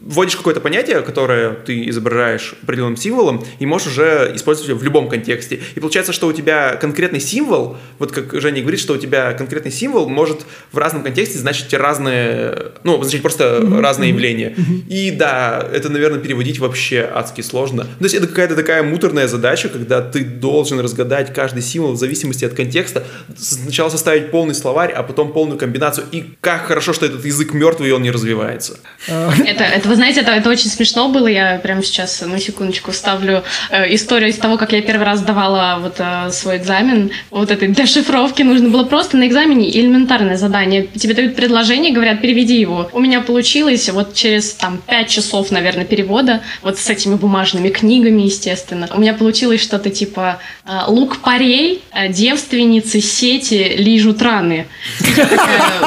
вводишь 0.00 0.36
какое-то 0.36 0.60
понятие, 0.60 1.02
которое 1.02 1.50
ты 1.50 1.88
изображаешь 1.90 2.54
определенным 2.62 2.96
символом, 2.96 3.44
и 3.58 3.66
можешь 3.66 3.88
уже 3.88 4.32
использовать 4.34 4.70
его 4.70 4.78
в 4.78 4.82
любом 4.82 5.08
контексте. 5.08 5.60
И 5.74 5.80
получается, 5.80 6.12
что 6.12 6.26
у 6.26 6.32
тебя 6.32 6.76
конкретный 6.76 7.20
символ, 7.20 7.76
вот 7.98 8.12
как 8.12 8.40
Женя 8.40 8.62
говорит, 8.62 8.80
что 8.86 8.94
у 8.94 8.98
тебя 8.98 9.32
конкретный 9.32 9.72
символ 9.72 10.08
может 10.08 10.42
в 10.70 10.78
разном 10.78 11.02
контексте 11.02 11.38
значить 11.38 11.74
разные, 11.74 12.72
ну, 12.84 13.02
значить 13.02 13.20
просто 13.20 13.44
mm-hmm. 13.44 13.80
разные 13.80 14.10
явления. 14.10 14.54
Mm-hmm. 14.56 14.86
И 14.88 15.10
да, 15.10 15.66
это, 15.72 15.88
наверное, 15.88 16.20
переводить 16.20 16.60
вообще 16.60 17.10
адски 17.12 17.40
сложно. 17.40 17.82
То 17.82 18.04
есть 18.04 18.14
это 18.14 18.28
какая-то 18.28 18.54
такая 18.54 18.84
муторная 18.84 19.26
задача, 19.26 19.68
когда 19.68 20.00
ты 20.00 20.24
должен 20.24 20.78
разгадать 20.78 21.34
каждый 21.34 21.62
символ 21.62 21.92
в 21.92 21.96
зависимости 21.96 22.44
от 22.44 22.54
контекста, 22.54 23.02
сначала 23.36 23.88
составить 23.88 24.30
полный 24.30 24.54
словарь, 24.54 24.92
а 24.92 25.02
потом 25.02 25.32
полную 25.32 25.58
комбинацию. 25.58 26.06
И 26.12 26.24
как 26.40 26.66
хорошо, 26.66 26.92
что 26.92 27.06
этот 27.06 27.24
язык 27.24 27.54
мертвый, 27.54 27.88
и 27.88 27.92
он 27.92 28.02
не 28.02 28.12
развивается. 28.12 28.78
Это, 29.08 29.64
это 29.64 29.88
вы 29.88 29.96
знаете, 29.96 30.20
это, 30.20 30.30
это 30.30 30.48
очень 30.48 30.70
смешно 30.70 31.08
было. 31.08 31.26
Я 31.26 31.58
прямо 31.58 31.82
сейчас 31.82 32.20
на 32.20 32.38
секундочку 32.38 32.92
вставлю 32.92 33.42
э, 33.70 33.92
историю 33.94 34.30
из 34.30 34.36
того, 34.36 34.56
как 34.56 34.72
я 34.72 34.82
первый 34.82 35.04
раз 35.04 35.22
давала 35.22 35.78
вот 35.80 35.96
э, 35.98 36.30
свой 36.30 36.58
экзамен. 36.58 37.10
Вот 37.30 37.50
этой 37.50 37.68
дешифровки 37.68 38.42
нужно 38.42 38.68
было 38.68 38.75
было 38.76 38.84
просто 38.84 39.16
на 39.16 39.26
экзамене 39.26 39.70
элементарное 39.70 40.36
задание. 40.36 40.86
Тебе 40.86 41.14
дают 41.14 41.34
предложение, 41.34 41.92
говорят, 41.94 42.20
переведи 42.20 42.60
его. 42.60 42.90
У 42.92 43.00
меня 43.00 43.22
получилось 43.22 43.88
вот 43.88 44.12
через 44.12 44.52
там 44.52 44.82
5 44.86 45.08
часов, 45.08 45.50
наверное, 45.50 45.86
перевода, 45.86 46.42
вот 46.62 46.78
с 46.78 46.90
этими 46.90 47.14
бумажными 47.14 47.70
книгами, 47.70 48.22
естественно. 48.22 48.86
У 48.94 49.00
меня 49.00 49.14
получилось 49.14 49.62
что-то 49.62 49.88
типа 49.88 50.40
а, 50.66 50.84
«Лук 50.88 51.22
парей, 51.22 51.80
а, 51.90 52.08
девственницы 52.08 53.00
сети 53.00 53.76
лижут 53.78 54.20
раны». 54.20 54.66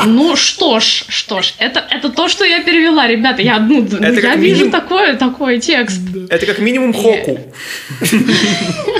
ну 0.07 0.35
что 0.35 0.79
ж, 0.79 1.05
что 1.07 1.43
ж, 1.43 1.53
это, 1.59 1.85
это 1.91 2.09
то, 2.09 2.27
что 2.27 2.43
я 2.43 2.63
перевела, 2.63 3.07
ребята. 3.07 3.43
Я, 3.43 3.59
ну, 3.59 3.85
это 3.85 4.19
я 4.19 4.35
вижу 4.35 4.65
минимум... 4.65 4.71
такой, 4.71 5.15
такой 5.15 5.59
текст. 5.59 6.01
Это 6.29 6.45
как 6.47 6.57
минимум 6.57 6.93
хоку. 6.93 7.39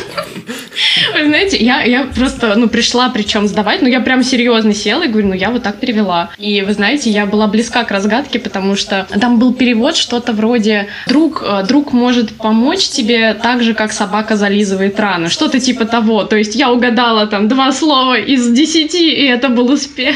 Вы 1.14 1.26
знаете, 1.26 1.58
я, 1.58 1.82
я 1.84 2.04
просто, 2.04 2.56
ну, 2.56 2.70
пришла 2.70 3.10
причем 3.10 3.48
сдавать, 3.48 3.82
ну, 3.82 3.88
я 3.88 4.00
прям 4.00 4.24
серьезно 4.24 4.74
села 4.74 5.04
и 5.04 5.08
говорю, 5.08 5.30
ну, 5.30 5.34
я 5.34 5.50
вот 5.50 5.64
так 5.64 5.80
перевела. 5.80 6.32
И, 6.38 6.62
вы 6.62 6.74
знаете, 6.74 7.10
я 7.10 7.26
была 7.26 7.48
близка 7.48 7.84
к 7.84 7.92
разгадке, 7.92 8.40
потому 8.40 8.76
что 8.76 9.08
там 9.20 9.40
был 9.40 9.54
перевод 9.54 9.96
что-то 9.96 10.34
вроде 10.34 10.88
«друг, 11.08 11.44
э, 11.46 11.64
друг 11.68 11.94
может 11.94 12.34
помочь 12.34 12.88
тебе 12.90 13.34
так 13.34 13.64
же, 13.64 13.74
как 13.74 13.92
собака 13.92 14.36
зализывает 14.36 15.00
раны». 15.00 15.30
Что-то 15.30 15.60
типа 15.60 15.86
того. 15.86 16.24
То 16.24 16.36
есть 16.36 16.56
я 16.56 16.72
угадала 16.72 17.28
там 17.28 17.48
два 17.48 17.72
слова 17.72 18.18
из 18.18 18.48
десяти, 18.52 19.12
и 19.14 19.26
это 19.26 19.50
был 19.50 19.72
успех. 19.72 20.16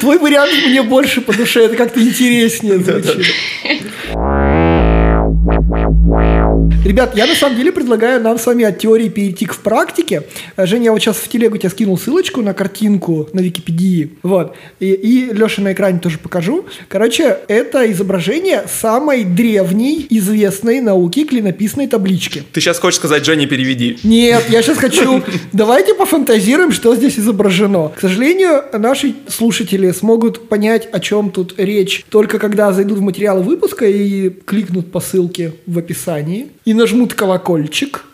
Твой 0.00 0.18
вариант 0.18 0.52
мне 0.66 0.82
больше 0.82 1.20
по 1.20 1.32
душе, 1.32 1.64
это 1.64 1.76
как-то 1.76 2.00
интереснее 2.00 2.78
звучит. 2.78 3.26
Ребят, 6.84 7.16
я 7.16 7.26
на 7.26 7.34
самом 7.36 7.56
деле 7.56 7.70
предлагаю 7.70 8.20
нам 8.20 8.38
с 8.38 8.44
вами 8.44 8.64
от 8.64 8.78
теории 8.78 9.08
перейти 9.08 9.46
к 9.46 9.56
практике. 9.56 10.24
Э, 10.56 10.66
Женя, 10.66 10.86
я 10.86 10.92
вот 10.92 11.00
сейчас 11.00 11.16
в 11.16 11.28
телегу 11.28 11.56
тебе 11.56 11.70
скинул 11.70 11.96
ссылочку 11.96 12.42
на 12.42 12.54
картинку 12.54 13.28
на 13.32 13.40
Википедии. 13.40 14.18
Вот. 14.24 14.56
И, 14.80 14.92
и 14.92 15.32
Леша 15.32 15.62
на 15.62 15.72
экране 15.72 16.00
тоже 16.00 16.18
покажу. 16.18 16.66
Короче, 16.88 17.38
это 17.48 17.90
изображение 17.92 18.64
самой 18.68 19.24
древней 19.24 20.06
известной 20.10 20.80
науки 20.80 21.24
клинописной 21.24 21.86
таблички. 21.86 22.42
Ты 22.52 22.60
сейчас 22.60 22.78
хочешь 22.78 22.98
сказать, 22.98 23.24
Женя, 23.24 23.46
переведи? 23.46 23.98
Нет, 24.02 24.44
я 24.48 24.60
сейчас 24.60 24.78
хочу... 24.86 25.22
Давайте 25.52 25.94
пофантазируем, 25.94 26.72
что 26.72 26.94
здесь 26.96 27.18
изображено. 27.18 27.92
К 27.96 28.00
сожалению, 28.00 28.64
наши 28.76 29.14
слушатели 29.28 29.92
смогут 29.92 30.48
понять, 30.48 30.88
о 30.92 31.00
чем 31.00 31.30
тут 31.30 31.54
речь, 31.58 32.04
только 32.08 32.38
когда 32.38 32.72
зайдут 32.72 32.98
в 32.98 33.02
материалы 33.02 33.42
выпуска 33.42 33.86
и 33.86 34.30
кликнут 34.30 34.90
по 34.90 35.00
ссылке 35.00 35.52
в 35.66 35.78
описании 35.78 36.51
и 36.64 36.74
нажмут 36.74 37.14
колокольчик. 37.14 38.04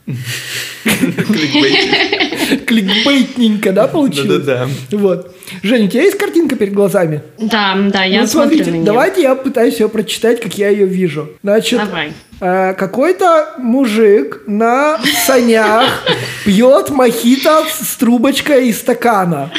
Кликбейтненько, 2.66 3.72
да, 3.72 3.86
получилось? 3.86 4.44
Да-да-да. 4.44 4.68
Вот. 4.96 5.34
Женя, 5.62 5.86
у 5.86 5.88
тебя 5.88 6.02
есть 6.02 6.18
картинка 6.18 6.56
перед 6.56 6.72
глазами? 6.72 7.22
Да, 7.38 7.76
да, 7.92 8.04
я 8.04 8.22
ну, 8.22 8.26
смотрю 8.26 8.64
смотрите, 8.64 8.84
давайте 8.84 9.22
я 9.22 9.34
пытаюсь 9.34 9.80
ее 9.80 9.88
прочитать, 9.88 10.40
как 10.40 10.56
я 10.56 10.68
ее 10.68 10.86
вижу. 10.86 11.30
Значит, 11.42 11.80
Давай. 11.80 12.12
Э, 12.40 12.74
какой-то 12.74 13.54
мужик 13.58 14.42
на 14.46 15.00
санях 15.26 16.04
пьет 16.44 16.90
мохито 16.90 17.64
с 17.68 17.96
трубочкой 17.96 18.68
из 18.68 18.78
стакана. 18.78 19.50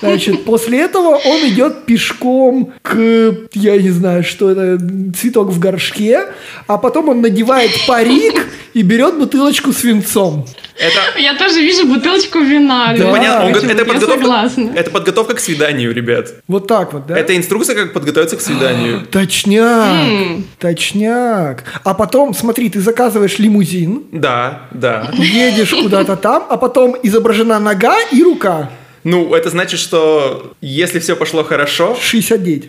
Значит, 0.00 0.44
после 0.44 0.80
этого 0.80 1.16
он 1.16 1.48
идет 1.48 1.84
пешком 1.84 2.72
к, 2.82 3.36
я 3.54 3.76
не 3.80 3.90
знаю, 3.90 4.24
что 4.24 4.50
это, 4.50 4.78
цветок 5.16 5.48
в 5.48 5.58
горшке, 5.58 6.24
а 6.66 6.78
потом 6.78 7.08
он 7.08 7.20
надевает 7.22 7.70
парик 7.86 8.46
и 8.74 8.82
берет 8.82 9.16
бутылочку 9.18 9.72
с 9.72 9.82
винцом. 9.84 10.46
Это... 10.82 11.18
Я 11.18 11.34
тоже 11.34 11.60
вижу 11.60 11.86
бутылочку 11.86 12.40
вина. 12.40 12.94
Да. 12.98 13.10
Понятно, 13.10 13.46
он, 13.46 13.70
это, 13.70 13.84
подготовка, 13.84 14.50
это 14.74 14.90
подготовка 14.90 15.34
к 15.34 15.40
свиданию, 15.40 15.94
ребят. 15.94 16.34
Вот 16.48 16.66
так 16.66 16.92
вот, 16.92 17.06
да? 17.06 17.16
Это 17.16 17.36
инструкция, 17.36 17.76
как 17.76 17.92
подготовиться 17.92 18.36
к 18.36 18.40
свиданию. 18.40 19.06
Точняк, 19.06 20.44
точняк. 20.58 21.64
А 21.84 21.94
потом, 21.94 22.34
смотри, 22.34 22.68
ты 22.68 22.80
заказываешь 22.80 23.38
лимузин. 23.38 24.02
Да, 24.10 24.62
да. 24.72 25.10
Едешь 25.12 25.70
куда-то 25.70 26.16
там, 26.16 26.46
а 26.50 26.56
потом 26.56 26.96
изображена 27.02 27.60
нога 27.60 27.96
и 28.10 28.22
рука. 28.22 28.70
Ну, 29.04 29.34
это 29.34 29.50
значит, 29.50 29.80
что 29.80 30.54
если 30.60 31.00
все 31.00 31.16
пошло 31.16 31.42
хорошо... 31.42 31.96
69. 32.00 32.68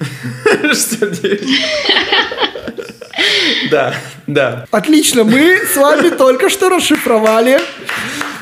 69. 0.63 1.41
Да, 3.69 3.93
да. 4.27 4.65
Отлично, 4.71 5.23
мы 5.23 5.59
с 5.71 5.75
вами 5.75 6.09
только 6.09 6.49
что 6.49 6.69
расшифровали 6.69 7.59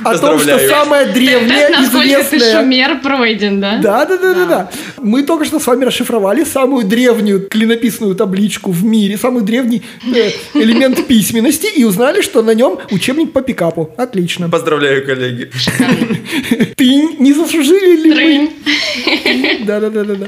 о 0.04 0.18
том, 0.18 0.40
что 0.40 0.60
самое 0.60 1.08
древнее, 1.08 1.70
известное... 1.84 2.24
ты 2.24 2.40
шумер 2.40 3.00
пройден, 3.02 3.60
да? 3.62 3.78
Да, 3.78 4.06
да, 4.06 4.18
да, 4.18 4.34
да, 4.34 4.46
да. 4.46 4.72
Мы 4.98 5.24
только 5.24 5.46
что 5.46 5.60
с 5.60 5.68
вами 5.68 5.86
расшифровали 5.86 6.44
самую 6.44 6.86
древнюю 6.86 7.48
клинописную 7.48 8.16
табличку 8.16 8.72
в 8.72 8.84
мире, 8.84 9.18
самый 9.18 9.44
древний 9.44 9.84
э, 10.04 10.32
элемент 10.54 11.06
письменности 11.08 11.68
и 11.68 11.84
узнали, 11.84 12.22
что 12.22 12.42
на 12.42 12.52
нем 12.52 12.80
учебник 12.92 13.32
по 13.34 13.42
пикапу. 13.42 13.94
Отлично. 13.98 14.50
Поздравляю, 14.50 15.06
коллеги. 15.06 15.52
Ты 16.76 17.16
не 17.20 17.34
заслужили 17.34 18.02
ли 18.02 18.14
мы? 18.14 19.66
Да, 19.66 19.80
да, 19.80 19.90
да, 19.90 20.04
да, 20.04 20.16
да. 20.16 20.28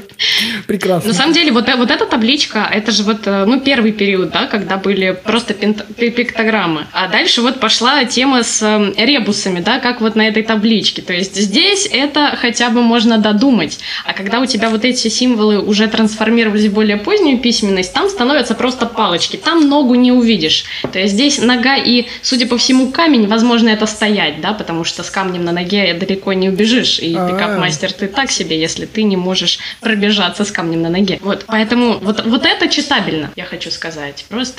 Прекрасно. 0.66 1.08
На 1.08 1.14
самом 1.14 1.32
деле, 1.32 1.52
вот, 1.52 1.68
вот 1.76 1.90
эта 1.90 2.06
табличка, 2.06 2.68
это 2.70 2.92
же 2.92 3.02
вот, 3.02 3.26
э, 3.26 3.44
ну, 3.44 3.60
первый 3.60 3.92
период, 3.92 4.30
да, 4.30 4.46
когда 4.46 4.63
были 4.82 5.16
просто 5.24 5.54
пиктограммы. 5.54 6.86
А 6.92 7.08
дальше 7.08 7.42
вот 7.42 7.60
пошла 7.60 8.04
тема 8.04 8.42
с 8.42 8.62
э, 8.62 9.04
ребусами, 9.04 9.60
да, 9.60 9.78
как 9.78 10.00
вот 10.00 10.16
на 10.16 10.26
этой 10.26 10.42
табличке. 10.42 11.02
То 11.02 11.12
есть 11.12 11.36
здесь 11.36 11.88
это 11.90 12.36
хотя 12.36 12.70
бы 12.70 12.82
можно 12.82 13.18
додумать. 13.18 13.78
А 14.04 14.12
когда 14.12 14.40
у 14.40 14.46
тебя 14.46 14.70
вот 14.70 14.84
эти 14.84 15.08
символы 15.08 15.60
уже 15.60 15.88
трансформировались 15.88 16.66
в 16.66 16.74
более 16.74 16.96
позднюю 16.96 17.38
письменность, 17.38 17.92
там 17.92 18.08
становятся 18.08 18.54
просто 18.54 18.86
палочки, 18.86 19.36
там 19.36 19.68
ногу 19.68 19.94
не 19.94 20.12
увидишь. 20.12 20.64
То 20.92 20.98
есть 20.98 21.14
здесь 21.14 21.38
нога 21.38 21.76
и, 21.76 22.06
судя 22.22 22.46
по 22.46 22.58
всему, 22.58 22.90
камень, 22.90 23.26
возможно, 23.26 23.68
это 23.68 23.86
стоять, 23.86 24.40
да, 24.40 24.52
потому 24.52 24.84
что 24.84 25.02
с 25.02 25.10
камнем 25.10 25.44
на 25.44 25.52
ноге 25.52 25.94
далеко 25.94 26.32
не 26.32 26.48
убежишь, 26.48 26.98
и 26.98 27.14
А-а-а. 27.14 27.30
пикап-мастер 27.30 27.92
ты 27.92 28.08
так 28.08 28.30
себе, 28.30 28.60
если 28.60 28.86
ты 28.86 29.02
не 29.02 29.16
можешь 29.16 29.58
пробежаться 29.80 30.44
с 30.44 30.50
камнем 30.50 30.82
на 30.82 30.90
ноге. 30.90 31.18
Вот, 31.22 31.44
поэтому 31.46 31.98
вот, 32.00 32.24
вот 32.24 32.46
это 32.46 32.68
читабельно, 32.68 33.30
я 33.36 33.44
хочу 33.44 33.70
сказать. 33.70 34.24
Просто 34.28 34.53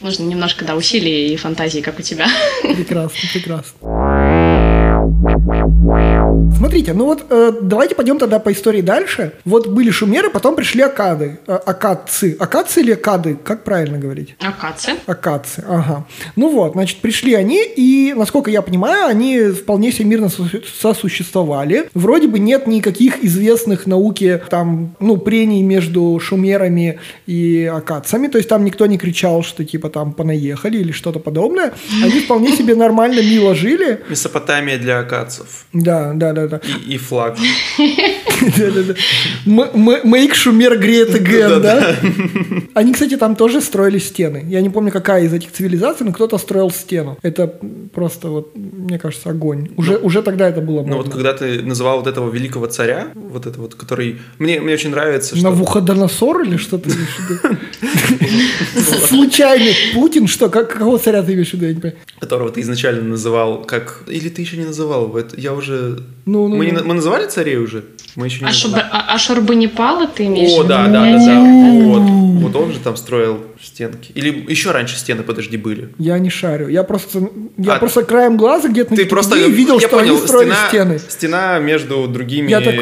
нужно 0.00 0.24
немножко, 0.24 0.64
да, 0.64 0.74
усилий 0.74 1.32
и 1.32 1.36
фантазии, 1.36 1.80
как 1.80 1.98
у 1.98 2.02
тебя. 2.02 2.26
Прекрасно, 2.62 3.28
прекрасно. 3.32 3.72
Смотрите, 6.56 6.94
ну 6.94 7.04
вот 7.04 7.26
э, 7.28 7.52
давайте 7.60 7.94
пойдем 7.94 8.18
тогда 8.18 8.38
по 8.38 8.50
истории 8.50 8.80
дальше. 8.80 9.32
Вот 9.44 9.66
были 9.66 9.90
шумеры, 9.90 10.30
потом 10.30 10.56
пришли 10.56 10.82
акады. 10.82 11.38
Э, 11.46 11.54
акадцы. 11.54 12.36
Акадцы 12.38 12.80
или 12.80 12.92
акады? 12.92 13.36
Как 13.42 13.62
правильно 13.62 13.98
говорить? 13.98 14.36
Акация. 14.40 14.96
Акадцы, 15.06 15.64
ага. 15.68 16.06
Ну 16.34 16.50
вот, 16.50 16.72
значит, 16.72 16.98
пришли 16.98 17.34
они, 17.34 17.62
и, 17.64 18.14
насколько 18.16 18.50
я 18.50 18.62
понимаю, 18.62 19.06
они 19.06 19.48
вполне 19.50 19.92
себе 19.92 20.06
мирно 20.06 20.26
сосу- 20.26 20.64
сосуществовали. 20.80 21.90
Вроде 21.94 22.26
бы 22.26 22.38
нет 22.38 22.66
никаких 22.66 23.22
известных 23.22 23.86
науке, 23.86 24.42
там, 24.48 24.96
ну, 24.98 25.18
прений 25.18 25.62
между 25.62 26.18
шумерами 26.22 27.00
и 27.26 27.70
акадцами, 27.72 28.28
то 28.28 28.38
есть 28.38 28.48
там 28.48 28.64
никто 28.64 28.86
не 28.86 28.98
кричал, 28.98 29.42
что 29.42 29.64
типа 29.64 29.90
там 29.90 30.12
понаехали 30.12 30.78
или 30.78 30.92
что-то 30.92 31.18
подобное. 31.18 31.74
Они 32.02 32.20
вполне 32.20 32.56
себе 32.56 32.74
нормально, 32.74 33.20
мило 33.20 33.54
жили. 33.54 34.00
Месопотамия 34.08 34.78
для 34.78 35.00
акадцев. 35.00 35.66
Да, 35.72 36.12
да, 36.14 36.25
да, 36.32 36.48
да. 36.48 36.60
И, 36.86 36.94
и 36.94 36.98
флаг. 36.98 37.36
Да-да-да. 38.58 38.94
Make 39.46 40.34
шумер 40.34 40.74
great 40.74 41.12
again, 41.14 41.60
да? 41.60 41.96
Они, 42.74 42.92
кстати, 42.92 43.16
там 43.16 43.36
тоже 43.36 43.60
строили 43.60 43.98
стены. 43.98 44.44
Я 44.48 44.60
не 44.60 44.70
помню, 44.70 44.92
какая 44.92 45.24
из 45.24 45.32
этих 45.32 45.52
цивилизаций, 45.52 46.06
но 46.06 46.12
кто-то 46.12 46.38
строил 46.38 46.70
стену. 46.70 47.18
Это 47.22 47.46
просто, 47.94 48.28
вот, 48.28 48.56
мне 48.56 48.98
кажется, 48.98 49.30
огонь. 49.30 49.70
Уже, 49.76 49.96
уже 49.96 50.22
тогда 50.22 50.48
это 50.48 50.60
было 50.60 50.82
Ну 50.82 50.98
вот 50.98 51.08
когда 51.08 51.32
ты 51.32 51.62
называл 51.62 51.98
вот 51.98 52.06
этого 52.06 52.30
великого 52.30 52.66
царя, 52.66 53.08
вот 53.14 53.46
это 53.46 53.58
вот, 53.60 53.74
который... 53.74 54.18
Мне, 54.38 54.60
мне 54.60 54.74
очень 54.74 54.90
нравится, 54.90 55.36
что... 55.36 55.44
Навуходоносор 55.44 56.42
или 56.42 56.56
что 56.56 56.78
ты 56.78 56.90
имеешь 56.90 57.16
в 57.16 57.30
виду? 57.30 57.56
Случайный 59.06 59.74
Путин, 59.94 60.26
что? 60.26 60.48
Как- 60.48 60.72
Какого 60.72 60.98
царя 60.98 61.22
ты 61.22 61.32
имеешь 61.32 61.50
в 61.50 61.54
виду? 61.54 61.92
Которого 62.20 62.50
ты 62.50 62.60
изначально 62.60 63.02
называл 63.02 63.64
как... 63.64 64.02
Или 64.08 64.28
ты 64.28 64.42
еще 64.42 64.56
не 64.56 64.64
называл? 64.64 65.16
Я 65.36 65.54
уже... 65.54 65.98
Ну, 66.26 66.48
ну, 66.48 66.56
мы, 66.56 66.66
не 66.66 66.72
ну. 66.72 66.82
мы 66.84 66.94
называли 66.94 67.26
царей 67.28 67.56
уже? 67.56 67.84
Мы 68.16 68.26
еще 68.26 68.40
не 68.40 68.46
А, 68.46 68.48
называли. 68.48 68.82
Шуба- 68.82 68.88
а, 68.90 69.14
а 69.14 69.18
ты 70.08 70.26
имеешь? 70.26 70.50
в 70.50 70.54
О, 70.54 70.58
виду? 70.58 70.68
да, 70.68 70.86
да, 70.88 71.04
да, 71.12 71.24
да. 71.24 71.40
Вот, 71.84 72.02
вот 72.42 72.56
он 72.56 72.72
же 72.72 72.80
там 72.80 72.96
строил 72.96 73.44
стенки. 73.62 74.10
Или 74.14 74.44
еще 74.48 74.72
раньше 74.72 74.96
стены, 74.96 75.22
подожди, 75.22 75.56
были. 75.56 75.90
Я 75.98 76.18
не 76.18 76.28
шарю. 76.30 76.66
Я 76.68 76.82
просто, 76.82 77.30
я 77.58 77.74
А, 77.74 77.78
просто 77.78 78.02
краем 78.02 78.36
глаза 78.36 78.68
где-то 78.68 78.90
на 78.90 78.96
Ты 78.96 79.06
просто 79.06 79.36
видел, 79.36 79.74
я 79.78 79.86
что 79.86 79.98
понял, 79.98 80.16
они 80.16 80.26
строили 80.26 80.50
стена, 80.50 80.68
стены. 80.68 80.98
стена 81.08 81.58
между 81.60 82.08
другими 82.08 82.50
Я 82.50 82.60
так- 82.60 82.74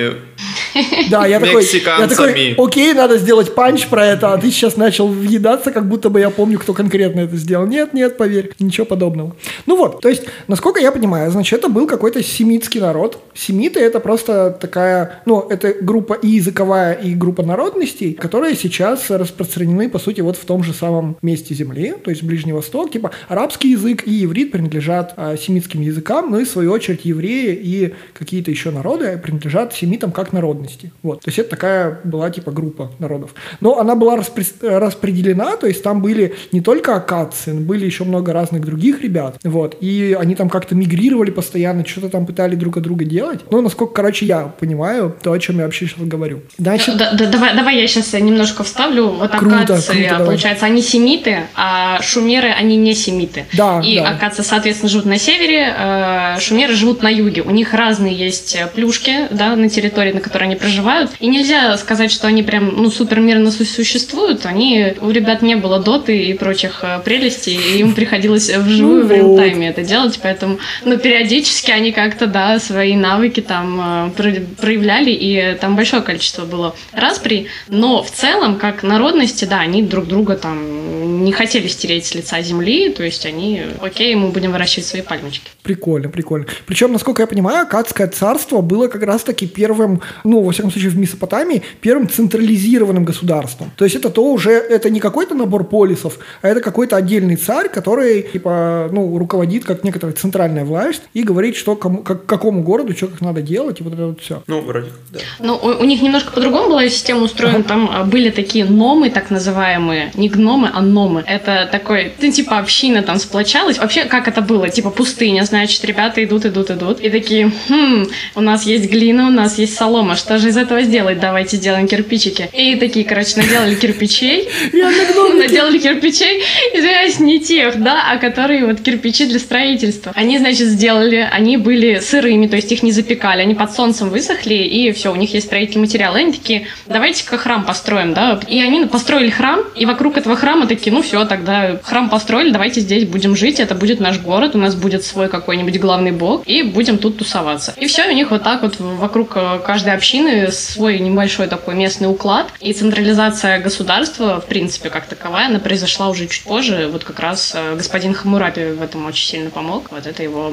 Да, 1.11 1.27
я 1.27 1.41
такой, 1.41 1.65
я 1.65 2.09
такой, 2.09 2.55
окей, 2.55 2.93
надо 2.93 3.19
сделать 3.19 3.55
панч 3.55 3.87
про 3.87 4.07
это, 4.07 4.33
а 4.33 4.39
ты 4.39 4.51
сейчас 4.51 4.77
начал 4.77 5.09
въедаться, 5.09 5.71
как 5.71 5.89
будто 5.89 6.11
бы 6.11 6.21
я 6.21 6.31
помню, 6.31 6.59
кто 6.59 6.73
конкретно 6.73 7.21
это 7.21 7.37
сделал. 7.37 7.67
Нет, 7.67 7.95
нет, 7.95 8.17
поверь, 8.17 8.53
ничего 8.59 8.87
подобного. 8.87 9.37
Ну 9.67 9.77
вот, 9.77 10.01
то 10.01 10.09
есть, 10.09 10.25
насколько 10.49 10.81
я 10.81 10.93
понимаю, 10.93 11.31
значит, 11.31 11.59
это 11.59 11.69
был 11.69 11.87
какой-то 11.87 12.23
семитский 12.23 12.81
народ. 12.81 13.19
Семиты 13.35 13.81
это 13.81 14.01
просто 14.01 14.51
такая, 14.51 15.23
ну, 15.27 15.47
это 15.49 15.75
группа 15.81 16.15
и 16.15 16.29
языковая, 16.29 16.95
и 16.95 17.15
группа 17.15 17.43
народностей, 17.43 18.15
которые 18.15 18.57
сейчас 18.57 19.11
распространены, 19.11 19.89
по 19.89 19.99
сути, 19.99 20.21
вот 20.21 20.37
в 20.37 20.45
том 20.45 20.63
же 20.63 20.73
самом 20.73 21.17
месте 21.23 21.55
Земли, 21.55 21.95
то 22.03 22.11
есть 22.11 22.23
Ближний 22.23 22.53
Восток. 22.53 22.91
Типа 22.91 23.11
арабский 23.29 23.71
язык 23.71 24.07
и 24.07 24.25
иврит 24.25 24.51
принадлежат 24.51 25.15
а, 25.17 25.37
семитским 25.37 25.81
языкам, 25.81 26.31
ну 26.31 26.41
и 26.41 26.45
в 26.45 26.49
свою 26.49 26.73
очередь 26.73 27.05
евреи 27.05 27.55
и 27.55 27.95
какие-то 28.13 28.51
еще 28.51 28.71
народы 28.71 29.21
принадлежат 29.23 29.75
семитам 29.75 30.13
как 30.13 30.33
народности. 30.65 30.93
Вот. 31.03 31.21
То 31.21 31.29
есть 31.29 31.39
это 31.39 31.51
такая 31.51 32.01
была 32.05 32.31
типа 32.31 32.51
группа 32.51 32.91
народов. 32.99 33.35
Но 33.61 33.79
она 33.79 33.95
была 33.95 34.17
распри- 34.17 34.45
распределена, 34.63 35.57
то 35.57 35.67
есть 35.67 35.83
там 35.83 36.01
были 36.03 36.35
не 36.53 36.61
только 36.61 36.97
акадцы, 36.97 37.53
но 37.53 37.61
были 37.61 37.85
еще 37.85 38.05
много 38.05 38.33
разных 38.33 38.63
других 38.65 39.03
ребят. 39.03 39.37
Вот. 39.45 39.77
И 39.81 40.17
они 40.19 40.35
там 40.35 40.49
как-то 40.49 40.75
мигрировали 40.75 41.31
постоянно, 41.31 41.85
что-то 41.87 42.09
там 42.09 42.27
пытались 42.27 42.59
друг 42.59 42.77
от 42.77 42.83
друга 42.83 43.05
делать. 43.05 43.41
Ну, 43.51 43.61
насколько, 43.61 43.95
короче, 43.95 44.27
я 44.27 44.53
понимаю 44.61 45.15
то, 45.23 45.33
о 45.33 45.39
чем 45.39 45.59
я 45.59 45.65
вообще 45.65 45.87
сейчас 45.87 45.99
говорю. 46.07 46.41
Значит, 46.59 46.97
Да- 46.97 47.13
да- 47.13 47.27
давай, 47.27 47.55
давай 47.57 47.77
я 47.81 47.87
сейчас 47.87 48.13
немножко 48.15 48.63
вставлю. 48.65 49.09
Вот 49.09 49.31
Круто, 49.33 49.57
акадцы, 49.65 49.93
круто, 49.93 50.09
давай. 50.11 50.27
получается, 50.27 50.67
они 50.67 50.83
семиты, 50.83 51.39
а 51.55 52.01
шумеры, 52.03 52.49
они 52.49 52.77
не 52.77 52.95
семиты. 52.95 53.45
Да, 53.57 53.81
И 53.85 53.99
да. 53.99 54.11
акадцы, 54.11 54.43
соответственно, 54.43 54.89
живут 54.91 55.07
на 55.07 55.19
севере, 55.19 55.75
э, 55.77 56.39
шумеры 56.41 56.75
живут 56.75 57.03
на 57.03 57.09
юге. 57.09 57.43
У 57.43 57.51
них 57.51 57.75
разные 57.75 58.15
есть 58.15 58.57
плюшки, 58.75 59.29
да, 59.31 59.57
на 59.57 59.69
территории, 59.69 60.13
на 60.13 60.21
которой 60.21 60.45
они 60.45 60.54
проживают. 60.55 61.11
И 61.21 61.27
нельзя 61.27 61.77
сказать, 61.79 62.11
что 62.11 62.27
они 62.27 62.43
прям, 62.43 62.75
ну, 62.77 62.91
супер 62.91 63.21
мирно 63.21 63.51
су- 63.51 63.65
существуют. 63.65 64.47
Они, 64.47 64.95
у 65.01 65.11
ребят 65.11 65.43
не 65.43 65.57
было 65.57 65.79
доты 65.81 66.17
и 66.25 66.35
прочих 66.35 66.81
э, 66.83 67.01
прелестей, 67.05 67.57
и 67.57 67.79
им 67.81 67.95
приходилось 67.95 68.49
вживую 68.51 69.03
Ну 69.03 69.07
в 69.07 69.09
вот. 69.09 69.15
реал-тайме 69.17 69.69
это 69.69 69.83
делать, 69.83 70.19
поэтому, 70.23 70.59
ну, 70.85 70.97
периодически 70.99 71.71
они 71.71 71.93
как-то, 71.93 72.27
да, 72.27 72.59
свои 72.59 72.95
навыки 72.97 73.41
там 73.41 74.09
э, 74.09 74.11
про- 74.17 74.43
проявляли, 74.61 75.11
и 75.11 75.57
там 75.61 75.77
большое 75.77 76.03
количество 76.03 76.45
было 76.45 76.75
распри, 76.93 77.47
но 77.69 78.03
в 78.03 78.11
целом, 78.11 78.57
как 78.57 78.83
народности, 78.83 79.45
да, 79.45 79.61
они 79.61 79.83
друг 79.83 80.07
друга 80.07 80.37
там 80.37 81.25
не 81.25 81.33
хотели 81.33 81.69
стереть 81.69 82.07
с 82.07 82.15
лица 82.15 82.41
земли, 82.43 82.91
то 82.91 83.03
есть 83.03 83.25
они, 83.27 83.63
окей, 83.81 84.15
мы 84.15 84.29
будем 84.29 84.53
выращивать 84.53 84.87
свои 84.87 85.03
пальмочки. 85.03 85.51
Прикольно, 85.63 86.09
прикольно. 86.09 86.47
Причем, 86.67 86.93
насколько 86.93 87.23
я 87.23 87.27
понимаю, 87.27 87.63
Акадское 87.63 88.09
царство 88.09 88.61
было 88.61 88.89
как 88.89 89.03
раз-таки 89.03 89.47
первым, 89.47 90.03
ну, 90.25 90.44
во 90.45 90.53
всяком 90.53 90.71
случае, 90.71 90.91
в 90.91 90.99
Месопотамии, 90.99 91.63
первым 91.81 92.09
централизированным 92.09 93.05
государством. 93.05 93.71
То 93.77 93.85
есть 93.85 93.97
это 93.97 94.11
то 94.11 94.33
уже, 94.33 94.53
это 94.53 94.91
не 94.91 95.01
какой-то 95.01 95.35
набор 95.35 95.65
полисов, 95.65 96.19
а 96.43 96.49
это 96.49 96.61
какой-то 96.61 96.97
отдельный 96.97 97.37
царь, 97.37 97.69
который, 97.69 98.23
типа, 98.23 98.89
ну, 98.93 99.19
руководит 99.19 99.65
как 99.65 99.85
некоторая 99.85 100.15
центральная 100.15 100.65
власть 100.65 101.03
и 101.13 101.23
говорит, 101.23 101.57
что 101.57 101.77
кому, 101.77 101.99
как, 101.99 102.27
какому 102.27 102.63
городу, 102.63 102.97
что 102.97 103.09
как 103.09 103.21
надо 103.21 103.43
делать, 103.43 103.81
и 103.81 103.83
вот 103.83 103.93
это 103.95 104.07
вот 104.07 104.21
все. 104.21 104.43
Ну, 104.47 104.61
вроде 104.61 104.91
как, 104.91 105.01
да. 105.13 105.19
Ну, 105.41 105.55
у, 105.55 105.83
у 105.83 105.85
них 105.85 106.03
немножко 106.03 106.33
по-другому 106.33 106.69
была 106.71 106.89
система 106.89 107.23
устроена. 107.23 107.63
Там 107.63 107.91
а, 107.93 108.05
были 108.05 108.31
такие 108.31 108.65
номы, 108.65 109.11
так 109.11 109.31
называемые. 109.31 110.11
Не 110.15 110.29
гномы, 110.29 110.71
а 110.73 110.81
номы. 110.81 111.25
Это 111.27 111.69
такой, 111.71 112.13
ну, 112.21 112.31
типа, 112.31 112.59
община 112.59 113.03
там 113.03 113.19
сплочалась. 113.19 113.79
Вообще, 113.79 114.05
как 114.05 114.29
это 114.29 114.41
было? 114.43 114.69
Типа, 114.69 114.91
пустыня, 114.91 115.45
значит, 115.45 115.85
ребята 115.85 116.25
идут, 116.25 116.45
идут, 116.47 116.71
идут. 116.71 117.01
И 117.01 117.11
такие, 117.11 117.53
хм, 117.69 118.07
у 118.35 118.41
нас 118.41 118.65
есть 118.65 118.91
глина, 118.91 119.29
у 119.29 119.31
нас 119.31 119.59
есть 119.59 119.77
солома. 119.77 120.17
Что 120.17 120.34
же 120.39 120.49
из 120.49 120.57
этого 120.57 120.83
сделать? 120.83 121.21
Давайте 121.21 121.57
сделаем 121.57 121.87
кирпичики. 121.87 122.49
И 122.53 122.77
такие, 122.77 123.05
короче, 123.05 123.37
наделали 123.37 123.75
кирпичей. 123.75 124.49
Наделали 124.73 125.79
кирпичей, 125.79 126.43
извиняюсь, 126.73 127.19
не 127.19 127.41
тех, 127.41 127.83
да, 127.83 128.05
а 128.11 128.19
которые 128.19 128.67
вот 128.67 128.81
кирпичи 128.81 129.27
для 129.27 129.39
строительства. 129.39 130.13
Они, 130.15 130.39
значит, 130.39 130.69
сделали, 130.69 131.29
они 131.31 131.57
были 131.57 131.99
сырыми, 131.99 132.47
то 132.47 132.57
есть 132.57 132.71
их 132.73 132.83
не 132.83 132.93
запекали, 132.93 133.43
они 133.43 133.55
под 133.55 133.73
солнцем 133.73 134.11
высохли, 134.11 134.55
и 134.55 134.93
все, 134.93 135.13
у 135.13 135.17
них 135.17 135.35
есть 135.35 135.47
строительный 135.47 135.83
материал. 135.83 136.17
И 136.17 136.21
они 136.21 136.33
такие, 136.33 136.67
давайте-ка 136.87 137.39
храм 137.39 137.65
построим, 137.65 138.15
да. 138.15 138.41
И 138.49 138.61
они 138.61 138.87
построили 138.87 139.31
храм, 139.31 139.61
и 139.77 139.87
вокруг 139.87 140.17
этого 140.17 140.37
храма 140.37 140.67
такие, 140.67 140.93
ну 140.93 141.03
все, 141.03 141.25
тогда 141.25 141.81
храм 141.83 142.09
построили, 142.09 142.51
давайте 142.51 142.81
здесь 142.81 143.05
будем 143.05 143.37
жить, 143.37 143.61
это 143.61 143.75
будет 143.75 144.01
наш 144.01 144.19
город, 144.21 144.55
у 144.55 144.59
нас 144.59 144.75
будет 144.75 145.05
свой 145.05 145.29
какой-нибудь 145.29 145.79
главный 145.81 146.13
бог, 146.13 146.43
и 146.47 146.63
будем 146.63 146.99
тут 146.99 147.19
тусоваться. 147.19 147.75
И 147.77 147.87
все, 147.87 148.09
у 148.09 148.13
них 148.13 148.31
вот 148.31 148.43
так 148.43 148.63
вот 148.63 148.77
вокруг 148.79 149.33
э, 149.37 149.61
каждой 149.67 149.95
общины 149.95 150.24
свой 150.51 150.99
небольшой 150.99 151.49
такой 151.49 151.75
местный 151.75 152.09
уклад, 152.09 152.53
и 152.61 152.73
централизация 152.73 153.61
государства, 153.61 154.41
в 154.41 154.47
принципе, 154.47 154.91
как 154.91 155.07
таковая, 155.07 155.47
она 155.49 155.59
произошла 155.59 156.09
уже 156.09 156.27
чуть 156.27 156.45
позже. 156.45 156.89
Вот 156.93 157.05
как 157.05 157.21
раз 157.21 157.53
э, 157.55 157.77
господин 157.77 158.15
Хамурапи 158.15 158.73
в 158.73 158.83
этом 158.83 159.07
очень 159.07 159.27
сильно 159.27 159.51
помог. 159.51 159.91
Вот 159.91 160.07
это 160.07 160.23
его 160.23 160.53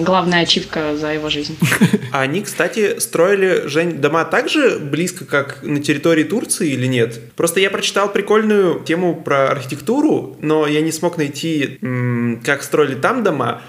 главная 0.00 0.42
ачивка 0.42 0.96
за 0.96 1.12
его 1.12 1.30
жизнь. 1.30 1.56
А 2.12 2.20
они, 2.22 2.42
кстати, 2.42 2.98
строили, 2.98 3.66
Жень, 3.66 3.94
дома 3.94 4.24
так 4.24 4.48
же 4.48 4.78
близко, 4.78 5.24
как 5.24 5.62
на 5.62 5.80
территории 5.80 6.24
Турции 6.24 6.70
или 6.70 6.86
нет? 6.86 7.18
Просто 7.36 7.60
я 7.60 7.70
прочитал 7.70 8.10
прикольную 8.10 8.80
тему 8.80 9.14
про 9.14 9.50
архитектуру, 9.50 10.36
но 10.40 10.66
я 10.66 10.80
не 10.80 10.92
смог 10.92 11.16
найти, 11.16 11.78
как 12.44 12.62
строили 12.62 12.94
там 12.94 13.22
дома. 13.22 13.62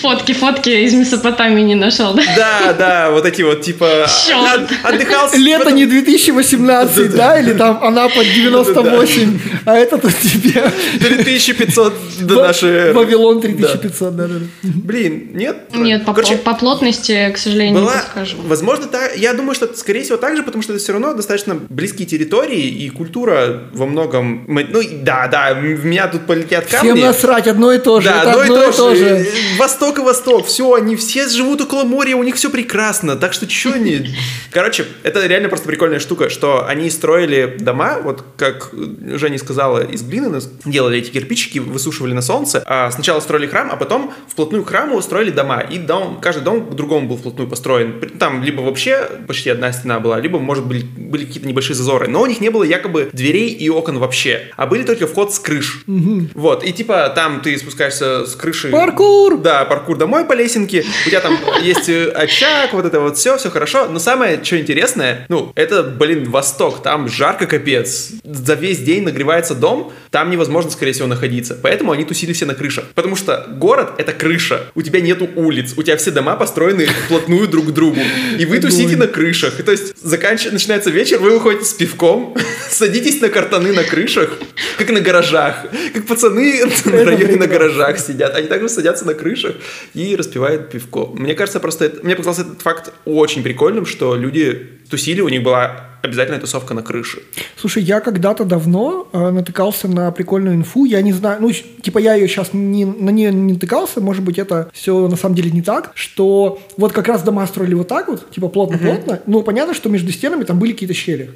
Фотки, 0.00 0.32
фотки 0.32 0.70
из 0.70 0.94
Месопотамии 0.94 1.62
не 1.62 1.74
нашел, 1.74 2.14
да? 2.14 2.22
Да, 2.36 2.72
да, 2.72 3.10
вот 3.10 3.26
эти 3.26 3.42
вот 3.42 3.62
типа 3.62 4.06
Чёрт. 4.26 4.70
От- 4.84 4.94
отдыхал... 4.94 5.30
Лето 5.34 5.70
не 5.70 5.86
2018, 5.86 7.14
да, 7.14 7.40
или 7.40 7.52
там 7.52 7.82
она 7.82 8.08
под 8.08 8.24
98, 8.24 9.38
а 9.64 9.76
это 9.76 9.98
тут 9.98 10.14
тебе... 10.16 10.70
3500 10.98 11.94
до 12.22 12.34
нашей... 12.42 12.92
Вавилон 12.92 13.40
3500, 13.40 14.16
да, 14.16 14.26
да. 14.26 14.34
Блин, 14.62 15.30
нет? 15.34 15.56
Нет, 15.74 16.04
по, 16.04 16.54
плотности, 16.54 17.30
к 17.34 17.38
сожалению, 17.38 17.82
не 17.82 17.86
подскажу. 17.86 18.36
возможно, 18.44 18.86
я 19.16 19.34
думаю, 19.34 19.54
что, 19.54 19.74
скорее 19.74 20.02
всего, 20.02 20.16
так 20.16 20.36
же, 20.36 20.42
потому 20.42 20.62
что 20.62 20.72
это 20.72 20.82
все 20.82 20.92
равно 20.92 21.14
достаточно 21.14 21.54
близкие 21.54 22.06
территории, 22.06 22.68
и 22.68 22.88
культура 22.90 23.64
во 23.72 23.86
многом... 23.86 24.44
Ну, 24.46 24.80
да, 25.02 25.28
да, 25.28 25.54
в 25.54 25.84
меня 25.84 26.08
тут 26.08 26.26
полетят 26.26 26.66
камни. 26.66 26.92
Всем 26.92 27.00
насрать, 27.00 27.46
одно 27.46 27.72
и 27.72 27.78
то 27.78 28.00
же. 28.00 28.08
Да, 28.08 28.22
одно 28.22 28.44
и 28.44 28.72
то 28.72 28.94
же. 28.94 29.26
Восток 29.58 29.98
и 29.98 30.02
Восток, 30.02 30.46
все, 30.46 30.74
они 30.74 30.96
все 30.96 31.28
живут 31.28 31.60
около 31.60 31.84
моря, 31.84 32.16
у 32.16 32.22
них 32.22 32.36
все 32.36 32.50
прекрасно, 32.50 33.16
так 33.16 33.32
что 33.32 33.48
что 33.48 33.72
они... 33.72 34.14
Короче, 34.64 34.86
это 35.02 35.26
реально 35.26 35.50
просто 35.50 35.68
прикольная 35.68 35.98
штука, 35.98 36.30
что 36.30 36.66
они 36.66 36.88
строили 36.88 37.58
дома, 37.60 37.98
вот 38.02 38.24
как 38.38 38.70
Женя 38.72 39.36
сказала, 39.36 39.84
из 39.84 40.02
глины 40.02 40.40
делали 40.64 41.00
эти 41.00 41.10
кирпичики, 41.10 41.58
высушивали 41.58 42.14
на 42.14 42.22
солнце, 42.22 42.62
а 42.64 42.90
сначала 42.90 43.20
строили 43.20 43.46
храм, 43.46 43.68
а 43.70 43.76
потом 43.76 44.14
вплотную 44.26 44.64
к 44.64 44.68
храму 44.70 45.02
строили 45.02 45.28
дома, 45.28 45.60
и 45.60 45.76
дом, 45.76 46.18
каждый 46.18 46.44
дом 46.44 46.70
к 46.70 46.74
другому 46.74 47.06
был 47.06 47.18
вплотную 47.18 47.46
построен. 47.46 48.00
Там 48.18 48.42
либо 48.42 48.62
вообще 48.62 49.06
почти 49.28 49.50
одна 49.50 49.70
стена 49.70 50.00
была, 50.00 50.18
либо, 50.18 50.38
может, 50.38 50.64
были, 50.64 50.80
были 50.80 51.26
какие-то 51.26 51.46
небольшие 51.46 51.76
зазоры, 51.76 52.08
но 52.08 52.22
у 52.22 52.26
них 52.26 52.40
не 52.40 52.48
было 52.48 52.62
якобы 52.62 53.10
дверей 53.12 53.50
и 53.50 53.68
окон 53.68 53.98
вообще, 53.98 54.48
а 54.56 54.64
были 54.66 54.84
только 54.84 55.06
вход 55.06 55.34
с 55.34 55.40
крыш. 55.40 55.84
Вот, 56.32 56.64
и 56.64 56.72
типа 56.72 57.12
там 57.14 57.42
ты 57.42 57.58
спускаешься 57.58 58.24
с 58.24 58.34
крыши... 58.34 58.70
Паркур! 58.70 59.36
Да, 59.36 59.66
паркур 59.66 59.98
домой 59.98 60.24
по 60.24 60.32
лесенке. 60.32 60.86
У 61.04 61.10
тебя 61.10 61.20
там 61.20 61.36
есть 61.60 61.90
э, 61.90 62.08
очаг, 62.08 62.72
вот 62.72 62.86
это 62.86 63.00
вот 63.00 63.18
все, 63.18 63.36
все 63.36 63.50
хорошо. 63.50 63.88
Но 63.88 63.98
самое, 63.98 64.42
что 64.42 64.53
интересное, 64.58 65.26
ну, 65.28 65.52
это, 65.54 65.82
блин, 65.82 66.30
Восток. 66.30 66.82
Там 66.82 67.08
жарко 67.08 67.46
капец. 67.46 68.10
За 68.24 68.54
весь 68.54 68.78
день 68.80 69.02
нагревается 69.04 69.54
дом, 69.54 69.92
там 70.10 70.30
невозможно, 70.30 70.70
скорее 70.70 70.92
всего, 70.92 71.06
находиться. 71.06 71.58
Поэтому 71.60 71.92
они 71.92 72.04
тусили 72.04 72.32
все 72.32 72.46
на 72.46 72.54
крышах. 72.54 72.84
Потому 72.94 73.16
что 73.16 73.46
город— 73.50 73.92
это 73.98 74.12
крыша. 74.12 74.62
У 74.74 74.82
тебя 74.82 75.00
нету 75.00 75.28
улиц. 75.36 75.74
У 75.76 75.82
тебя 75.82 75.96
все 75.96 76.10
дома 76.10 76.36
построены 76.36 76.86
вплотную 76.86 77.48
друг 77.48 77.66
к 77.66 77.70
другу. 77.70 78.00
И 78.38 78.44
вы 78.44 78.58
тусите 78.60 78.96
на 78.96 79.06
крышах. 79.06 79.60
И 79.60 79.62
то 79.62 79.72
есть 79.72 79.96
заканч... 80.02 80.44
начинается 80.50 80.90
вечер, 80.90 81.18
вы 81.18 81.30
выходите 81.38 81.64
с 81.64 81.72
пивком, 81.74 82.36
садитесь 82.70 83.20
на 83.20 83.28
картоны 83.28 83.72
на 83.72 83.84
крышах, 83.84 84.38
как 84.78 84.90
на 84.90 85.00
гаражах. 85.00 85.66
Как 85.92 86.06
пацаны 86.06 86.62
на 86.84 87.04
районе 87.04 87.36
на 87.36 87.46
гаражах 87.46 87.98
сидят. 87.98 88.34
Они 88.34 88.46
также 88.48 88.68
садятся 88.68 89.04
на 89.06 89.14
крышах 89.14 89.56
и 89.94 90.16
распивают 90.16 90.70
пивко. 90.70 91.06
Мне 91.14 91.34
кажется, 91.34 91.60
просто... 91.60 91.86
это- 91.86 92.04
Мне 92.04 92.14
показался 92.16 92.42
этот 92.42 92.62
факт 92.62 92.92
очень 93.04 93.42
прикольным, 93.42 93.86
что 93.86 94.16
люди 94.16 94.43
porque 94.44 94.73
тусили, 94.94 95.20
у 95.20 95.28
них 95.28 95.42
была 95.42 95.90
обязательная 96.02 96.38
тусовка 96.40 96.74
на 96.74 96.82
крыше. 96.82 97.18
Слушай, 97.56 97.82
я 97.82 98.00
когда-то 98.00 98.44
давно 98.44 99.08
э, 99.12 99.30
натыкался 99.30 99.88
на 99.88 100.10
прикольную 100.10 100.54
инфу, 100.56 100.84
я 100.84 101.00
не 101.00 101.12
знаю, 101.14 101.38
ну, 101.40 101.50
типа 101.50 101.98
я 101.98 102.14
ее 102.14 102.28
сейчас 102.28 102.50
не, 102.52 102.84
на 102.84 103.08
нее 103.10 103.32
не 103.32 103.54
натыкался, 103.54 104.00
может 104.02 104.22
быть, 104.22 104.38
это 104.38 104.68
все 104.74 105.08
на 105.08 105.16
самом 105.16 105.34
деле 105.34 105.50
не 105.50 105.62
так, 105.62 105.92
что 105.94 106.60
вот 106.76 106.92
как 106.92 107.08
раз 107.08 107.22
дома 107.22 107.46
строили 107.46 107.72
вот 107.74 107.88
так 107.88 108.08
вот, 108.08 108.30
типа 108.30 108.48
плотно-плотно, 108.48 109.20
ну, 109.26 109.42
понятно, 109.42 109.72
что 109.72 109.88
между 109.88 110.12
стенами 110.12 110.44
там 110.44 110.58
были 110.58 110.72
какие-то 110.72 110.94
щели, 110.94 111.30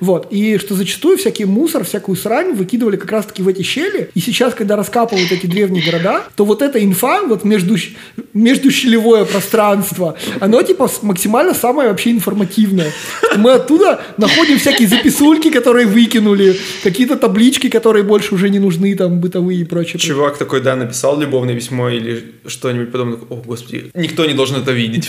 вот, 0.00 0.28
и 0.30 0.56
что 0.58 0.76
зачастую 0.76 1.18
всякий 1.18 1.44
мусор, 1.44 1.82
всякую 1.84 2.14
срань 2.14 2.54
выкидывали 2.54 2.96
как 2.96 3.10
раз-таки 3.10 3.42
в 3.42 3.48
эти 3.48 3.62
щели, 3.62 4.08
и 4.14 4.20
сейчас, 4.20 4.54
когда 4.54 4.76
раскапывают 4.76 5.32
эти 5.32 5.46
древние 5.46 5.84
города, 5.84 6.22
то 6.36 6.44
вот 6.44 6.62
эта 6.62 6.78
инфа, 6.84 7.22
вот 7.26 7.42
между, 7.42 7.76
щ- 7.76 7.90
междущелевое 8.34 9.24
пространство, 9.24 10.16
оно, 10.40 10.62
типа, 10.62 10.88
максимально 11.02 11.54
самое 11.54 11.88
вообще 11.88 12.12
информативное. 12.12 12.92
Мы 13.36 13.52
оттуда 13.52 14.00
находим 14.16 14.58
всякие 14.58 14.88
записульки, 14.88 15.50
которые 15.50 15.86
выкинули, 15.86 16.56
какие-то 16.82 17.16
таблички, 17.16 17.68
которые 17.68 18.02
больше 18.02 18.34
уже 18.34 18.50
не 18.50 18.58
нужны, 18.58 18.94
там, 18.94 19.20
бытовые 19.20 19.60
и 19.60 19.64
прочее. 19.64 19.98
Чувак 19.98 20.38
такой, 20.38 20.60
да, 20.60 20.76
написал 20.76 21.18
любовное 21.20 21.54
письмо 21.54 21.88
или 21.88 22.24
что-нибудь 22.46 22.92
подобное. 22.92 23.18
О, 23.30 23.36
господи, 23.36 23.90
никто 23.94 24.26
не 24.26 24.34
должен 24.34 24.56
это 24.62 24.72
видеть. 24.72 25.08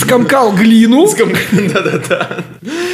Скомкал 0.00 0.52
глину. 0.52 1.08
Да-да-да. 1.52 2.44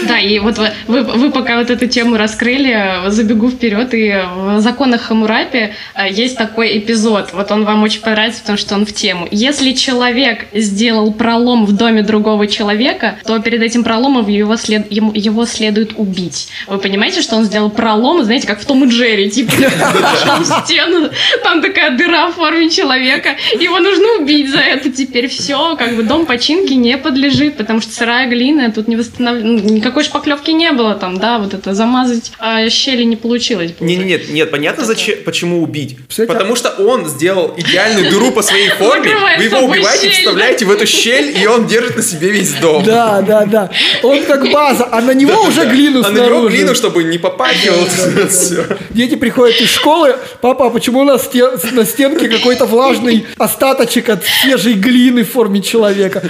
Да, 0.07 0.19
и 0.19 0.39
вот 0.39 0.59
вы, 0.59 0.71
вы, 0.87 1.03
вы 1.03 1.31
пока 1.31 1.59
вот 1.59 1.71
эту 1.71 1.87
тему 1.87 2.17
раскрыли, 2.17 3.09
забегу 3.09 3.51
вперед, 3.51 3.93
и 3.93 4.23
в 4.37 4.61
законах 4.61 5.03
Хамурапи 5.03 5.59
э, 5.95 6.11
есть 6.11 6.37
такой 6.37 6.79
эпизод, 6.79 7.31
вот 7.33 7.51
он 7.51 7.65
вам 7.65 7.83
очень 7.83 8.01
понравится, 8.01 8.41
потому 8.41 8.59
что 8.59 8.75
он 8.75 8.87
в 8.87 8.93
тему. 8.93 9.29
Если 9.31 9.73
человек 9.73 10.47
сделал 10.55 11.13
пролом 11.13 11.67
в 11.67 11.77
доме 11.77 12.03
другого 12.03 12.47
человека, 12.47 13.17
то 13.25 13.39
перед 13.41 13.63
этим 13.63 13.85
проломом 13.85 14.25
его, 14.29 14.57
след, 14.57 14.91
ему- 14.91 15.13
его 15.15 15.47
следует 15.47 15.93
убить. 15.97 16.49
Вы 16.67 16.79
понимаете, 16.79 17.23
что 17.23 17.37
он 17.37 17.45
сделал 17.45 17.71
пролом, 17.71 18.25
знаете, 18.25 18.47
как 18.47 18.61
в 18.61 18.65
Том 18.65 18.85
и 18.85 18.89
Джерри, 18.89 19.31
типа 19.31 19.53
в 19.53 20.45
стену, 20.65 21.11
там 21.43 21.63
такая 21.63 21.97
дыра 21.97 22.31
в 22.31 22.35
форме 22.35 22.71
человека, 22.71 23.37
его 23.59 23.79
нужно 23.79 24.19
убить 24.21 24.51
за 24.51 24.61
это 24.61 24.91
теперь 24.91 25.29
все, 25.29 25.77
как 25.77 25.97
бы 25.97 26.03
дом 26.03 26.27
починки 26.27 26.73
не 26.73 26.97
подлежит, 26.99 27.57
потому 27.57 27.81
что 27.81 27.93
сырая 27.93 28.29
глина, 28.29 28.71
тут 28.73 28.89
не 28.89 28.97
восстанов... 28.97 29.43
ну, 29.43 29.59
никакой 29.59 30.05
шпаклевки 30.05 30.51
не 30.51 30.73
было 30.73 30.95
там, 30.95 31.19
да, 31.19 31.39
вот 31.39 31.55
это 31.55 31.75
замазать 31.75 32.33
а, 32.39 32.69
щели 32.69 33.03
не 33.05 33.17
получилось. 33.17 33.73
Не, 33.81 33.97
уже. 33.97 34.05
не, 34.05 34.11
нет, 34.11 34.31
нет, 34.31 34.51
понятно, 34.51 34.85
зачем, 34.85 35.17
почему 35.25 35.63
убить. 35.63 35.97
Кстати, 36.09 36.27
Потому 36.29 36.57
что 36.57 36.71
он 36.71 37.07
сделал 37.09 37.55
идеальную 37.57 38.11
дыру 38.11 38.33
по 38.33 38.43
своей 38.43 38.69
форме, 38.71 39.15
вы 39.37 39.45
его 39.45 39.59
убиваете, 39.61 40.11
щель, 40.11 40.13
вставляете 40.13 40.65
в 40.65 40.71
эту 40.71 40.87
щель, 40.87 41.37
и 41.39 41.47
он 41.47 41.67
держит 41.67 41.97
на 41.97 42.03
себе 42.03 42.31
весь 42.31 42.53
дом. 42.55 42.83
Да, 42.85 43.23
да, 43.23 43.45
да. 43.45 43.71
Он 44.03 44.18
как 44.25 44.51
база, 44.51 44.89
а 44.91 45.01
на 45.01 45.13
него 45.13 45.43
уже 45.43 45.67
глину 45.67 46.01
А 46.05 46.11
на 46.11 46.15
него 46.15 46.27
снаружи. 46.27 46.57
глину, 46.57 46.75
чтобы 46.75 47.05
не 47.05 47.19
попахивал. 47.19 47.87
Дети 48.91 49.17
приходят 49.17 49.61
из 49.61 49.69
школы, 49.71 50.17
папа, 50.41 50.67
а 50.67 50.71
почему 50.71 51.01
у 51.01 51.05
нас 51.05 51.29
на 51.73 51.85
стенке 51.85 52.29
какой-то 52.29 52.67
влажный 52.67 53.27
остаточек 53.37 54.09
от 54.09 54.25
свежей 54.25 54.75
глины 54.75 55.25
в 55.25 55.31
форме 55.31 55.63
человека? 55.63 56.23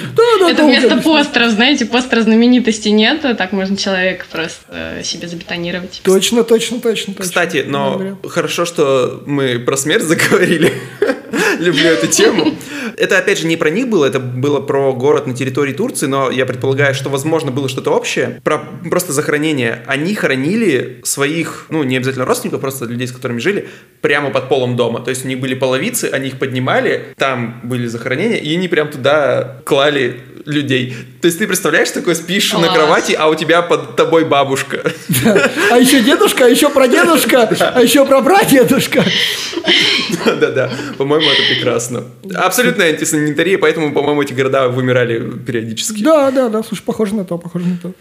Это 0.48 0.64
вместо 0.64 0.96
постеров, 0.96 1.52
знаете, 1.52 1.86
постера 1.86 2.22
знаменитости 2.22 2.88
нет, 2.88 3.24
а 3.24 3.34
так 3.34 3.52
можно 3.52 3.76
человека 3.76 4.24
просто 4.30 4.58
э, 4.68 5.02
себе 5.04 5.28
забетонировать. 5.28 6.00
Точно, 6.02 6.44
точно, 6.44 6.80
точно. 6.80 7.14
Кстати, 7.18 7.64
но 7.66 8.18
хорошо, 8.28 8.64
что 8.64 9.22
мы 9.26 9.58
про 9.58 9.76
смерть 9.76 10.04
заговорили. 10.04 10.72
Люблю 11.58 11.88
эту 11.88 12.06
тему. 12.06 12.54
Это, 12.96 13.18
опять 13.18 13.38
же, 13.38 13.46
не 13.46 13.56
про 13.56 13.70
них 13.70 13.88
было, 13.88 14.06
это 14.06 14.18
было 14.18 14.60
про 14.60 14.92
город 14.92 15.26
на 15.26 15.34
территории 15.34 15.72
Турции, 15.72 16.06
но 16.06 16.30
я 16.30 16.46
предполагаю, 16.46 16.94
что, 16.94 17.10
возможно, 17.10 17.50
было 17.50 17.68
что-то 17.78 17.96
общее. 17.96 18.40
Про 18.42 18.58
просто 18.90 19.12
захоронение. 19.12 19.84
Они 19.86 20.14
хоронили 20.14 21.00
своих, 21.04 21.66
ну, 21.70 21.84
не 21.84 21.96
обязательно 21.96 22.24
родственников, 22.24 22.60
просто 22.60 22.86
людей, 22.86 23.06
с 23.06 23.12
которыми 23.12 23.38
жили, 23.38 23.68
прямо 24.00 24.30
под 24.30 24.48
полом 24.48 24.76
дома. 24.76 25.00
То 25.00 25.10
есть 25.10 25.24
у 25.24 25.28
них 25.28 25.38
были 25.38 25.54
половицы, 25.54 26.10
они 26.12 26.28
их 26.28 26.38
поднимали, 26.38 27.14
там 27.16 27.60
были 27.62 27.86
захоронения, 27.86 28.38
и 28.38 28.54
они 28.54 28.66
прям 28.66 28.88
туда 28.88 29.60
клали 29.64 30.20
людей. 30.44 30.96
То 31.20 31.26
есть 31.26 31.38
ты 31.38 31.46
представляешь, 31.46 31.90
такой 31.90 32.14
спишь 32.14 32.52
на 32.52 32.60
Класс. 32.60 32.74
кровати, 32.74 33.12
а 33.12 33.28
у 33.28 33.34
тебя 33.34 33.62
под 33.62 33.96
тобой 33.96 34.24
бабушка. 34.24 34.82
А 35.70 35.76
еще 35.76 36.00
дедушка, 36.00 36.46
а 36.46 36.48
еще 36.48 36.70
прадедушка, 36.70 37.42
а 37.74 37.80
еще 37.82 38.04
прапрадедушка. 38.06 39.04
Да-да, 40.24 40.70
по-моему, 40.96 41.26
это 41.26 41.42
прекрасно. 41.54 42.04
Абсолютная 42.34 42.90
антисанитария, 42.90 43.58
поэтому, 43.58 43.92
по-моему, 43.92 44.22
эти 44.22 44.32
города 44.32 44.68
вымирали 44.68 45.38
периодически. 45.38 46.02
Да, 46.02 46.30
да, 46.30 46.48
да, 46.48 46.62
слушай, 46.62 46.82
похоже 46.82 47.14
на 47.14 47.24
то, 47.24 47.36
похоже 47.36 47.66
на 47.68 47.76
то. 47.76 47.92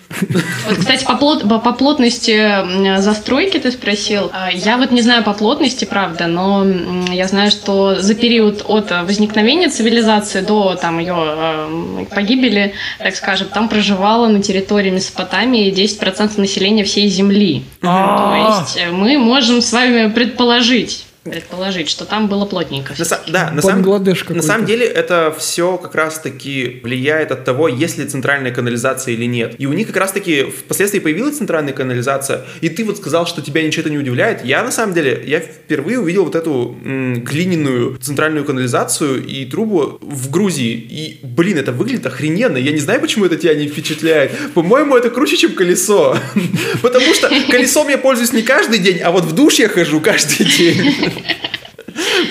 Вот, 0.68 0.78
кстати, 0.78 1.06
по, 1.06 1.14
плот- 1.14 1.48
по, 1.48 1.60
по 1.60 1.74
плотности 1.74 3.00
застройки 3.00 3.58
ты 3.58 3.72
спросил. 3.72 4.30
А, 4.34 4.50
Я 4.52 4.78
вот 4.78 4.92
не 4.92 5.02
знаю 5.02 5.24
по 5.24 5.34
плотности, 5.34 5.86
правда, 5.86 6.28
но 6.28 6.66
я 7.12 7.28
знаю, 7.28 7.52
что 7.52 7.96
за 8.02 8.16
период 8.16 8.64
от 8.68 8.92
возникновения 8.92 9.70
цивилизации 9.70 10.42
до 10.42 10.76
там 10.76 11.00
ее 11.00 11.16
э, 11.18 12.06
погибели, 12.14 12.74
так 13.00 13.16
скажем, 13.16 13.48
там 13.48 13.70
проживало 13.70 14.28
на 14.28 14.42
территории 14.42 14.92
Месопотамии 14.92 15.74
10% 15.74 16.40
населения 16.40 16.84
всей 16.84 17.08
Земли. 17.10 17.64
То 17.82 18.62
есть 18.62 18.92
мы 18.92 19.18
можем 19.18 19.62
с 19.62 19.72
вами 19.74 20.10
предположить, 20.10 21.06
предположить, 21.32 21.90
что 21.90 22.06
там 22.06 22.28
было 22.28 22.46
плотненько. 22.46 22.94
На 22.98 23.06
да, 23.32 23.52
на 23.52 23.62
самом, 23.62 23.84
Бангладеш 23.84 24.28
на 24.30 24.42
самом 24.42 24.66
деле 24.66 24.86
это 24.86 25.36
все 25.38 25.78
как 25.78 25.96
раз-таки 25.96 26.80
влияет 26.84 27.32
от 27.32 27.44
того, 27.44 27.68
есть 27.68 27.98
ли 27.98 28.06
центральная 28.06 28.52
канализация 28.52 29.14
или 29.14 29.26
нет. 29.26 29.56
И 29.58 29.66
у 29.66 29.74
них 29.74 29.88
как 29.88 29.98
раз-таки 29.98 30.44
впоследствии 30.44 31.00
появилась 31.00 31.38
центральная 31.38 31.74
канализация, 31.74 32.46
и 32.62 32.70
ты 32.70 32.84
вот 32.84 32.98
сказал, 32.98 33.28
что 33.28 33.42
тебя 33.42 33.64
ничего 33.64 33.82
это 33.82 33.90
не 33.90 33.98
удивляет. 33.98 34.44
Я 34.46 34.64
на 34.64 34.72
самом 34.72 34.94
деле, 34.94 35.24
я 35.26 35.40
впервые 35.40 36.00
увидел 36.00 36.26
вот 36.26 36.36
эту 36.36 36.78
м, 36.84 37.24
глиняную 37.24 37.98
центральную 37.98 38.46
канализацию 38.46 39.26
и 39.26 39.46
трубу 39.46 39.98
в 40.02 40.30
Грузии. 40.30 40.74
И, 40.74 41.20
блин, 41.24 41.58
это 41.58 41.72
выглядит 41.72 42.06
охрененно. 42.06 42.58
Я 42.58 42.72
не 42.72 42.80
знаю, 42.80 43.02
почему 43.02 43.26
это 43.26 43.36
тебя 43.38 43.54
не 43.56 43.68
впечатляет. 43.68 44.32
По-моему, 44.54 44.96
это 44.96 45.10
круче, 45.10 45.38
чем 45.38 45.54
колесо. 45.54 46.18
Потому 46.82 47.14
что 47.14 47.30
колесом 47.50 47.90
я 47.90 47.98
пользуюсь 47.98 48.34
не 48.34 48.42
каждый 48.42 48.80
день, 48.80 49.00
а 49.00 49.12
вот 49.12 49.26
в 49.26 49.34
душ 49.34 49.56
я 49.56 49.70
хожу 49.70 50.00
каждый 50.02 50.46
день. 50.58 50.96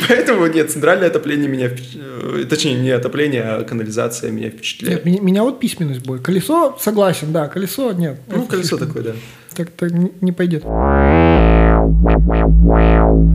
Поэтому 0.09 0.47
нет, 0.47 0.71
центральное 0.71 1.09
отопление 1.09 1.49
меня 1.49 1.69
впечатляет. 1.69 2.49
Точнее, 2.49 2.75
не 2.75 2.91
отопление, 2.91 3.43
а 3.43 3.65
канализация 3.65 4.31
меня 4.31 4.51
впечатляет. 4.51 5.05
Нет, 5.05 5.05
меня, 5.05 5.21
меня 5.21 5.43
вот 5.43 5.61
письменность 5.61 6.05
будет. 6.05 6.23
Колесо, 6.23 6.77
согласен, 6.81 7.33
да, 7.33 7.49
колесо, 7.49 7.93
нет. 7.93 8.21
Ну, 8.29 8.47
колесо 8.47 8.77
такое, 8.77 9.03
да. 9.03 9.13
Так, 9.55 9.71
так 9.71 9.91
не 10.21 10.33
пойдет. 10.33 10.65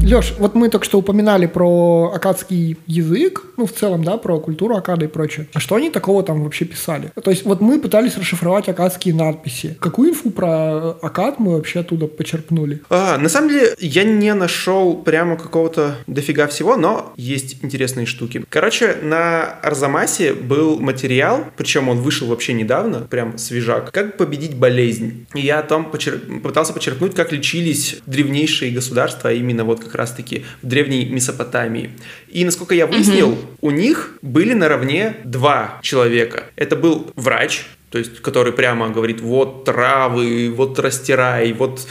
Леш, 0.03 0.33
вот 0.39 0.55
мы 0.55 0.69
только 0.69 0.85
что 0.85 0.99
упоминали 0.99 1.45
про 1.45 2.11
акадский 2.15 2.77
язык, 2.87 3.43
ну, 3.57 3.65
в 3.65 3.71
целом, 3.71 4.03
да, 4.03 4.17
про 4.17 4.39
культуру 4.39 4.75
акада 4.75 5.05
и 5.05 5.07
прочее. 5.07 5.47
А 5.53 5.59
что 5.59 5.75
они 5.75 5.89
такого 5.89 6.23
там 6.23 6.43
вообще 6.43 6.65
писали? 6.65 7.11
То 7.23 7.31
есть, 7.31 7.45
вот 7.45 7.61
мы 7.61 7.79
пытались 7.79 8.17
расшифровать 8.17 8.67
акадские 8.69 9.13
надписи. 9.13 9.77
Какую 9.79 10.11
инфу 10.11 10.31
про 10.31 10.91
акад 11.01 11.39
мы 11.39 11.53
вообще 11.53 11.81
оттуда 11.81 12.07
почерпнули? 12.07 12.81
А, 12.89 13.17
на 13.17 13.29
самом 13.29 13.49
деле, 13.49 13.73
я 13.79 14.03
не 14.03 14.33
нашел 14.33 14.95
прямо 14.95 15.37
какого-то 15.37 15.95
дофига 16.07 16.47
всего, 16.47 16.75
но 16.75 17.13
есть 17.15 17.57
интересные 17.63 18.05
штуки. 18.05 18.43
Короче, 18.49 18.95
на 19.01 19.43
Арзамасе 19.43 20.33
был 20.33 20.79
материал, 20.79 21.45
причем 21.57 21.89
он 21.89 21.99
вышел 21.99 22.27
вообще 22.27 22.53
недавно, 22.53 23.01
прям 23.01 23.37
свежак, 23.37 23.91
как 23.91 24.17
победить 24.17 24.55
болезнь. 24.55 25.27
И 25.33 25.41
я 25.41 25.61
там 25.61 25.89
почер- 25.91 26.39
пытался 26.41 26.73
почерпнуть, 26.73 27.15
как 27.15 27.31
лечились 27.31 28.01
древнейшие 28.41 28.71
государства, 28.71 29.29
а 29.29 29.33
именно 29.33 29.63
вот 29.63 29.83
как 29.83 29.95
раз-таки 29.95 30.45
в 30.61 30.67
древней 30.67 31.05
Месопотамии. 31.05 31.91
И 32.27 32.43
насколько 32.43 32.73
я 32.73 32.87
выяснил, 32.87 33.37
у 33.61 33.71
них 33.71 34.17
были 34.21 34.53
наравне 34.53 35.17
два 35.23 35.79
человека. 35.81 36.45
Это 36.55 36.75
был 36.75 37.11
врач, 37.15 37.65
то 37.91 37.97
есть, 37.97 38.21
который 38.21 38.53
прямо 38.53 38.87
говорит, 38.87 39.19
вот 39.19 39.65
травы, 39.65 40.49
вот 40.55 40.79
растирай, 40.79 41.51
вот 41.51 41.81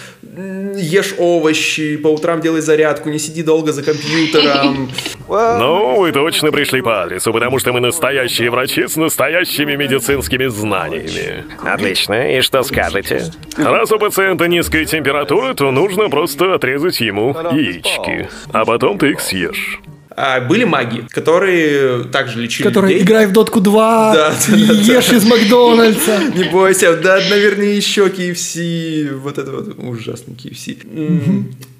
ешь 0.74 1.14
овощи, 1.18 1.98
по 1.98 2.08
утрам 2.08 2.40
делай 2.40 2.62
зарядку, 2.62 3.10
не 3.10 3.18
сиди 3.18 3.42
долго 3.42 3.72
за 3.72 3.82
компьютером. 3.82 4.90
Ну, 5.30 6.00
вы 6.00 6.10
точно 6.10 6.50
пришли 6.50 6.82
по 6.82 7.02
адресу, 7.04 7.32
потому 7.32 7.60
что 7.60 7.72
мы 7.72 7.78
настоящие 7.78 8.50
врачи 8.50 8.88
с 8.88 8.96
настоящими 8.96 9.76
медицинскими 9.76 10.48
знаниями. 10.48 11.44
Отлично, 11.62 12.36
и 12.36 12.40
что 12.40 12.64
скажете? 12.64 13.30
Раз 13.56 13.92
у 13.92 13.98
пациента 14.00 14.48
низкая 14.48 14.86
температура, 14.86 15.54
то 15.54 15.70
нужно 15.70 16.08
просто 16.10 16.54
отрезать 16.54 17.00
ему 17.00 17.36
яички. 17.52 18.28
А 18.52 18.64
потом 18.64 18.98
ты 18.98 19.10
их 19.10 19.20
съешь. 19.20 19.78
А 20.22 20.40
были 20.40 20.64
маги, 20.64 21.06
которые 21.08 22.04
также 22.04 22.40
лечили 22.42 22.66
Который 22.66 22.90
людей. 22.92 23.04
играй 23.04 23.26
в 23.26 23.32
дотку 23.32 23.60
2 23.60 24.14
Да, 24.14 24.34
да, 24.48 24.56
и 24.56 24.64
да, 24.66 24.74
да. 24.74 24.80
ешь 24.80 25.12
из 25.12 25.24
Макдональдса. 25.24 26.18
Не 26.34 26.44
бойся, 26.44 26.94
да, 26.96 27.18
наверное, 27.30 27.72
еще 27.72 28.08
KFC. 28.08 29.14
Вот 29.16 29.38
это 29.38 29.50
вот 29.50 29.74
ужасный 29.78 30.34
KFC. 30.34 30.76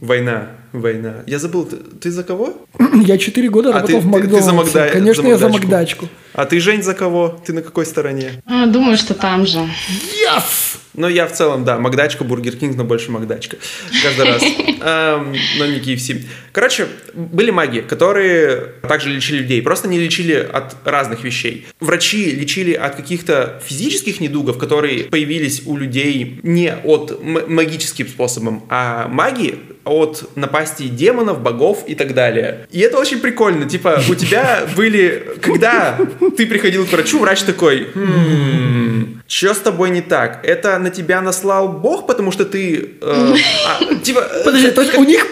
Война, 0.01 0.48
война. 0.72 1.16
Я 1.26 1.38
забыл, 1.38 1.64
ты, 1.66 1.76
ты 1.76 2.11
за 2.11 2.22
кого? 2.24 2.55
Я 3.05 3.18
4 3.18 3.48
года 3.51 3.70
А 3.70 3.72
работал 3.74 4.01
ты- 4.01 4.07
в 4.09 4.12
ты- 4.22 4.28
ты 4.28 4.40
за 4.42 4.53
Макдональдсе. 4.53 4.78
Магда- 4.78 4.92
Конечно, 4.92 5.22
за 5.22 5.28
я 5.28 5.36
за 5.38 5.48
Макдачку. 5.49 5.66
Макдачку. 5.72 6.09
А 6.32 6.44
ты, 6.46 6.61
Жень, 6.61 6.82
за 6.82 6.94
кого? 6.94 7.40
Ты 7.44 7.53
на 7.53 7.61
какой 7.61 7.84
стороне? 7.84 8.42
А, 8.46 8.66
думаю, 8.66 8.96
что 8.96 9.14
там 9.14 9.46
же. 9.46 9.59
Yes! 9.59 10.76
Ну, 10.94 11.09
я 11.09 11.26
в 11.26 11.32
целом, 11.32 11.64
да, 11.64 11.78
Макдачка, 11.78 12.24
Бургер 12.24 12.57
Кинг, 12.57 12.76
но 12.76 12.84
больше 12.84 13.11
Макдачка. 13.11 13.57
Каждый 14.03 14.26
раз. 14.26 14.42
Эм, 14.82 15.34
Но 15.59 15.66
не 15.66 15.78
KFC. 15.78 16.24
Короче, 16.53 16.86
были 17.14 17.51
маги, 17.51 17.80
которые 17.80 18.57
также 18.88 19.11
лечили 19.11 19.38
людей. 19.38 19.62
Просто 19.62 19.88
не 19.88 19.98
лечили 19.98 20.34
от 20.34 20.76
разных 20.84 21.22
вещей. 21.24 21.66
Врачи 21.80 22.30
лечили 22.32 22.72
от 22.72 22.96
каких-то 22.96 23.61
физических 23.64 24.20
недугов, 24.20 24.59
которые 24.59 25.05
появились 25.05 25.62
у 25.66 25.76
людей 25.76 26.40
не 26.42 26.72
от 26.74 27.20
магическим 27.22 28.09
способом, 28.09 28.64
а 28.68 29.07
маги 29.09 29.59
от 29.91 30.36
напасти 30.36 30.88
демонов, 30.88 31.41
богов 31.41 31.84
и 31.86 31.95
так 31.95 32.14
далее. 32.14 32.66
И 32.70 32.80
это 32.80 32.99
очень 32.99 33.18
прикольно. 33.18 33.68
Типа, 33.68 34.01
у 34.09 34.14
тебя 34.14 34.61
были... 34.76 35.36
Когда 35.41 35.99
ты 36.36 36.47
приходил 36.47 36.86
к 36.86 36.93
врачу, 36.93 37.18
врач 37.18 37.43
такой... 37.43 37.88
«Хм, 37.95 39.20
Что 39.33 39.55
с 39.55 39.59
тобой 39.59 39.91
не 39.91 40.01
так? 40.01 40.41
Это 40.45 40.76
на 40.81 40.91
тебя 40.91 41.20
наслал 41.20 41.68
Бог, 41.68 42.09
потому 42.09 42.33
что 42.33 42.45
ты... 42.45 42.91
э, 43.01 43.35
а, 43.68 43.95
типа... 44.03 44.26
э, 44.28 44.45
Подожди, 44.45 44.70
то 44.72 44.83
есть 44.83 44.95
у 44.99 45.05
них, 45.05 45.24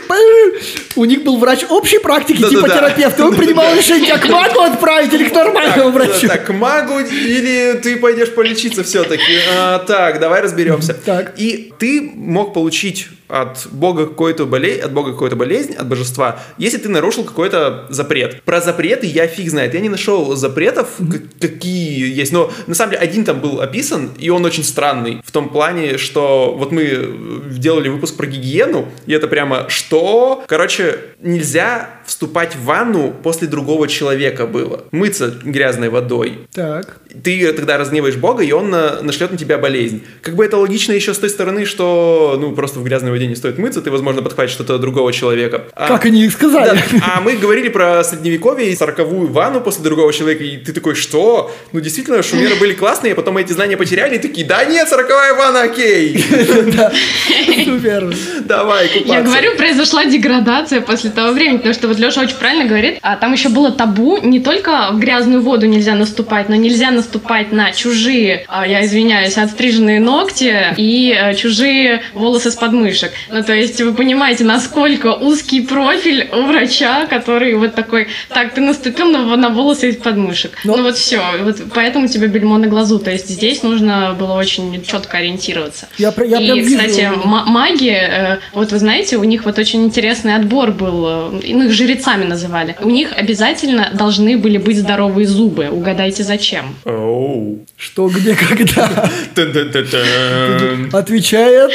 у 0.94 1.04
них 1.04 1.24
был 1.24 1.36
врач 1.38 1.64
общей 1.68 1.98
практики, 1.98 2.38
типа 2.48 2.68
терапевт, 2.68 3.18
и 3.18 3.22
он 3.22 3.34
принимал 3.34 3.74
решение, 3.74 4.06
тебя 4.06 4.18
к 4.18 4.28
магу 4.28 4.60
отправить 4.60 5.12
или 5.14 5.28
к 5.28 5.34
нормальному 5.34 5.90
врачу. 5.90 6.28
Так, 6.28 6.46
к 6.46 6.52
магу 6.52 7.00
или 7.00 7.80
ты 7.82 7.96
пойдешь 7.96 8.32
полечиться 8.32 8.84
все-таки? 8.84 9.40
так, 9.88 10.20
давай 10.20 10.42
разберемся. 10.42 10.94
Так. 10.94 11.34
И 11.36 11.72
ты 11.80 12.00
мог 12.14 12.54
получить 12.54 13.08
от 13.28 13.66
бога 13.72 14.06
какую-то 14.06 14.46
болезнь, 14.46 14.80
от 14.80 14.92
бога 14.92 15.12
какую-то 15.12 15.36
болезнь, 15.36 15.74
от 15.74 15.86
божества, 15.86 16.40
если 16.56 16.78
ты 16.78 16.88
нарушил 16.88 17.24
какой-то 17.24 17.86
запрет. 17.90 18.42
Про 18.42 18.60
запреты 18.60 19.06
я 19.06 19.26
фиг 19.26 19.50
знает. 19.50 19.74
Я 19.74 19.80
не 19.80 19.90
нашел 19.90 20.34
запретов, 20.34 20.88
к- 20.98 21.40
какие 21.40 22.10
есть. 22.20 22.32
Но 22.32 22.50
на 22.66 22.74
самом 22.74 22.92
деле 22.92 23.02
один 23.02 23.24
там 23.24 23.40
был 23.40 23.60
описан, 23.60 23.87
и 24.18 24.30
он 24.30 24.44
очень 24.44 24.64
странный. 24.64 25.20
В 25.24 25.30
том 25.32 25.48
плане, 25.48 25.98
что 25.98 26.54
вот 26.56 26.72
мы 26.72 26.82
э, 26.82 27.06
делали 27.50 27.88
выпуск 27.88 28.16
про 28.16 28.26
гигиену, 28.26 28.88
и 29.06 29.12
это 29.12 29.28
прямо 29.28 29.66
что? 29.68 30.44
Короче, 30.46 30.98
нельзя 31.20 31.90
вступать 32.06 32.56
в 32.56 32.64
ванну 32.64 33.14
после 33.22 33.48
другого 33.48 33.86
человека 33.88 34.46
было. 34.46 34.84
Мыться 34.92 35.34
грязной 35.44 35.88
водой 35.90 36.38
Так. 36.54 36.98
ты 37.22 37.52
тогда 37.52 37.76
разгневаешь 37.78 38.16
Бога, 38.16 38.42
и 38.42 38.52
он 38.52 38.70
на- 38.70 39.02
нашлет 39.02 39.30
на 39.30 39.36
тебя 39.38 39.58
болезнь. 39.58 40.02
Как 40.22 40.34
бы 40.36 40.44
это 40.44 40.56
логично 40.56 40.92
еще 40.92 41.12
с 41.14 41.18
той 41.18 41.30
стороны, 41.30 41.64
что 41.66 42.36
ну 42.40 42.52
просто 42.52 42.78
в 42.80 42.84
грязной 42.84 43.10
воде 43.10 43.26
не 43.26 43.36
стоит 43.36 43.58
мыться, 43.58 43.80
ты, 43.82 43.90
возможно, 43.90 44.22
подхватишь 44.22 44.54
что-то 44.54 44.74
от 44.76 44.80
другого 44.80 45.12
человека. 45.12 45.64
А- 45.74 45.88
Как 45.88 46.04
они 46.06 46.22
и 46.24 46.26
Да, 46.26 46.32
сказали. 46.32 46.80
а 47.02 47.20
мы 47.20 47.36
говорили 47.36 47.68
про 47.68 48.02
средневековье 48.04 48.70
и 48.70 48.76
сороковую 48.76 49.28
ванну 49.28 49.60
после 49.60 49.82
другого 49.84 50.12
человека, 50.12 50.44
и 50.44 50.56
ты 50.56 50.72
такой, 50.72 50.94
что? 50.94 51.50
Ну, 51.72 51.80
действительно, 51.80 52.22
шумеры 52.22 52.56
были 52.56 52.72
классные, 52.74 53.12
а 53.12 53.16
потом 53.16 53.36
эти 53.38 53.52
знания 53.52 53.76
потеряли, 53.78 54.16
и 54.16 54.18
такие, 54.18 54.46
да 54.46 54.64
нет, 54.64 54.88
сороковая 54.88 55.34
ванна, 55.34 55.62
окей. 55.62 56.18
Супер. 57.64 58.14
давай 58.44 58.88
купаться. 58.88 59.12
Я 59.14 59.22
говорю, 59.22 59.56
произошла 59.56 60.04
деградация 60.04 60.80
после 60.80 61.10
того 61.10 61.32
времени, 61.32 61.56
потому 61.58 61.74
что 61.74 61.88
вот 61.88 61.98
Леша 61.98 62.22
очень 62.22 62.36
правильно 62.36 62.64
говорит, 62.64 62.98
а 63.02 63.16
там 63.16 63.32
еще 63.32 63.48
было 63.48 63.70
табу, 63.70 64.18
не 64.22 64.40
только 64.40 64.88
в 64.92 64.98
грязную 64.98 65.42
воду 65.42 65.66
нельзя 65.66 65.94
наступать, 65.94 66.48
но 66.48 66.54
нельзя 66.56 66.90
наступать 66.90 67.52
на 67.52 67.72
чужие, 67.72 68.44
а, 68.48 68.66
я 68.66 68.84
извиняюсь, 68.84 69.36
отстриженные 69.38 70.00
ногти 70.00 70.54
и 70.76 71.14
э, 71.18 71.34
чужие 71.34 72.02
волосы 72.14 72.50
с 72.50 72.54
подмышек. 72.54 73.12
Ну, 73.30 73.42
то 73.42 73.54
есть 73.54 73.80
вы 73.80 73.92
понимаете, 73.94 74.44
насколько 74.44 75.14
узкий 75.14 75.60
профиль 75.60 76.28
у 76.32 76.42
врача, 76.42 77.06
который 77.06 77.54
вот 77.54 77.74
такой, 77.74 78.08
так, 78.28 78.54
ты 78.54 78.60
наступил 78.60 79.08
на, 79.10 79.36
на 79.36 79.48
волосы 79.50 79.90
из 79.90 79.96
подмышек. 79.96 80.52
Но- 80.64 80.76
Ну 80.76 80.82
вот 80.84 80.96
все, 80.96 81.20
вот 81.42 81.56
поэтому 81.74 82.06
у 82.06 82.08
тебя 82.08 82.26
бельмо 82.28 82.58
на 82.58 82.66
глазу, 82.66 82.98
то 82.98 83.10
есть 83.10 83.28
здесь 83.28 83.57
нужно 83.62 84.14
было 84.18 84.32
очень 84.34 84.82
четко 84.84 85.18
ориентироваться. 85.18 85.88
Я 85.98 86.08
я 86.08 86.22
и, 86.22 86.46
прям 86.46 86.58
вижу- 86.58 86.78
кстати, 86.78 87.10
маги, 87.24 87.90
э, 87.90 88.38
вот 88.52 88.72
вы 88.72 88.78
знаете, 88.78 89.16
у 89.16 89.24
них 89.24 89.44
вот 89.44 89.58
очень 89.58 89.84
интересный 89.84 90.34
отбор 90.36 90.72
был, 90.72 91.06
э, 91.06 91.40
ну, 91.48 91.64
их 91.66 91.72
жрецами 91.72 92.24
называли. 92.24 92.76
У 92.80 92.90
них 92.90 93.12
обязательно 93.16 93.90
должны 93.94 94.36
были 94.38 94.58
быть 94.58 94.78
здоровые 94.78 95.26
зубы. 95.26 95.68
Угадайте, 95.70 96.22
зачем? 96.22 96.74
Оу. 96.84 97.64
Что, 97.76 98.08
где, 98.08 98.34
когда? 98.34 99.08
Отвечает 100.92 101.70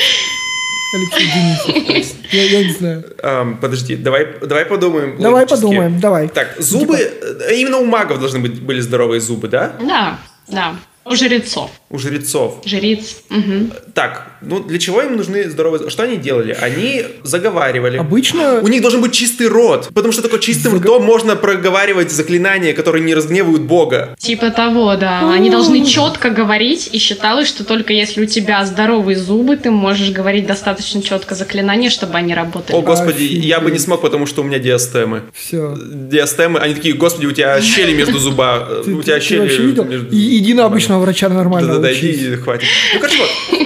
Алексей 0.95 1.27
Денисов. 1.33 2.15
Я, 2.31 2.43
я 2.43 2.63
не 2.67 2.73
знаю. 2.73 3.03
Ам, 3.23 3.57
Подожди, 3.57 3.95
давай, 3.95 4.27
давай 4.41 4.65
подумаем. 4.65 5.17
Давай 5.19 5.41
логически. 5.43 5.61
подумаем, 5.61 5.99
давай. 5.99 6.27
Так, 6.29 6.55
зубы, 6.59 6.97
э, 6.97 7.55
именно 7.55 7.77
у 7.77 7.85
магов 7.85 8.19
должны 8.19 8.39
быть 8.39 8.61
были 8.61 8.79
здоровые 8.79 9.19
зубы, 9.21 9.47
да? 9.47 9.73
Да, 9.81 10.19
да. 10.47 10.75
У 11.05 11.15
жрецов. 11.15 11.69
У 11.89 11.97
жрецов. 11.97 12.61
Жриц. 12.65 13.17
Мгм. 13.29 13.71
Так, 13.93 14.31
ну 14.41 14.63
для 14.63 14.79
чего 14.79 15.01
им 15.01 15.17
нужны 15.17 15.49
здоровые 15.49 15.79
зубы? 15.79 15.91
Что 15.91 16.03
они 16.03 16.17
делали? 16.17 16.57
Они 16.59 17.03
заговаривали. 17.23 17.97
Обычно 17.97 18.61
У 18.61 18.67
них 18.67 18.81
должен 18.81 19.01
быть 19.01 19.11
чистый 19.13 19.47
рот, 19.47 19.89
потому 19.93 20.13
что 20.13 20.21
только 20.21 20.39
чистым 20.39 20.75
ртом 20.79 21.03
можно 21.03 21.35
проговаривать 21.35 22.11
заклинания, 22.11 22.73
которые 22.73 23.03
не 23.03 23.13
разгневают 23.13 23.61
Бога. 23.61 24.15
Типа 24.17 24.49
того, 24.49 24.95
да. 24.95 25.33
Они 25.33 25.49
должны 25.49 25.85
четко 25.85 26.29
говорить, 26.29 26.89
и 26.91 26.99
считалось, 26.99 27.47
что 27.47 27.65
только 27.65 27.93
если 27.93 28.23
у 28.23 28.25
тебя 28.25 28.65
здоровые 28.65 29.17
зубы, 29.17 29.57
ты 29.57 29.71
можешь 29.71 30.11
говорить 30.11 30.47
достаточно 30.47 31.01
четко 31.01 31.35
заклинания, 31.35 31.89
чтобы 31.89 32.15
они 32.15 32.33
работали. 32.33 32.75
О, 32.75 32.81
господи, 32.81 33.25
Офигеть. 33.25 33.45
я 33.45 33.59
бы 33.59 33.71
не 33.71 33.79
смог, 33.79 34.01
потому 34.01 34.25
что 34.25 34.41
у 34.41 34.45
меня 34.45 34.59
диастемы. 34.59 35.23
все. 35.33 35.77
Диастемы, 35.77 36.59
они 36.59 36.75
такие, 36.75 36.95
господи, 36.95 37.25
у 37.25 37.31
тебя 37.31 37.61
щели 37.61 37.93
между 37.93 38.19
зуба, 38.19 38.81
Ты, 38.85 38.93
у 38.93 39.03
тебя 39.03 39.19
щели 39.19 39.73
иди 40.11 40.53
на 40.53 40.65
обычного 40.93 40.99
врача 40.99 41.29
нормального. 41.29 41.75
Да-да-да, 41.75 41.93
учись. 41.93 42.17
иди, 42.17 42.35
хватит. 42.35 42.67
Ну, 42.93 42.99
короче, 42.99 43.17
вот. 43.19 43.59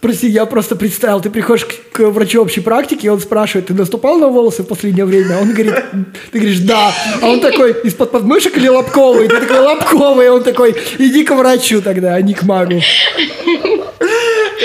Прости, 0.00 0.28
я 0.28 0.44
просто 0.44 0.76
представил, 0.76 1.20
ты 1.20 1.30
приходишь 1.30 1.64
к, 1.64 1.92
к 1.92 2.10
врачу 2.10 2.42
общей 2.42 2.60
практики, 2.60 3.06
и 3.06 3.08
он 3.08 3.20
спрашивает, 3.20 3.68
ты 3.68 3.74
наступал 3.74 4.18
на 4.18 4.28
волосы 4.28 4.62
в 4.62 4.66
последнее 4.66 5.06
время? 5.06 5.38
Он 5.38 5.52
говорит, 5.52 5.76
ты 6.30 6.38
говоришь, 6.38 6.58
да. 6.58 6.92
А 7.22 7.26
он 7.26 7.40
такой, 7.40 7.72
из-под 7.84 8.10
подмышек 8.10 8.56
или 8.58 8.68
лобковый? 8.68 9.28
Ты 9.28 9.40
такой, 9.40 9.60
лобковый. 9.60 10.28
А 10.28 10.34
он 10.34 10.42
такой, 10.42 10.74
иди 10.98 11.24
к 11.24 11.34
врачу 11.34 11.80
тогда, 11.80 12.14
а 12.14 12.20
не 12.20 12.34
к 12.34 12.42
магу. 12.42 12.80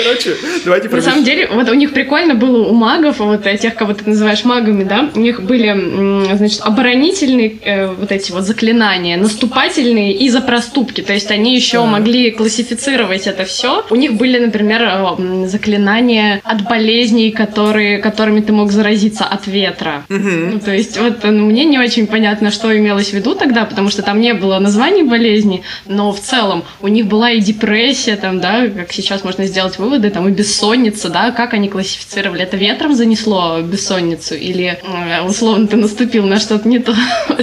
Короче, 0.04 0.36
давайте 0.64 0.88
На 0.88 1.02
самом 1.02 1.24
деле, 1.24 1.48
вот 1.52 1.68
у 1.68 1.74
них 1.74 1.92
прикольно 1.92 2.34
было 2.34 2.66
у 2.66 2.74
магов, 2.74 3.18
вот 3.18 3.44
тех, 3.60 3.74
кого 3.74 3.94
ты 3.94 4.08
называешь 4.08 4.44
магами, 4.44 4.84
да, 4.84 5.10
у 5.14 5.20
них 5.20 5.42
были, 5.42 6.34
значит, 6.36 6.60
оборонительные 6.62 7.56
э, 7.62 7.86
вот 7.88 8.12
эти 8.12 8.32
вот 8.32 8.44
заклинания, 8.44 9.16
наступательные 9.16 10.12
и 10.14 10.28
за 10.28 10.40
проступки. 10.40 11.00
То 11.00 11.12
есть 11.12 11.30
они 11.30 11.54
еще 11.54 11.84
могли 11.84 12.30
классифицировать 12.30 13.26
это 13.26 13.44
все. 13.44 13.84
У 13.90 13.96
них 13.96 14.14
были, 14.14 14.38
например, 14.38 14.82
э, 14.82 15.46
заклинания 15.46 16.40
от 16.44 16.62
болезней, 16.68 17.30
которые, 17.30 17.98
которыми 17.98 18.40
ты 18.40 18.52
мог 18.52 18.72
заразиться 18.72 19.24
от 19.24 19.46
ветра. 19.46 20.04
Ну, 20.08 20.60
то 20.60 20.72
есть 20.72 20.98
вот 20.98 21.24
ну, 21.24 21.46
мне 21.46 21.64
не 21.64 21.78
очень 21.78 22.06
понятно, 22.06 22.50
что 22.50 22.76
имелось 22.76 23.10
в 23.10 23.12
виду 23.14 23.34
тогда, 23.34 23.64
потому 23.64 23.90
что 23.90 24.02
там 24.02 24.20
не 24.20 24.34
было 24.34 24.58
названий 24.58 25.02
болезни, 25.02 25.62
но 25.86 26.12
в 26.12 26.20
целом 26.20 26.64
у 26.80 26.88
них 26.88 27.06
была 27.06 27.30
и 27.30 27.40
депрессия, 27.40 28.16
там, 28.16 28.40
да, 28.40 28.66
как 28.68 28.92
сейчас 28.92 29.24
можно 29.24 29.46
сделать 29.46 29.78
выводы, 29.90 30.10
там 30.10 30.28
и 30.28 30.30
бессонница, 30.30 31.10
да, 31.10 31.32
как 31.32 31.52
они 31.52 31.68
классифицировали, 31.68 32.42
это 32.42 32.56
ветром 32.56 32.94
занесло 32.94 33.60
бессонницу 33.60 34.34
или 34.34 34.78
э, 34.82 35.22
условно 35.22 35.66
ты 35.66 35.76
наступил 35.76 36.26
на 36.26 36.38
что-то 36.38 36.68
не 36.68 36.78
то, 36.78 36.94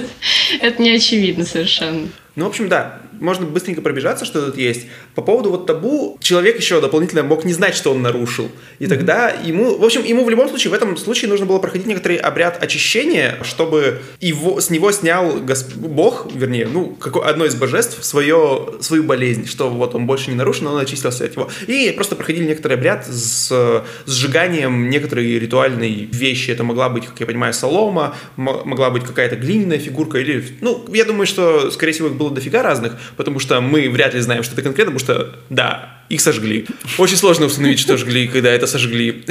это 0.62 0.82
не 0.82 0.92
очевидно 0.92 1.46
совершенно. 1.46 2.08
Ну, 2.36 2.46
в 2.46 2.48
общем, 2.50 2.70
да, 2.70 3.00
можно 3.20 3.46
быстренько 3.46 3.82
пробежаться, 3.82 4.26
что 4.26 4.46
тут 4.46 4.58
есть. 4.58 4.88
По 5.16 5.22
поводу 5.22 5.50
вот 5.52 5.66
табу, 5.66 6.18
человек 6.22 6.58
еще 6.58 6.82
дополнительно 6.82 7.24
мог 7.24 7.46
не 7.46 7.54
знать, 7.54 7.76
что 7.76 7.92
он 7.92 8.02
нарушил. 8.02 8.50
И 8.80 8.88
тогда 8.88 9.30
ему, 9.30 9.78
в 9.78 9.84
общем, 9.84 10.04
ему 10.04 10.24
в 10.24 10.30
любом 10.30 10.50
случае, 10.50 10.72
в 10.72 10.74
этом 10.74 10.98
случае 10.98 11.30
нужно 11.30 11.46
было 11.46 11.60
проходить 11.60 11.88
некоторый 11.88 12.18
обряд 12.18 12.62
очищения, 12.64 13.38
чтобы 13.44 14.02
его, 14.20 14.60
с 14.62 14.70
него 14.70 14.92
снял 14.92 15.38
Гос- 15.40 15.76
Бог, 15.76 16.28
вернее, 16.34 16.68
ну, 16.72 16.96
какое, 17.00 17.24
одно 17.26 17.46
из 17.46 17.56
божеств, 17.56 18.04
свое, 18.04 18.74
свою 18.82 19.04
болезнь, 19.04 19.48
что 19.48 19.70
вот 19.70 19.96
он 19.96 20.06
больше 20.06 20.30
не 20.30 20.36
нарушен, 20.36 20.68
он 20.68 20.78
очистился 20.80 21.26
от 21.26 21.36
него. 21.36 21.50
И 21.68 21.92
просто 21.92 22.16
проходили 22.16 22.46
некоторый 22.46 22.74
обряд 22.74 23.06
с 23.08 23.84
сжиганием 24.06 24.90
некоторой 24.90 25.40
ритуальной 25.40 26.10
вещи. 26.12 26.52
Это 26.52 26.64
могла 26.64 26.90
быть, 26.90 27.06
как 27.06 27.20
я 27.20 27.26
понимаю, 27.26 27.54
солома, 27.54 28.16
мо- 28.36 28.64
могла 28.66 28.90
быть 28.90 29.04
какая-то 29.04 29.36
глиняная 29.36 29.80
фигурка 29.80 30.18
или... 30.20 30.44
Ну, 30.62 30.86
я 30.94 31.06
думаю, 31.06 31.28
что, 31.28 31.72
скорее 31.72 31.94
всего, 31.94 32.08
их 32.08 32.16
было 32.16 32.32
дофига 32.32 32.64
разных, 32.64 32.94
потому 33.16 33.40
что 33.40 33.62
мы 33.62 33.90
вряд 33.90 34.14
ли 34.14 34.20
знаем, 34.20 34.44
что 34.44 34.54
это 34.54 34.62
конкретно, 34.62 34.94
потому 34.94 35.18
что, 35.18 35.40
да, 35.50 36.02
их 36.10 36.22
сожгли. 36.22 36.66
Очень 36.98 37.18
сложно 37.18 37.46
установить, 37.46 37.80
что 37.80 37.98
жгли, 37.98 38.28
когда 38.28 38.50
это 38.50 38.68
сожгли. 38.68 39.24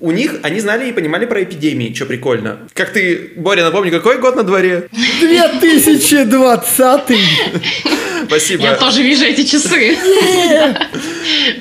У 0.00 0.12
них, 0.12 0.36
они 0.42 0.60
знали 0.60 0.88
и 0.88 0.92
понимали 0.92 1.26
про 1.26 1.42
эпидемии, 1.42 1.92
что 1.94 2.06
прикольно. 2.06 2.60
Как 2.72 2.90
ты, 2.90 3.32
Боря, 3.36 3.64
напомни, 3.64 3.90
какой 3.90 4.18
год 4.18 4.34
на 4.34 4.44
дворе? 4.44 4.88
2020 5.20 7.02
Спасибо. 8.26 8.62
Я 8.62 8.76
тоже 8.76 9.02
вижу 9.02 9.24
эти 9.24 9.44
часы. 9.44 9.98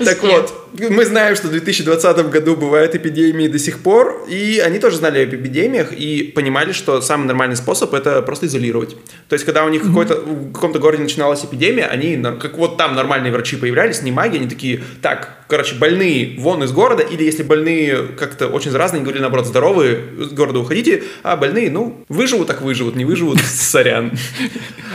Так 0.04 0.24
вот, 0.24 0.59
мы 0.74 1.06
знаем, 1.06 1.36
что 1.36 1.48
в 1.48 1.52
2020 1.52 2.30
году 2.30 2.56
бывают 2.56 2.96
эпидемии 2.96 3.48
до 3.48 3.60
сих 3.60 3.80
пор, 3.80 4.26
и 4.30 4.60
они 4.60 4.80
тоже 4.80 4.98
знали 4.98 5.24
об 5.24 5.34
эпидемиях 5.34 5.94
и 5.94 6.32
понимали, 6.36 6.72
что 6.72 7.02
самый 7.02 7.26
нормальный 7.26 7.56
способ 7.56 7.94
это 7.94 8.22
просто 8.22 8.46
изолировать. 8.46 8.96
То 9.28 9.34
есть, 9.34 9.46
когда 9.46 9.66
у 9.66 9.70
них 9.70 9.84
какой-то, 9.84 10.16
в 10.16 10.54
каком-то 10.54 10.80
городе 10.80 11.04
начиналась 11.04 11.44
эпидемия, 11.44 11.86
они, 11.86 12.22
как 12.40 12.58
вот 12.58 12.78
там 12.78 12.96
нормальные 12.96 13.32
врачи 13.32 13.56
появлялись, 13.56 14.02
не 14.02 14.12
маги, 14.12 14.38
они 14.38 14.48
такие, 14.48 14.84
так, 15.02 15.46
короче, 15.48 15.76
больные 15.76 16.36
вон 16.38 16.64
из 16.64 16.72
города, 16.72 17.04
или 17.04 17.24
если 17.24 17.44
больные 17.44 18.08
как-то 18.18 18.48
очень 18.48 18.72
заразные, 18.72 19.02
говорили, 19.02 19.22
наоборот, 19.22 19.48
здоровые, 19.48 20.00
из 20.20 20.30
города 20.30 20.60
уходите, 20.60 21.04
а 21.24 21.36
больные, 21.36 21.72
ну, 21.72 22.06
выживут, 22.10 22.48
так 22.48 22.62
выживут, 22.62 22.96
не 22.96 23.06
выживут, 23.06 23.40
сорян. 23.46 24.12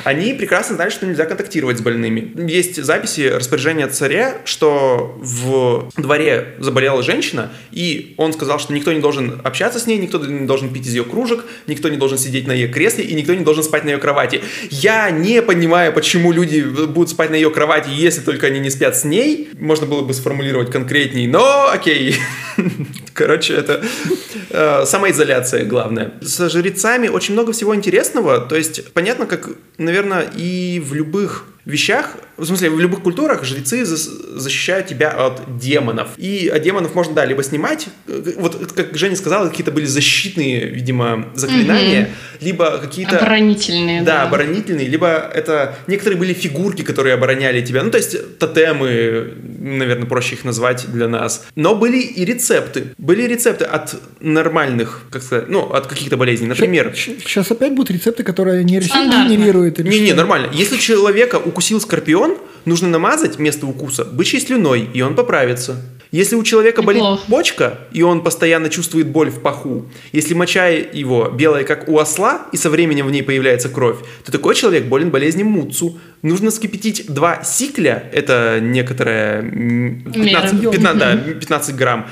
Они 0.05 0.35
прекрасно 0.35 0.77
знали, 0.77 0.91
что 0.91 1.07
нельзя 1.07 1.25
контактировать 1.25 1.79
с 1.79 1.81
больными. 1.81 2.33
Есть 2.49 2.83
записи 2.83 3.33
распоряжения 3.35 3.89
царя, 3.89 4.43
что 4.45 5.19
в 5.21 5.64
дворе 5.97 6.55
заболела 6.59 7.03
женщина, 7.03 7.51
и 7.71 8.15
он 8.17 8.33
сказал, 8.33 8.59
что 8.59 8.73
никто 8.73 8.93
не 8.93 9.01
должен 9.01 9.41
общаться 9.45 9.79
с 9.79 9.87
ней, 9.87 9.99
никто 9.99 10.19
не 10.19 10.47
должен 10.47 10.73
пить 10.73 10.87
из 10.87 10.95
ее 10.95 11.05
кружек, 11.05 11.45
никто 11.67 11.89
не 11.89 11.97
должен 11.97 12.19
сидеть 12.19 12.47
на 12.47 12.53
ее 12.53 12.69
кресле, 12.69 13.05
и 13.05 13.15
никто 13.15 13.35
не 13.35 13.45
должен 13.45 13.63
спать 13.63 13.85
на 13.85 13.91
ее 13.91 13.99
кровати. 13.99 14.43
Я 14.71 15.11
не 15.11 15.43
понимаю, 15.43 15.93
почему 15.93 16.33
люди 16.33 16.61
будут 16.63 17.11
спать 17.11 17.31
на 17.31 17.37
ее 17.37 17.51
кровати, 17.51 17.89
если 17.91 18.21
только 18.21 18.47
они 18.49 18.61
не 18.61 18.71
спят 18.71 18.97
с 18.97 19.05
ней. 19.05 19.49
Можно 19.59 19.87
было 19.87 20.03
бы 20.03 20.15
сформулировать 20.15 20.71
конкретней, 20.71 21.27
но 21.27 21.69
окей. 21.71 22.17
Короче, 23.15 23.55
это 23.55 23.83
э, 24.51 24.85
самоизоляция 24.87 25.65
главное. 25.65 26.15
Со 26.23 26.49
жрецами 26.49 27.09
очень 27.09 27.35
много 27.35 27.53
всего 27.53 27.75
интересного. 27.75 28.41
То 28.41 28.57
есть, 28.57 28.93
понятно, 28.93 29.27
как, 29.27 29.49
наверное, 29.79 30.27
и 30.37 30.81
в 30.85 30.95
любых 30.95 31.47
вещах, 31.65 32.17
в 32.37 32.45
смысле, 32.45 32.71
в 32.71 32.81
любых 32.81 33.03
культурах 33.03 33.45
жрецы 33.45 33.85
защищают 33.85 34.87
тебя 34.87 35.11
от 35.11 35.59
демонов. 35.59 36.09
И 36.17 36.49
от 36.49 36.63
демонов 36.63 36.95
можно, 36.95 37.15
да, 37.15 37.25
либо 37.25 37.43
снимать, 37.43 37.87
э, 38.09 38.33
вот 38.37 38.73
как 38.73 38.97
Женя 38.97 39.17
сказала, 39.17 39.49
какие-то 39.49 39.71
были 39.73 39.85
защитные, 39.87 40.67
видимо, 40.67 41.27
заклинания, 41.35 42.11
либо 42.41 42.79
какие-то... 42.79 43.19
Оборонительные, 43.19 44.03
Да, 44.03 44.17
да. 44.19 44.23
оборонительные, 44.25 44.89
либо 44.89 45.31
это 45.35 45.77
некоторые 45.87 46.19
были 46.19 46.33
фигурки, 46.35 46.83
которые 46.83 47.15
обороняли 47.15 47.61
тебя. 47.65 47.83
Ну, 47.83 47.91
то 47.91 47.99
есть 47.99 48.39
тотемы, 48.39 49.35
наверное, 49.61 50.07
проще 50.07 50.35
их 50.35 50.45
назвать 50.45 50.87
для 50.91 51.09
нас. 51.09 51.45
Но 51.55 51.75
были 51.75 51.99
и 51.99 52.25
рецепты. 52.25 52.95
Были 52.99 53.23
рецепты 53.23 53.65
от 53.65 53.95
нормальных, 54.21 55.03
как 55.11 55.23
сказать, 55.23 55.49
ну, 55.49 55.63
от 55.71 55.87
каких-то 55.87 56.17
болезней. 56.17 56.49
Например, 56.49 56.93
Сейчас 56.95 57.51
опять 57.51 57.73
будут 57.73 57.91
рецепты, 57.91 58.23
которые 58.25 58.65
нейросеть 58.65 58.95
генерирует. 59.29 59.79
не-не, 59.79 60.13
нормально. 60.15 60.49
Если 60.53 60.77
человека 60.79 61.37
укусил 61.37 61.81
скорпион, 61.81 62.24
нужно 62.65 62.89
намазать 62.89 63.39
место 63.39 63.67
укуса 63.67 64.05
бычьей 64.05 64.41
слюной, 64.41 64.89
и 64.93 65.03
он 65.03 65.15
поправится. 65.15 65.77
Если 66.15 66.37
у 66.37 66.45
человека 66.45 66.81
болит 66.83 67.03
Неплохо. 67.03 67.25
почка, 67.29 67.79
и 67.91 68.03
он 68.03 68.23
постоянно 68.23 68.69
чувствует 68.69 69.09
боль 69.09 69.31
в 69.31 69.41
паху, 69.41 69.87
если 70.13 70.33
моча 70.35 70.69
его 70.69 71.29
белая, 71.29 71.65
как 71.65 71.89
у 71.89 71.99
осла, 71.99 72.47
и 72.53 72.57
со 72.57 72.71
временем 72.71 73.09
в 73.09 73.11
ней 73.11 73.23
появляется 73.25 73.69
кровь, 73.69 73.99
то 74.25 74.31
такой 74.31 74.55
человек 74.55 74.85
болен 74.85 75.11
болезнью 75.11 75.47
Муцу. 75.47 75.99
Нужно 76.23 76.51
вскипятить 76.53 77.07
два 77.13 77.43
сикля, 77.43 78.09
это 78.13 78.59
некоторая 78.63 79.41
м, 79.43 80.05
15, 80.15 80.53
Мера. 80.55 80.71
15, 80.73 80.99
да, 80.99 81.17
15 81.41 81.75
грамм, 81.77 82.07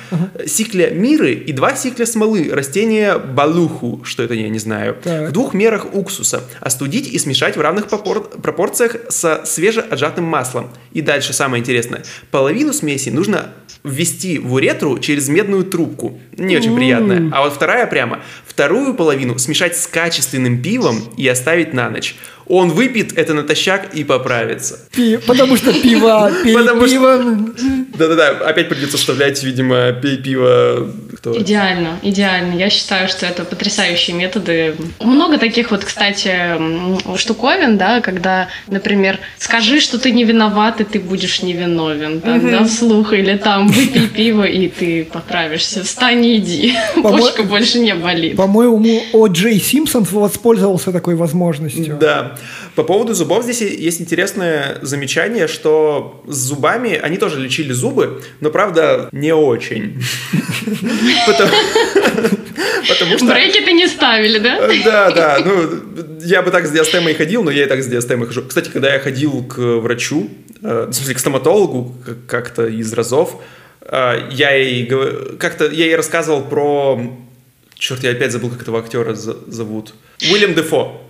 сикля 0.46 0.90
миры 0.90 1.32
и 1.34 1.52
два 1.52 1.76
сикля 1.76 2.04
смолы, 2.04 2.50
растения 2.52 3.16
балуху, 3.18 4.02
что 4.04 4.24
это 4.24 4.34
я 4.34 4.48
не 4.48 4.58
знаю, 4.58 4.96
Так. 5.02 5.28
в 5.30 5.32
двух 5.32 5.54
мерах 5.54 5.94
уксуса, 5.94 6.42
остудить 6.60 7.06
и 7.06 7.18
смешать 7.20 7.56
в 7.56 7.60
равных 7.60 7.86
попор- 7.86 8.28
пропорциях 8.42 8.96
со 9.10 9.42
свежеотжатым 9.46 10.24
маслом. 10.24 10.70
И 10.92 11.00
дальше 11.02 11.32
самое 11.32 11.60
интересное. 11.60 12.02
Половину 12.32 12.72
смеси 12.72 13.08
нужно 13.10 13.52
ввести 13.92 14.38
в 14.38 14.52
уретру 14.54 14.98
через 14.98 15.28
медную 15.28 15.64
трубку. 15.64 16.18
Не 16.36 16.56
очень 16.56 16.74
приятно. 16.74 17.30
А 17.32 17.42
вот 17.42 17.52
вторая 17.52 17.86
прямо. 17.86 18.20
Вторую 18.56 18.92
половину 18.92 19.38
смешать 19.38 19.78
с 19.78 19.86
качественным 19.86 20.60
пивом 20.62 21.00
и 21.16 21.26
оставить 21.26 21.72
на 21.72 21.88
ночь. 21.88 22.16
Он 22.46 22.68
выпьет 22.70 23.16
это 23.16 23.32
натощак 23.34 23.94
и 23.94 24.04
поправится. 24.04 24.80
Пи- 24.94 25.16
Потому 25.16 25.56
что 25.56 25.72
пиво, 25.72 26.30
пи- 26.44 26.52
Потому 26.52 26.86
что- 26.86 26.90
пиво... 26.90 27.54
Да-да-да, 27.94 28.30
опять 28.46 28.68
придется 28.68 28.96
вставлять, 28.98 29.42
видимо, 29.42 29.92
пей 29.92 30.16
пиво. 30.16 30.90
Кто? 31.16 31.40
Идеально, 31.40 31.98
идеально. 32.02 32.54
Я 32.58 32.68
считаю, 32.68 33.08
что 33.08 33.26
это 33.26 33.44
потрясающие 33.44 34.16
методы. 34.16 34.74
Много 35.00 35.38
таких 35.38 35.70
вот, 35.70 35.84
кстати, 35.84 36.34
штуковин, 37.16 37.78
да, 37.78 38.00
когда, 38.00 38.48
например, 38.66 39.18
скажи, 39.38 39.78
что 39.80 39.98
ты 39.98 40.10
не 40.10 40.24
виноват, 40.24 40.80
и 40.80 40.84
ты 40.84 40.98
будешь 41.00 41.42
невиновен, 41.42 42.20
там, 42.20 42.50
да, 42.50 42.64
вслух, 42.64 43.12
или 43.12 43.36
там 43.36 43.68
выпей 43.68 44.08
пиво, 44.08 44.44
и 44.44 44.68
ты 44.68 45.04
поправишься. 45.04 45.84
Встань 45.84 46.24
и 46.26 46.36
иди. 46.36 46.74
Почка 47.02 47.44
больше 47.44 47.78
не 47.78 47.94
болит. 47.94 48.34
По-моему, 48.42 49.04
О. 49.12 49.28
Джей 49.28 49.60
Симпсон 49.60 50.02
воспользовался 50.02 50.90
такой 50.90 51.14
возможностью. 51.14 51.96
Да. 52.00 52.36
По 52.74 52.82
поводу 52.82 53.14
зубов 53.14 53.44
здесь 53.44 53.60
есть 53.60 54.00
интересное 54.00 54.78
замечание, 54.82 55.46
что 55.46 56.24
с 56.26 56.38
зубами 56.38 56.98
они 57.00 57.18
тоже 57.18 57.38
лечили 57.38 57.72
зубы, 57.72 58.20
но 58.40 58.50
правда 58.50 59.08
не 59.12 59.32
очень. 59.32 60.02
Потому 62.88 63.16
что... 63.16 63.26
Брекеты 63.26 63.74
не 63.74 63.86
ставили, 63.86 64.40
да? 64.40 64.68
Да, 64.84 65.10
да, 65.12 65.38
ну, 65.44 66.18
я 66.24 66.42
бы 66.42 66.50
так 66.50 66.66
с 66.66 66.72
диастемой 66.72 67.14
ходил, 67.14 67.44
но 67.44 67.52
я 67.52 67.62
и 67.62 67.66
так 67.66 67.80
с 67.80 67.86
диастемой 67.86 68.26
хожу. 68.26 68.42
Кстати, 68.42 68.70
когда 68.70 68.92
я 68.92 68.98
ходил 68.98 69.44
к 69.44 69.56
врачу, 69.56 70.28
э, 70.60 70.86
в 70.88 70.92
смысле, 70.92 71.14
к 71.14 71.18
стоматологу, 71.20 71.94
как- 72.04 72.26
как-то 72.26 72.66
из 72.66 72.92
разов, 72.92 73.36
э, 73.82 74.28
я 74.32 74.50
ей 74.50 74.86
как-то 75.38 75.66
я 75.66 75.84
ей 75.84 75.94
рассказывал 75.94 76.42
про... 76.42 77.00
Черт, 77.82 78.04
я 78.04 78.10
опять 78.12 78.30
забыл, 78.30 78.48
как 78.48 78.62
этого 78.62 78.78
актера 78.78 79.12
за- 79.12 79.36
зовут. 79.48 79.92
Уильям 80.30 80.54
Дефо. 80.54 81.00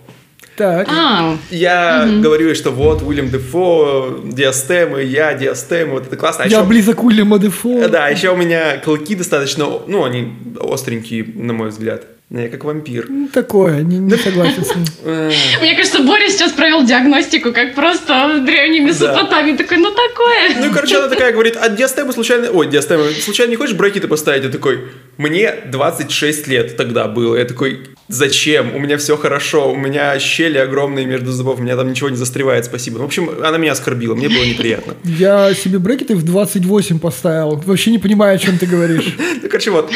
Так. 0.57 0.87
А, 0.89 1.37
Я 1.51 2.09
говорю 2.19 2.47
ей, 2.47 2.55
что 2.55 2.71
вот 2.71 3.03
Уильям 3.03 3.29
Дефо, 3.29 4.21
диастемы, 4.25 5.03
я 5.03 5.35
диастемы, 5.35 5.91
вот 5.93 6.07
это 6.07 6.17
классно. 6.17 6.45
А 6.45 6.47
Я 6.47 6.57
еще- 6.57 6.67
близок 6.67 7.03
Уильяма 7.03 7.37
Дефо. 7.37 7.87
Да, 7.89 8.07
еще 8.09 8.31
у 8.31 8.35
меня 8.35 8.77
клыки 8.77 9.13
достаточно, 9.13 9.65
ну, 9.85 10.03
они 10.03 10.33
остренькие, 10.59 11.25
на 11.35 11.53
мой 11.53 11.69
взгляд. 11.69 12.07
Я 12.35 12.49
как 12.49 12.63
вампир. 12.63 13.05
Ну, 13.09 13.27
Такое, 13.31 13.83
не, 13.83 13.97
не 13.99 14.17
согласен 14.17 14.65
с 14.65 14.75
ним. 14.75 14.85
Э, 15.05 15.31
Мне 15.61 15.75
кажется, 15.75 15.99
Боря 16.01 16.29
сейчас 16.29 16.53
провел 16.53 16.83
диагностику, 16.83 17.51
как 17.51 17.75
просто 17.75 18.39
в 18.39 18.45
древней 18.45 18.79
Месопотамии. 18.79 19.55
Такой, 19.55 19.77
ну 19.77 19.91
такое. 19.91 20.65
Ну 20.65 20.73
короче, 20.73 20.97
она 20.97 21.09
такая 21.09 21.31
говорит, 21.31 21.57
а 21.61 21.69
диастему 21.69 22.11
случайно... 22.11 22.49
Ой, 22.51 22.67
диастему, 22.67 23.03
случайно 23.21 23.51
не 23.51 23.55
хочешь 23.57 23.75
брекеты 23.75 24.07
поставить? 24.07 24.43
Я 24.45 24.49
такой, 24.49 24.79
мне 25.17 25.53
26 25.67 26.47
лет 26.47 26.75
тогда 26.77 27.07
было. 27.07 27.35
Я 27.35 27.45
такой, 27.45 27.81
зачем? 28.07 28.73
У 28.73 28.79
меня 28.79 28.97
все 28.97 29.15
хорошо, 29.17 29.71
у 29.71 29.75
меня 29.75 30.17
щели 30.19 30.57
огромные 30.57 31.05
между 31.05 31.31
зубов, 31.31 31.59
у 31.59 31.61
меня 31.61 31.75
там 31.75 31.89
ничего 31.89 32.09
не 32.09 32.15
застревает, 32.17 32.65
спасибо. 32.65 32.99
В 32.99 33.03
общем, 33.03 33.29
она 33.43 33.57
меня 33.57 33.73
оскорбила, 33.73 34.15
мне 34.15 34.29
было 34.29 34.43
неприятно. 34.43 34.95
Я 35.03 35.53
себе 35.53 35.77
брекеты 35.79 36.15
в 36.15 36.23
28 36.23 36.99
поставил. 36.99 37.61
Вообще 37.65 37.91
не 37.91 37.99
понимаю, 37.99 38.35
о 38.35 38.39
чем 38.39 38.57
ты 38.57 38.65
говоришь. 38.65 39.15
Ну, 39.43 39.49
короче, 39.49 39.71
вот. 39.71 39.91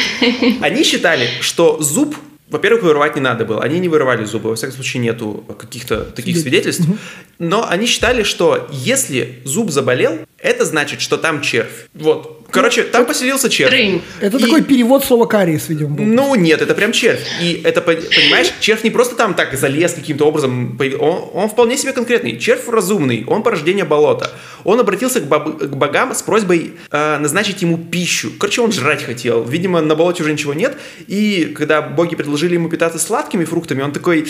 Они 0.60 0.84
считали, 0.84 1.26
что 1.40 1.80
зуб 1.80 2.14
во-первых, 2.50 2.82
вырывать 2.82 3.14
не 3.16 3.20
надо 3.20 3.44
было. 3.44 3.62
Они 3.62 3.78
не 3.78 3.88
вырывали 3.88 4.24
зубы. 4.24 4.50
Во 4.50 4.56
всяком 4.56 4.74
случае, 4.74 5.02
нету 5.02 5.44
каких-то 5.58 6.02
таких 6.04 6.36
свидетельств. 6.38 6.84
Но 7.38 7.66
они 7.68 7.86
считали, 7.86 8.22
что 8.24 8.66
если 8.72 9.40
зуб 9.44 9.70
заболел, 9.70 10.18
это 10.38 10.64
значит, 10.64 11.00
что 11.00 11.16
там 11.16 11.40
червь. 11.40 11.88
Вот. 11.94 12.34
Короче, 12.50 12.82
там 12.84 13.04
поселился 13.04 13.50
червь. 13.50 13.70
Трынь. 13.70 14.02
Это 14.20 14.38
И- 14.38 14.40
такой 14.40 14.62
перевод 14.62 15.04
слова 15.04 15.26
кариес, 15.26 15.68
видимо, 15.68 15.90
был. 15.96 16.04
Ну 16.04 16.34
нет, 16.34 16.62
это 16.62 16.74
прям 16.74 16.92
червь. 16.92 17.20
И 17.42 17.60
это, 17.62 17.80
пон- 17.80 18.02
понимаешь, 18.14 18.48
червь 18.60 18.82
не 18.84 18.90
просто 18.90 19.16
там 19.16 19.34
так 19.34 19.54
залез 19.56 19.92
каким-то 19.92 20.24
образом, 20.24 20.78
он, 20.98 21.24
он 21.34 21.48
вполне 21.50 21.76
себе 21.76 21.92
конкретный. 21.92 22.38
Червь 22.38 22.66
разумный, 22.68 23.24
он 23.26 23.42
порождение 23.42 23.84
болота. 23.84 24.30
Он 24.64 24.80
обратился 24.80 25.20
к, 25.20 25.24
баб- 25.28 25.58
к 25.58 25.76
богам 25.76 26.14
с 26.14 26.22
просьбой 26.22 26.72
э, 26.90 27.18
назначить 27.18 27.60
ему 27.62 27.76
пищу. 27.76 28.30
Короче, 28.38 28.62
он 28.62 28.72
жрать 28.72 29.02
хотел. 29.02 29.44
Видимо, 29.44 29.80
на 29.82 29.94
болоте 29.94 30.22
уже 30.22 30.32
ничего 30.32 30.54
нет. 30.54 30.76
И 31.06 31.52
когда 31.56 31.82
боги 31.82 32.16
предложили 32.16 32.37
ему 32.46 32.68
питаться 32.68 32.98
сладкими 32.98 33.44
фруктами, 33.44 33.82
он 33.82 33.92
такой, 33.92 34.26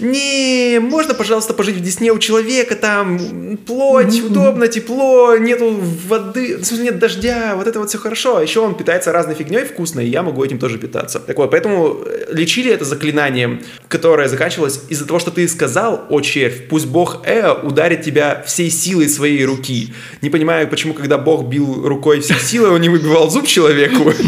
не, 0.00 0.78
можно, 0.80 1.14
пожалуйста, 1.14 1.54
пожить 1.54 1.76
в 1.76 1.80
Десне 1.80 2.12
у 2.12 2.18
человека, 2.18 2.74
там 2.74 3.56
плоть, 3.66 4.20
удобно, 4.22 4.68
тепло, 4.68 5.36
нету 5.36 5.78
воды, 6.06 6.58
в 6.58 6.64
смысле, 6.64 6.84
нет 6.86 6.98
дождя, 6.98 7.54
вот 7.56 7.66
это 7.66 7.78
вот 7.78 7.88
все 7.88 7.98
хорошо. 7.98 8.38
А 8.38 8.42
еще 8.42 8.60
он 8.60 8.74
питается 8.74 9.12
разной 9.12 9.34
фигней 9.34 9.64
вкусной, 9.64 10.06
и 10.06 10.10
я 10.10 10.22
могу 10.22 10.44
этим 10.44 10.58
тоже 10.58 10.78
питаться. 10.78 11.20
Так 11.20 11.36
вот, 11.36 11.50
поэтому 11.50 11.98
э, 12.04 12.26
лечили 12.32 12.72
это 12.72 12.84
заклинанием, 12.84 13.60
которое 13.88 14.28
заканчивалось 14.28 14.80
из-за 14.88 15.06
того, 15.06 15.18
что 15.18 15.30
ты 15.30 15.46
сказал, 15.48 16.06
о 16.08 16.20
червь, 16.20 16.68
пусть 16.68 16.86
бог 16.86 17.22
Эо 17.26 17.54
ударит 17.62 18.02
тебя 18.02 18.42
всей 18.46 18.70
силой 18.70 19.08
своей 19.08 19.44
руки. 19.44 19.92
Не 20.22 20.30
понимаю, 20.30 20.68
почему, 20.68 20.94
когда 20.94 21.18
бог 21.18 21.46
бил 21.46 21.86
рукой 21.86 22.20
всей 22.20 22.38
силой, 22.38 22.70
он 22.70 22.80
не 22.80 22.88
выбивал 22.88 23.30
зуб 23.30 23.46
человеку. 23.46 24.12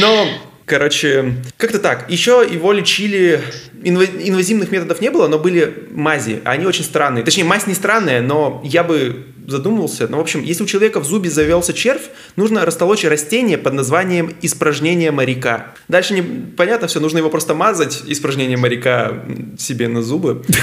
Но, 0.00 0.28
короче, 0.66 1.34
как-то 1.56 1.78
так. 1.78 2.10
Еще 2.10 2.46
его 2.50 2.72
лечили... 2.72 3.40
инва- 3.82 4.06
Инвазивных 4.28 4.70
методов 4.70 5.00
не 5.00 5.10
было, 5.10 5.28
но 5.28 5.38
были 5.38 5.88
мази. 5.90 6.40
Они 6.44 6.66
очень 6.66 6.84
странные. 6.84 7.24
Точнее, 7.24 7.44
мазь 7.44 7.66
не 7.66 7.74
странная, 7.74 8.20
но 8.22 8.60
я 8.64 8.82
бы 8.84 9.26
задумывался. 9.46 10.08
Но, 10.08 10.16
в 10.16 10.20
общем, 10.20 10.42
если 10.42 10.62
у 10.62 10.66
человека 10.66 11.00
в 11.00 11.04
зубе 11.04 11.28
завелся 11.30 11.72
червь, 11.74 12.04
нужно 12.36 12.64
растолочь 12.64 13.04
растение 13.04 13.58
под 13.58 13.74
названием 13.74 14.32
испражнение 14.40 15.10
моряка. 15.10 15.74
Дальше 15.88 16.14
непонятно 16.14 16.88
все, 16.88 16.98
нужно 17.00 17.18
его 17.18 17.28
просто 17.30 17.54
мазать, 17.54 18.02
испражнение 18.06 18.56
моряка 18.56 19.24
себе 19.58 19.88
на 19.88 20.02
зубы. 20.02 20.42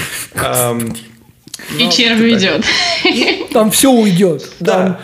И 1.78 1.84
но 1.86 1.92
червь 1.92 2.20
уйдет. 2.22 2.66
Там 3.54 3.70
все 3.72 3.92
уйдет. 3.92 4.50
Да. 4.60 5.00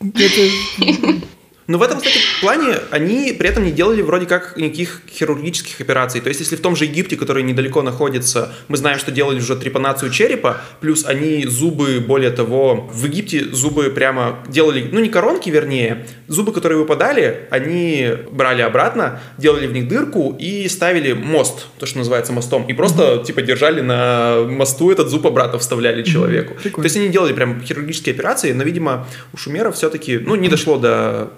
Это- 0.00 1.22
Но 1.66 1.78
в 1.78 1.82
этом, 1.82 1.98
кстати, 1.98 2.18
плане 2.40 2.78
они 2.90 3.34
при 3.38 3.48
этом 3.48 3.64
не 3.64 3.70
делали 3.70 4.02
вроде 4.02 4.26
как 4.26 4.56
никаких 4.56 5.02
хирургических 5.08 5.80
операций. 5.80 6.20
То 6.20 6.28
есть, 6.28 6.40
если 6.40 6.56
в 6.56 6.60
том 6.60 6.74
же 6.74 6.84
Египте, 6.86 7.16
который 7.16 7.44
недалеко 7.44 7.82
находится, 7.82 8.52
мы 8.68 8.76
знаем, 8.76 8.98
что 8.98 9.12
делали 9.12 9.38
уже 9.38 9.56
трепанацию 9.56 10.10
черепа, 10.10 10.60
плюс 10.80 11.04
они 11.06 11.46
зубы, 11.46 12.00
более 12.00 12.30
того, 12.30 12.90
в 12.92 13.04
Египте 13.04 13.44
зубы 13.52 13.90
прямо 13.90 14.44
делали, 14.48 14.88
ну 14.90 15.00
не 15.00 15.08
коронки, 15.08 15.50
вернее, 15.50 16.06
зубы, 16.26 16.52
которые 16.52 16.78
выпадали, 16.78 17.46
они 17.50 18.08
брали 18.30 18.62
обратно, 18.62 19.20
делали 19.38 19.66
в 19.66 19.72
них 19.72 19.86
дырку 19.86 20.36
и 20.38 20.68
ставили 20.68 21.12
мост, 21.12 21.66
то, 21.78 21.86
что 21.86 21.98
называется 21.98 22.32
мостом, 22.32 22.66
и 22.66 22.72
просто, 22.72 23.22
типа, 23.24 23.42
держали 23.42 23.80
на 23.80 24.42
мосту 24.48 24.90
этот 24.90 25.08
зуб 25.08 25.26
обратно 25.26 25.58
вставляли 25.58 26.02
человеку. 26.02 26.54
То 26.54 26.62
Прикольно. 26.62 26.86
есть, 26.86 26.96
они 26.96 27.08
делали 27.08 27.32
прям 27.32 27.62
хирургические 27.62 28.14
операции, 28.14 28.52
но, 28.52 28.64
видимо, 28.64 29.06
у 29.32 29.36
шумеров 29.36 29.76
все-таки, 29.76 30.18
ну, 30.18 30.34
не 30.34 30.48
дошло 30.48 30.76
до 30.76 31.30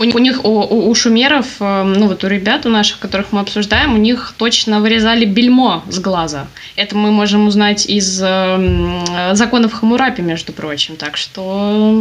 У, 0.00 0.04
них- 0.04 0.14
у 0.14 0.18
них, 0.18 0.44
у, 0.44 0.48
у- 0.48 0.90
у 0.90 0.94
шумеров, 0.94 1.46
э, 1.58 1.82
ну 1.82 2.06
вот 2.06 2.22
у 2.22 2.28
ребят, 2.28 2.66
у 2.66 2.68
наших, 2.68 3.00
которых 3.00 3.32
мы 3.32 3.40
обсуждаем, 3.40 3.94
у 3.94 3.96
них 3.98 4.32
точно 4.38 4.78
вырезали 4.80 5.24
бельмо 5.24 5.82
с 5.88 5.98
глаза. 5.98 6.46
Это 6.76 6.96
мы 6.96 7.10
можем 7.10 7.48
узнать 7.48 7.84
из 7.86 8.22
э, 8.24 9.32
законов 9.32 9.72
Хамурапи, 9.72 10.22
между 10.22 10.52
прочим. 10.52 10.94
Так 10.94 11.16
что 11.16 11.96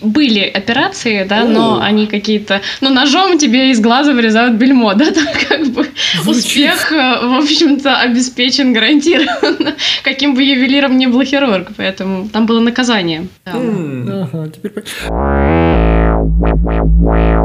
были 0.00 0.40
операции, 0.42 1.24
да, 1.24 1.42
но 1.44 1.80
они 1.82 2.06
какие-то... 2.06 2.60
Ну, 2.80 2.90
ножом 2.90 3.36
тебе 3.36 3.70
из 3.72 3.80
глаза 3.80 4.12
вырезают 4.12 4.54
бельмо, 4.54 4.94
да, 5.00 5.10
там 5.10 5.26
как 5.48 5.66
бы 5.72 5.88
Звучит. 6.22 6.44
успех, 6.44 6.92
э, 6.92 7.26
в 7.26 7.38
общем-то, 7.42 7.98
обеспечен 7.98 8.72
гарантированно, 8.72 9.74
каким 10.04 10.36
бы 10.36 10.44
ювелиром 10.44 10.96
ни 10.96 11.06
был 11.06 11.22
хирург. 11.24 11.72
Поэтому 11.76 12.28
там 12.28 12.46
было 12.46 12.60
наказание. 12.60 13.26
Да. 13.44 13.52
М, 13.54 14.28
Ага, 14.32 14.48
теперь 14.54 14.72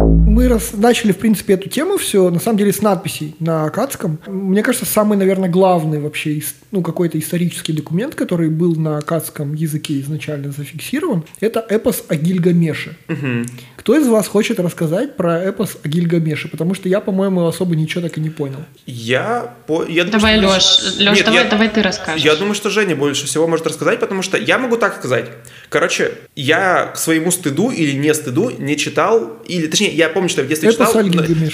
Мы 0.04 0.48
раз 0.50 0.74
начали, 0.74 1.12
в 1.14 1.18
принципе, 1.18 1.54
эту 1.54 1.70
тему 1.70 1.98
все, 1.98 2.30
на 2.30 2.40
самом 2.40 2.58
деле, 2.58 2.74
с 2.74 2.82
надписей 2.82 3.36
на 3.40 3.66
акадском. 3.66 4.20
Мне 4.28 4.64
кажется, 4.64 4.86
самый, 4.86 5.18
наверное, 5.18 5.48
главный 5.50 6.00
вообще, 6.02 6.42
ну, 6.72 6.82
какой-то 6.82 7.18
исторический 7.18 7.72
документ, 7.74 8.16
который 8.16 8.50
был 8.50 8.76
на 8.76 8.98
акадском 8.98 9.54
языке 9.54 10.00
изначально 10.02 10.52
зафиксирован, 10.52 11.24
это 11.40 11.66
эпос 11.70 12.04
о 12.10 12.16
Гильгамеше. 12.16 12.98
мгм. 13.08 13.46
Кто 13.78 13.96
из 13.98 14.08
вас 14.08 14.28
хочет 14.28 14.60
рассказать 14.60 15.16
про 15.16 15.40
эпос 15.44 15.78
о 15.84 15.88
Гильгамеше? 15.88 16.48
Потому 16.50 16.74
что 16.74 16.90
я, 16.90 17.00
по-моему, 17.02 17.46
особо 17.46 17.76
ничего 17.76 18.02
так 18.02 18.18
и 18.18 18.22
не 18.22 18.32
понял. 18.32 18.58
Я, 18.88 19.54
по... 19.68 19.84
я 19.86 20.04
думаю, 20.06 20.12
Давай, 20.12 20.40
что- 20.40 20.42
Лёш, 20.88 20.98
Лёш, 21.00 21.16
Нет, 21.18 21.26
давай, 21.26 21.44
я- 21.44 21.50
давай 21.50 21.70
ты 21.70 21.82
расскажешь. 21.84 22.24
Я 22.26 22.36
думаю, 22.36 22.56
что 22.56 22.70
Женя 22.72 22.96
больше 22.96 23.28
всего 23.28 23.48
может 23.48 23.68
рассказать, 23.68 24.00
потому 24.00 24.22
что 24.24 24.38
я 24.38 24.58
могу 24.58 24.78
так 24.78 24.96
сказать. 24.98 25.30
Короче, 25.70 26.12
я 26.36 26.88
к 26.94 26.98
своему 26.98 27.30
стыду 27.32 27.70
или 27.70 27.92
не 27.92 28.14
стыду 28.14 28.52
не 28.58 28.76
читал, 28.76 29.38
или 29.48 29.68
точнее, 29.68 29.85
я 29.94 30.10
помню, 30.10 30.30
что 30.30 30.42
я 30.42 30.46
в 30.46 30.50
детстве 30.50 30.70
Эпос 30.70 30.88
читал, 30.88 31.04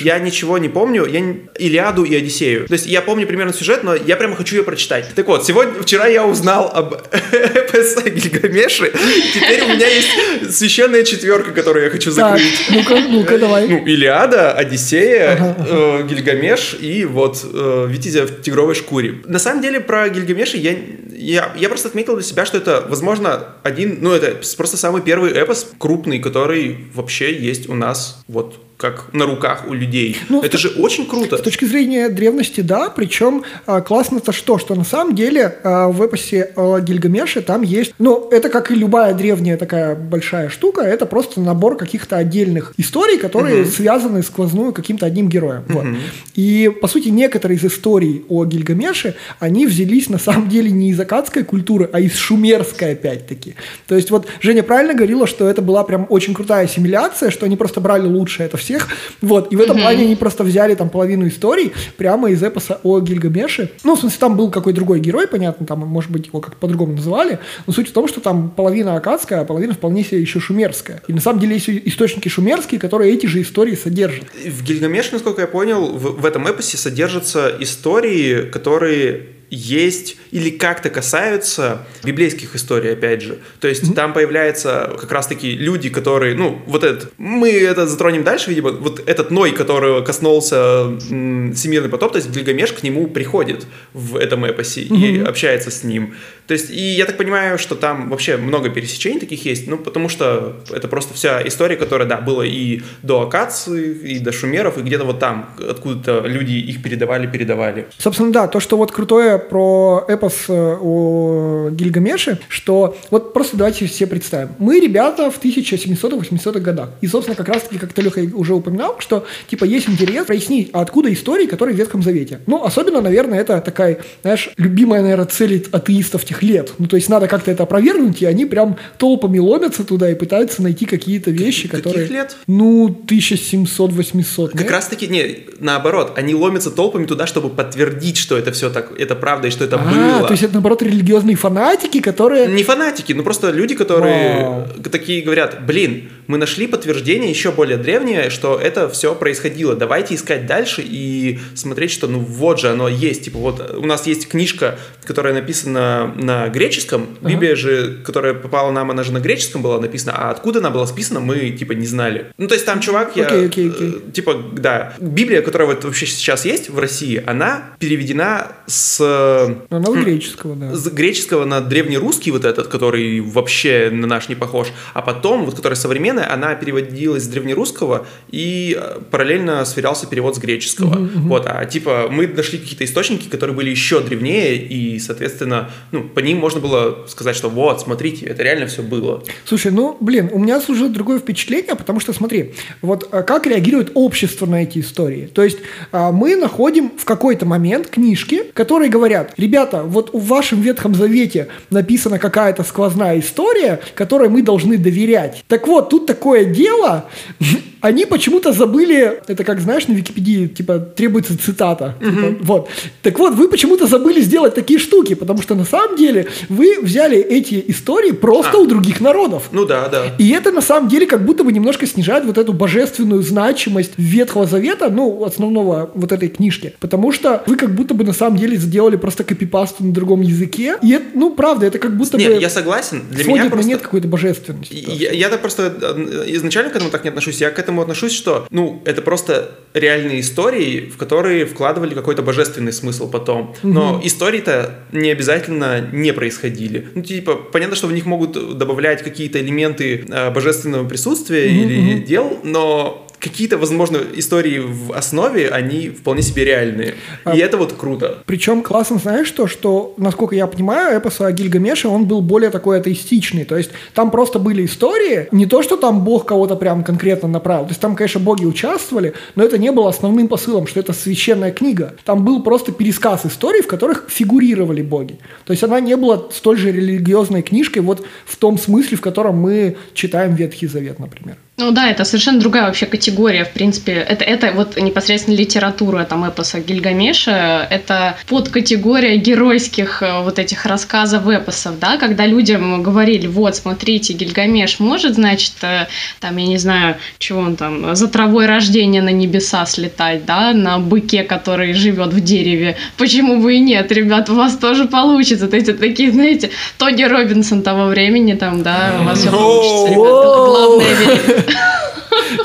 я 0.01 0.19
ничего 0.19 0.57
не 0.57 0.69
помню, 0.69 1.05
я 1.05 1.19
Илиаду 1.57 2.03
и 2.03 2.15
Одиссею. 2.15 2.67
То 2.67 2.73
есть 2.73 2.85
я 2.85 3.01
помню 3.01 3.27
примерно 3.27 3.53
сюжет, 3.53 3.83
но 3.83 3.95
я 3.95 4.15
прямо 4.15 4.35
хочу 4.35 4.55
ее 4.55 4.63
прочитать. 4.63 5.09
Так 5.15 5.27
вот, 5.27 5.45
сегодня, 5.45 5.81
вчера 5.81 6.07
я 6.07 6.25
узнал 6.25 6.71
об 6.73 6.93
эпосе 6.93 7.99
о 7.99 8.09
Гильгамеше, 8.09 8.91
теперь 9.33 9.63
у 9.63 9.67
меня 9.67 9.87
есть 9.87 10.57
священная 10.57 11.03
четверка, 11.03 11.51
которую 11.51 11.85
я 11.85 11.91
хочу 11.91 12.11
закрыть. 12.11 12.43
ну-ка, 12.69 12.99
ну-ка, 12.99 13.37
давай. 13.37 13.67
Ну, 13.67 13.85
Илиада, 13.85 14.53
Одиссея, 14.53 15.55
э, 15.67 16.07
Гильгамеш 16.07 16.77
и 16.79 17.05
вот 17.05 17.43
э, 17.43 17.87
Витязя 17.89 18.25
в 18.25 18.41
тигровой 18.41 18.75
шкуре. 18.75 19.15
На 19.25 19.39
самом 19.39 19.61
деле 19.61 19.79
про 19.79 20.09
Гильгамеша 20.09 20.57
я, 20.57 20.75
я, 21.09 21.51
я 21.55 21.69
просто 21.69 21.89
отметил 21.89 22.15
для 22.15 22.23
себя, 22.23 22.45
что 22.45 22.57
это, 22.57 22.85
возможно, 22.87 23.55
один, 23.63 23.99
ну 24.01 24.11
это 24.11 24.35
просто 24.57 24.77
самый 24.77 25.01
первый 25.01 25.31
эпос 25.31 25.67
крупный, 25.77 26.19
который 26.19 26.87
вообще 26.93 27.33
есть 27.33 27.69
у 27.69 27.75
нас 27.75 28.20
вот 28.27 28.59
как 28.81 29.13
на 29.13 29.25
руках 29.25 29.65
у 29.67 29.73
людей. 29.73 30.17
Ну, 30.27 30.41
это 30.41 30.57
же 30.57 30.69
очень 30.69 31.05
круто. 31.05 31.37
С 31.37 31.41
точки 31.41 31.65
зрения 31.65 32.09
древности, 32.09 32.61
да, 32.61 32.89
причем 32.89 33.43
а, 33.67 33.81
классно-то 33.81 34.31
что, 34.31 34.57
что 34.57 34.73
на 34.73 34.83
самом 34.83 35.15
деле 35.15 35.59
а, 35.63 35.87
в 35.87 36.01
эпосе 36.01 36.51
о 36.55 36.79
Гильгамеше 36.79 37.41
там 37.41 37.61
есть, 37.61 37.93
ну, 37.99 38.27
это 38.31 38.49
как 38.49 38.71
и 38.71 38.75
любая 38.75 39.13
древняя 39.13 39.57
такая 39.57 39.95
большая 39.95 40.49
штука, 40.49 40.81
это 40.81 41.05
просто 41.05 41.39
набор 41.39 41.77
каких-то 41.77 42.17
отдельных 42.17 42.73
историй, 42.77 43.19
которые 43.19 43.65
связаны 43.65 44.23
сквозную 44.23 44.73
каким-то 44.73 45.05
одним 45.05 45.29
героем. 45.29 45.63
Вот. 45.67 45.85
И, 46.33 46.71
по 46.81 46.87
сути, 46.87 47.09
некоторые 47.09 47.59
из 47.59 47.63
историй 47.63 48.25
о 48.29 48.45
Гильгамеше, 48.45 49.15
они 49.39 49.67
взялись 49.67 50.09
на 50.09 50.17
самом 50.17 50.49
деле 50.49 50.71
не 50.71 50.89
из 50.89 50.99
акадской 50.99 51.43
культуры, 51.43 51.87
а 51.93 51.99
из 51.99 52.15
шумерской 52.15 52.93
опять-таки. 52.93 53.55
То 53.87 53.95
есть 53.95 54.09
вот 54.09 54.27
Женя 54.41 54.63
правильно 54.63 54.95
говорила, 54.95 55.27
что 55.27 55.47
это 55.47 55.61
была 55.61 55.83
прям 55.83 56.07
очень 56.09 56.33
крутая 56.33 56.65
ассимиляция, 56.65 57.29
что 57.29 57.45
они 57.45 57.57
просто 57.57 57.79
брали 57.79 58.07
лучшее 58.07 58.47
это 58.47 58.57
всех. 58.71 58.87
Вот. 59.21 59.51
И 59.51 59.55
в 59.55 59.61
этом 59.61 59.77
плане 59.77 60.05
они 60.05 60.15
просто 60.15 60.43
взяли 60.43 60.75
там 60.75 60.89
половину 60.89 61.27
историй 61.27 61.73
прямо 61.97 62.29
из 62.31 62.41
эпоса 62.41 62.79
о 62.83 62.99
Гильгамеше. 62.99 63.71
Ну, 63.83 63.95
в 63.95 63.99
смысле, 63.99 64.17
там 64.19 64.37
был 64.37 64.49
какой 64.49 64.73
другой 64.73 64.99
герой, 64.99 65.27
понятно, 65.27 65.65
там, 65.65 65.79
может 65.79 66.11
быть, 66.11 66.27
его 66.27 66.39
как 66.39 66.55
по-другому 66.57 66.93
называли. 66.93 67.39
Но 67.67 67.73
суть 67.73 67.89
в 67.89 67.93
том, 67.93 68.07
что 68.07 68.21
там 68.21 68.49
половина 68.49 68.95
акадская, 68.95 69.41
а 69.41 69.45
половина 69.45 69.73
вполне 69.73 70.03
себе 70.03 70.21
еще 70.21 70.39
шумерская. 70.39 71.01
И 71.07 71.13
на 71.13 71.21
самом 71.21 71.39
деле 71.39 71.55
есть 71.55 71.69
источники 71.69 72.29
шумерские, 72.29 72.79
которые 72.79 73.13
эти 73.13 73.25
же 73.25 73.41
истории 73.41 73.75
содержат. 73.75 74.25
В 74.45 74.63
Гильгамеше, 74.63 75.13
насколько 75.13 75.41
я 75.41 75.47
понял, 75.47 75.87
в, 75.87 76.21
в 76.21 76.25
этом 76.25 76.47
эпосе 76.47 76.77
содержатся 76.77 77.55
истории, 77.59 78.43
которые 78.43 79.40
есть 79.51 80.17
или 80.31 80.49
как-то 80.49 80.89
касаются 80.89 81.85
библейских 82.03 82.55
историй, 82.55 82.93
опять 82.93 83.21
же. 83.21 83.39
То 83.59 83.67
есть 83.67 83.83
mm-hmm. 83.83 83.93
там 83.93 84.13
появляются 84.13 84.95
как 84.99 85.11
раз-таки 85.11 85.51
люди, 85.51 85.89
которые, 85.89 86.35
ну, 86.35 86.61
вот 86.65 86.83
этот, 86.83 87.11
мы 87.17 87.51
это 87.51 87.85
затронем 87.85 88.23
дальше, 88.23 88.49
видимо, 88.49 88.71
вот 88.71 89.03
этот 89.05 89.29
Ной, 89.29 89.51
которого 89.51 90.01
коснулся 90.01 90.97
м, 91.09 91.53
всемирный 91.53 91.89
потоп, 91.89 92.13
то 92.13 92.17
есть 92.17 92.29
Гильгамеш 92.31 92.71
к 92.71 92.81
нему 92.81 93.07
приходит 93.07 93.65
в 93.93 94.15
этом 94.15 94.45
эпосе 94.45 94.83
mm-hmm. 94.83 94.97
и 94.97 95.19
общается 95.21 95.69
с 95.69 95.83
ним. 95.83 96.15
То 96.47 96.53
есть, 96.53 96.69
и 96.69 96.81
я 96.81 97.05
так 97.05 97.17
понимаю, 97.17 97.57
что 97.57 97.75
там 97.75 98.09
вообще 98.09 98.37
много 98.37 98.69
пересечений 98.69 99.19
таких 99.19 99.45
есть, 99.45 99.67
ну, 99.67 99.77
потому 99.77 100.09
что 100.09 100.57
это 100.69 100.87
просто 100.87 101.13
вся 101.13 101.45
история, 101.47 101.75
которая, 101.75 102.07
да, 102.07 102.17
была 102.17 102.45
и 102.45 102.81
до 103.03 103.21
Акации, 103.21 103.93
и 103.93 104.19
до 104.19 104.31
Шумеров, 104.31 104.77
и 104.77 104.81
где-то 104.81 105.05
вот 105.05 105.19
там, 105.19 105.49
откуда-то 105.57 106.27
люди 106.27 106.53
их 106.53 106.81
передавали, 106.81 107.27
передавали. 107.27 107.87
Собственно, 107.97 108.31
да, 108.31 108.47
то, 108.47 108.59
что 108.59 108.77
вот 108.77 108.91
крутое 108.91 109.39
про 109.39 110.05
эпос 110.07 110.45
э, 110.49 110.77
о 110.81 111.69
Гильгамеше, 111.71 112.39
что 112.49 112.97
вот 113.09 113.33
просто 113.33 113.57
давайте 113.57 113.85
все 113.87 114.07
представим. 114.07 114.49
Мы, 114.59 114.79
ребята, 114.79 115.31
в 115.31 115.43
1700-800-х 115.43 116.59
годах. 116.59 116.89
И, 117.01 117.07
собственно, 117.07 117.35
как 117.35 117.47
раз-таки, 117.47 117.77
как 117.77 117.93
Толеха 117.93 118.21
уже 118.33 118.53
упоминал, 118.53 118.95
что, 118.99 119.25
типа, 119.47 119.65
есть 119.65 119.89
интерес 119.89 120.25
прояснить, 120.25 120.69
откуда 120.73 121.11
истории, 121.13 121.45
которые 121.45 121.75
в 121.75 121.79
Ветхом 121.79 122.03
Завете. 122.03 122.39
Ну, 122.47 122.63
особенно, 122.63 123.01
наверное, 123.01 123.39
это 123.39 123.61
такая, 123.61 123.99
знаешь, 124.21 124.49
любимая, 124.57 125.01
наверное, 125.01 125.25
цель 125.25 125.67
атеистов 125.71 126.25
тех 126.31 126.43
лет. 126.43 126.73
Ну, 126.77 126.87
то 126.87 126.95
есть 126.95 127.09
надо 127.09 127.27
как-то 127.27 127.51
это 127.51 127.63
опровергнуть, 127.63 128.21
и 128.21 128.25
они 128.25 128.45
прям 128.45 128.77
толпами 128.97 129.39
ломятся 129.39 129.83
туда 129.83 130.09
и 130.09 130.15
пытаются 130.15 130.61
найти 130.61 130.85
какие-то 130.85 131.29
вещи, 131.29 131.67
Каких 131.67 131.83
которые... 131.83 132.07
лет? 132.07 132.37
Ну, 132.47 132.87
1700-800. 133.05 134.57
Как 134.57 134.71
раз-таки, 134.71 135.07
не, 135.07 135.39
наоборот, 135.59 136.13
они 136.15 136.33
ломятся 136.33 136.71
толпами 136.71 137.05
туда, 137.05 137.27
чтобы 137.27 137.49
подтвердить, 137.49 138.17
что 138.17 138.37
это 138.37 138.53
все 138.53 138.69
так, 138.69 138.97
это 138.97 139.15
правда 139.15 139.49
и 139.49 139.51
что 139.51 139.65
это 139.65 139.75
а, 139.75 139.83
было. 139.83 140.27
то 140.27 140.31
есть 140.31 140.43
это, 140.43 140.53
наоборот, 140.53 140.81
религиозные 140.81 141.35
фанатики, 141.35 141.99
которые... 141.99 142.47
Не 142.47 142.63
фанатики, 142.63 143.11
ну 143.11 143.23
просто 143.23 143.51
люди, 143.51 143.75
которые 143.75 144.45
Вау. 144.45 144.67
такие 144.89 145.21
говорят, 145.21 145.65
блин, 145.65 146.09
мы 146.27 146.37
нашли 146.37 146.65
подтверждение 146.67 147.29
еще 147.29 147.51
более 147.51 147.77
древнее, 147.77 148.29
что 148.29 148.57
это 148.57 148.89
все 148.89 149.13
происходило. 149.15 149.75
Давайте 149.75 150.15
искать 150.15 150.45
дальше 150.45 150.81
и 150.83 151.39
смотреть, 151.55 151.91
что 151.91 152.07
ну 152.07 152.19
вот 152.19 152.59
же 152.59 152.69
оно 152.69 152.87
есть. 152.87 153.25
Типа 153.25 153.37
вот 153.37 153.75
у 153.75 153.85
нас 153.85 154.07
есть 154.07 154.29
книжка, 154.29 154.79
которая 155.03 155.33
написана 155.33 156.13
на 156.21 156.47
греческом. 156.49 157.07
Библия 157.21 157.55
же, 157.55 158.01
которая 158.05 158.33
попала 158.33 158.71
нам, 158.71 158.91
она 158.91 159.03
же 159.03 159.11
на 159.11 159.19
греческом 159.19 159.61
была 159.61 159.79
написана. 159.79 160.13
А 160.15 160.31
откуда 160.31 160.59
она 160.59 160.69
была 160.69 160.87
списана, 160.87 161.19
мы 161.19 161.51
типа 161.51 161.73
не 161.73 161.85
знали. 161.85 162.27
Ну 162.37 162.47
то 162.47 162.53
есть 162.53 162.65
там 162.65 162.79
чувак, 162.79 163.15
я 163.15 163.25
Окей, 163.27 163.45
окей, 163.45 163.69
окей. 163.69 163.95
э, 164.07 164.11
типа 164.11 164.35
да, 164.53 164.93
Библия, 164.99 165.41
которая 165.41 165.67
вот 165.67 165.83
вообще 165.83 166.05
сейчас 166.05 166.45
есть 166.45 166.69
в 166.69 166.79
России, 166.79 167.21
она 167.25 167.63
переведена 167.79 168.47
с 168.67 168.99
Ну, 168.99 169.77
Она 169.77 169.89
у 169.89 169.95
греческого, 169.95 170.55
да. 170.55 170.75
с 170.75 170.87
греческого 170.89 171.45
на 171.45 171.61
древнерусский 171.61 172.31
вот 172.31 172.45
этот, 172.45 172.67
который 172.67 173.19
вообще 173.19 173.89
на 173.91 174.07
наш 174.07 174.29
не 174.29 174.35
похож, 174.35 174.67
а 174.93 175.01
потом, 175.01 175.45
вот 175.45 175.55
которая 175.55 175.75
современная, 175.75 176.31
она 176.31 176.55
переводилась 176.55 177.23
с 177.23 177.27
древнерусского 177.27 178.05
и 178.29 178.77
э, 178.79 178.99
параллельно 179.09 179.65
сверялся 179.65 180.07
перевод 180.07 180.35
с 180.35 180.39
греческого. 180.39 181.09
Вот, 181.15 181.45
а 181.45 181.65
типа 181.65 182.07
мы 182.09 182.27
нашли 182.27 182.59
какие-то 182.59 182.83
источники, 182.85 183.27
которые 183.27 183.55
были 183.55 183.69
еще 183.69 184.01
древнее, 184.01 184.55
и, 184.55 184.99
соответственно, 184.99 185.71
ну, 185.91 186.03
по 186.13 186.19
ним 186.19 186.37
можно 186.37 186.59
было 186.59 187.05
сказать, 187.07 187.35
что 187.35 187.49
вот, 187.49 187.81
смотрите, 187.81 188.25
это 188.25 188.43
реально 188.43 188.67
все 188.67 188.81
было. 188.81 189.23
Слушай, 189.45 189.71
ну, 189.71 189.97
блин, 189.99 190.29
у 190.31 190.39
меня 190.39 190.59
служит 190.61 190.91
другое 190.91 191.19
впечатление, 191.19 191.75
потому 191.75 191.99
что, 191.99 192.13
смотри, 192.13 192.53
вот 192.81 193.07
а, 193.11 193.23
как 193.23 193.47
реагирует 193.47 193.91
общество 193.93 194.45
на 194.45 194.63
эти 194.63 194.79
истории. 194.79 195.29
То 195.33 195.43
есть 195.43 195.59
а, 195.91 196.11
мы 196.11 196.35
находим 196.35 196.91
в 196.97 197.05
какой-то 197.05 197.45
момент 197.45 197.87
книжки, 197.87 198.43
которые 198.53 198.89
говорят, 198.89 199.33
ребята, 199.37 199.83
вот 199.83 200.13
в 200.13 200.25
вашем 200.25 200.61
Ветхом 200.61 200.95
Завете 200.95 201.47
написана 201.69 202.19
какая-то 202.19 202.63
сквозная 202.63 203.19
история, 203.19 203.79
которой 203.95 204.29
мы 204.29 204.41
должны 204.41 204.77
доверять. 204.77 205.43
Так 205.47 205.67
вот, 205.67 205.89
тут 205.89 206.05
такое 206.05 206.45
дело, 206.45 207.09
они 207.81 208.05
почему-то 208.05 208.53
забыли, 208.53 209.21
это 209.27 209.43
как, 209.43 209.59
знаешь, 209.59 209.87
на 209.87 209.93
Википедии, 209.93 210.47
типа, 210.47 210.79
требуется 210.79 211.37
цитата. 211.37 211.95
Типа, 211.99 212.35
вот. 212.41 212.69
Так 213.01 213.17
вот, 213.19 213.33
вы 213.33 213.49
почему-то 213.49 213.87
забыли 213.87 214.21
сделать 214.21 214.53
такие 214.53 214.79
штуки, 214.79 215.15
потому 215.15 215.41
что 215.41 215.55
на 215.55 215.65
самом 215.65 215.97
деле 215.97 216.27
вы 216.49 216.79
взяли 216.81 217.17
эти 217.17 217.63
истории 217.67 218.11
просто 218.11 218.57
А. 218.57 218.59
у 218.59 218.67
других 218.67 219.01
народов. 219.01 219.49
Ну 219.51 219.65
да, 219.65 219.87
да. 219.87 220.05
И 220.19 220.29
это 220.29 220.51
на 220.51 220.61
самом 220.61 220.89
деле 220.89 221.07
как 221.07 221.25
будто 221.25 221.43
бы 221.43 221.51
немножко 221.51 221.87
снижает 221.87 222.25
вот 222.25 222.37
эту 222.37 222.53
божественную 222.53 223.23
значимость 223.23 223.93
Ветхого 223.97 224.45
Завета, 224.45 224.89
ну, 224.89 225.23
основного 225.25 225.89
вот 225.95 226.11
этой 226.11 226.29
книжки. 226.29 226.73
Потому 226.79 227.11
что 227.11 227.43
вы 227.47 227.55
как 227.55 227.73
будто 227.73 227.95
бы 227.95 228.03
на 228.03 228.13
самом 228.13 228.37
деле 228.37 228.57
сделали 228.57 228.95
просто 228.95 229.23
копипасту 229.23 229.83
на 229.83 229.91
другом 229.91 230.21
языке. 230.21 230.77
И 230.83 230.91
это, 230.91 231.05
ну, 231.15 231.31
правда, 231.31 231.65
это 231.65 231.79
как 231.79 231.97
будто 231.97 232.17
Нет, 232.17 232.35
бы 232.35 232.41
я 232.41 232.49
согласен. 232.49 233.03
Для 233.09 233.23
меня 233.23 233.45
просто... 233.49 233.67
нет 233.67 233.81
какой-то 233.81 234.07
божественности. 234.07 234.85
Я, 234.87 235.11
я 235.11 235.29
так 235.29 235.41
просто 235.41 235.73
э, 235.81 236.25
изначально 236.35 236.69
к 236.71 236.75
этому 236.75 236.91
так 236.91 237.03
не 237.03 237.09
отношусь. 237.09 237.41
Я 237.41 237.49
к 237.49 237.57
этому 237.57 237.70
отношусь, 237.79 238.13
что, 238.13 238.47
ну, 238.49 238.81
это 238.85 239.01
просто 239.01 239.57
реальные 239.73 240.19
истории, 240.19 240.89
в 240.89 240.97
которые 240.97 241.45
вкладывали 241.45 241.93
какой-то 241.93 242.21
божественный 242.21 242.73
смысл 242.73 243.09
потом. 243.09 243.55
Но 243.63 244.01
истории-то 244.03 244.79
не 244.91 245.11
обязательно 245.11 245.79
не 245.91 246.11
происходили. 246.11 246.89
Ну, 246.93 247.01
типа, 247.01 247.35
понятно, 247.35 247.75
что 247.75 247.87
в 247.87 247.93
них 247.93 248.05
могут 248.05 248.57
добавлять 248.57 249.03
какие-то 249.03 249.39
элементы 249.39 250.05
э, 250.07 250.31
божественного 250.31 250.87
присутствия 250.87 251.47
или 251.47 251.99
дел, 251.99 252.39
но 252.43 253.07
какие-то, 253.21 253.57
возможно, 253.57 253.99
истории 254.15 254.59
в 254.59 254.91
основе, 254.93 255.47
они 255.49 255.89
вполне 255.89 256.21
себе 256.21 256.43
реальные. 256.43 256.95
И 257.33 257.37
это 257.37 257.57
вот 257.57 257.73
круто. 257.73 258.23
Причем 258.25 258.63
классно, 258.63 258.97
знаешь 258.97 259.27
что, 259.27 259.47
что, 259.47 259.93
насколько 259.97 260.35
я 260.35 260.47
понимаю, 260.47 260.97
эпос 260.97 261.21
о 261.21 261.31
Гильгамеше, 261.31 261.87
он 261.87 262.05
был 262.05 262.21
более 262.21 262.49
такой 262.49 262.79
атеистичный. 262.79 263.45
То 263.45 263.57
есть 263.57 263.71
там 263.93 264.11
просто 264.11 264.39
были 264.39 264.65
истории, 264.65 265.27
не 265.31 265.45
то, 265.45 265.61
что 265.61 265.77
там 265.77 266.03
Бог 266.03 266.25
кого-то 266.25 266.55
прям 266.55 266.83
конкретно 266.83 267.29
направил. 267.29 267.65
То 267.65 267.71
есть 267.71 267.81
там, 267.81 267.95
конечно, 267.95 268.19
боги 268.19 268.45
участвовали, 268.45 269.13
но 269.35 269.43
это 269.43 269.57
не 269.57 269.71
было 269.71 269.89
основным 269.89 270.27
посылом, 270.27 270.67
что 270.67 270.79
это 270.79 270.93
священная 270.93 271.51
книга. 271.51 271.95
Там 272.03 272.25
был 272.25 272.41
просто 272.41 272.71
пересказ 272.71 273.25
историй, 273.25 273.61
в 273.61 273.67
которых 273.67 274.07
фигурировали 274.09 274.81
боги. 274.81 275.19
То 275.45 275.53
есть 275.53 275.63
она 275.63 275.79
не 275.79 275.95
была 275.95 276.23
столь 276.31 276.57
же 276.57 276.71
религиозной 276.71 277.43
книжкой 277.43 277.83
вот 277.83 278.05
в 278.25 278.35
том 278.37 278.57
смысле, 278.57 278.97
в 278.97 279.01
котором 279.01 279.35
мы 279.35 279.77
читаем 279.93 280.33
Ветхий 280.33 280.67
Завет, 280.67 280.99
например. 280.99 281.37
Ну 281.61 281.71
да, 281.71 281.91
это 281.91 282.05
совершенно 282.05 282.39
другая 282.39 282.65
вообще 282.65 282.87
категория, 282.87 283.45
в 283.45 283.51
принципе. 283.51 283.93
Это, 283.93 284.25
это 284.25 284.51
вот 284.51 284.77
непосредственно 284.77 285.35
литература 285.35 286.05
там 286.05 286.27
эпоса 286.27 286.59
Гильгамеша, 286.59 287.67
это 287.69 288.17
подкатегория 288.27 289.15
геройских 289.17 290.01
э, 290.01 290.23
вот 290.23 290.39
этих 290.39 290.65
рассказов 290.65 291.27
эпосов, 291.27 291.77
да, 291.79 291.97
когда 291.97 292.25
людям 292.25 292.81
говорили, 292.81 293.27
вот, 293.27 293.55
смотрите, 293.55 294.13
Гильгамеш 294.13 294.79
может, 294.79 295.13
значит, 295.15 295.53
э, 295.61 295.85
там, 296.19 296.35
я 296.37 296.47
не 296.47 296.57
знаю, 296.57 296.97
чего 297.19 297.41
он 297.41 297.55
там, 297.55 297.95
за 297.95 298.07
травой 298.07 298.47
рождения 298.47 299.03
на 299.03 299.11
небеса 299.11 299.65
слетать, 299.67 300.25
да, 300.25 300.53
на 300.53 300.79
быке, 300.79 301.23
который 301.23 301.73
живет 301.73 302.11
в 302.11 302.21
дереве. 302.21 302.75
Почему 302.97 303.39
бы 303.39 303.53
и 303.53 303.59
нет, 303.59 303.91
ребят, 303.91 304.31
у 304.31 304.35
вас 304.35 304.57
тоже 304.57 304.85
получится. 304.85 305.47
То 305.47 305.57
есть 305.57 305.79
такие, 305.79 306.11
знаете, 306.11 306.49
Тони 306.79 307.03
Робинсон 307.03 307.61
того 307.61 307.85
времени, 307.85 308.33
там, 308.33 308.63
да, 308.63 308.95
у 308.99 309.03
вас 309.03 309.19
все 309.19 309.29
получится, 309.29 309.89
ребят. 309.89 310.01
Главное 310.01 310.93
верить. 310.95 311.45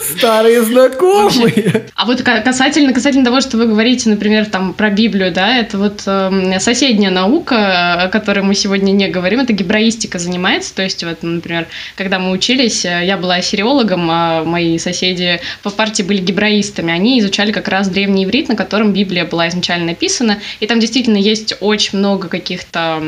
Старые 0.00 0.62
знакомые. 0.62 1.85
А 1.96 2.04
вот 2.04 2.20
ка- 2.20 2.42
касательно, 2.42 2.92
касательно 2.92 3.24
того, 3.24 3.40
что 3.40 3.56
вы 3.56 3.66
говорите, 3.66 4.10
например, 4.10 4.44
там 4.44 4.74
про 4.74 4.90
Библию, 4.90 5.32
да, 5.32 5.56
это 5.56 5.78
вот 5.78 6.02
эм, 6.04 6.60
соседняя 6.60 7.10
наука, 7.10 8.02
о 8.02 8.08
которой 8.08 8.40
мы 8.40 8.54
сегодня 8.54 8.92
не 8.92 9.08
говорим, 9.08 9.40
это 9.40 9.54
гебраистика 9.54 10.18
занимается. 10.18 10.74
То 10.74 10.82
есть, 10.82 11.02
вот, 11.04 11.22
например, 11.22 11.68
когда 11.96 12.18
мы 12.18 12.32
учились, 12.32 12.84
э, 12.84 13.00
я 13.06 13.16
была 13.16 13.36
ассириологом, 13.36 14.08
а 14.10 14.44
мои 14.44 14.76
соседи 14.76 15.40
по 15.62 15.70
партии 15.70 16.02
были 16.02 16.20
гебраистами. 16.20 16.92
Они 16.92 17.18
изучали 17.18 17.50
как 17.50 17.66
раз 17.68 17.88
древний 17.88 18.26
иврит, 18.26 18.50
на 18.50 18.56
котором 18.56 18.92
Библия 18.92 19.24
была 19.24 19.48
изначально 19.48 19.86
написана. 19.86 20.36
И 20.60 20.66
там 20.66 20.80
действительно 20.80 21.16
есть 21.16 21.54
очень 21.60 21.98
много 21.98 22.28
каких-то 22.28 23.02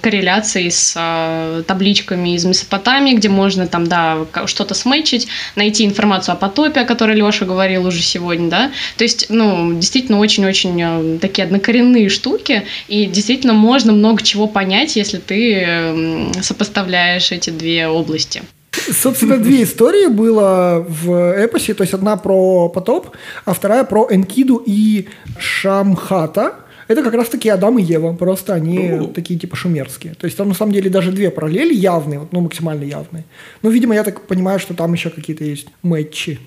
корреляций 0.00 0.68
с 0.68 0.94
э, 0.96 1.62
табличками 1.64 2.34
из 2.34 2.44
Месопотамии, 2.44 3.14
где 3.14 3.28
можно 3.28 3.68
там, 3.68 3.86
да, 3.86 4.18
что-то 4.46 4.74
смычить, 4.74 5.28
найти 5.54 5.84
информацию 5.84 6.32
о 6.32 6.36
потопе, 6.36 6.80
о 6.80 6.84
которой 6.84 7.14
Леша 7.14 7.44
говорил 7.44 7.86
уже 7.86 8.02
сегодня, 8.02 8.31
да. 8.38 8.72
То 8.96 9.04
есть, 9.04 9.26
ну, 9.28 9.74
действительно, 9.74 10.18
очень-очень 10.18 10.80
э, 10.80 11.18
такие 11.18 11.44
однокоренные 11.44 12.08
штуки, 12.08 12.62
и 12.88 13.06
действительно 13.06 13.52
можно 13.52 13.92
много 13.92 14.22
чего 14.22 14.46
понять, 14.46 14.96
если 14.96 15.18
ты 15.18 15.62
м, 15.62 16.32
сопоставляешь 16.42 17.32
эти 17.32 17.50
две 17.50 17.88
области. 17.88 18.42
Собственно, 18.72 19.38
две 19.38 19.62
истории 19.64 20.08
было 20.08 20.84
в 20.88 21.34
эпосе. 21.34 21.74
То 21.74 21.82
есть 21.82 21.94
одна 21.94 22.16
про 22.16 22.68
потоп, 22.68 23.10
а 23.44 23.54
вторая 23.54 23.84
про 23.84 24.08
Энкиду 24.10 24.62
и 24.64 25.08
Шамхата. 25.38 26.54
Это 26.88 27.02
как 27.02 27.14
раз-таки 27.14 27.48
Адам 27.48 27.78
и 27.78 27.82
Ева, 27.82 28.12
просто 28.12 28.54
они 28.54 28.90
О. 28.90 29.06
такие 29.06 29.38
типа 29.38 29.56
шумерские. 29.56 30.14
То 30.14 30.26
есть 30.26 30.36
там 30.36 30.48
на 30.48 30.54
самом 30.54 30.72
деле 30.72 30.90
даже 30.90 31.12
две 31.12 31.30
параллели 31.30 31.72
явные, 31.72 32.28
ну 32.32 32.40
максимально 32.40 32.84
явные. 32.84 33.24
Ну, 33.62 33.70
видимо, 33.70 33.94
я 33.94 34.04
так 34.04 34.26
понимаю, 34.26 34.58
что 34.58 34.74
там 34.74 34.92
еще 34.92 35.08
какие-то 35.08 35.44
есть 35.44 35.68
мэтчи. 35.82 36.38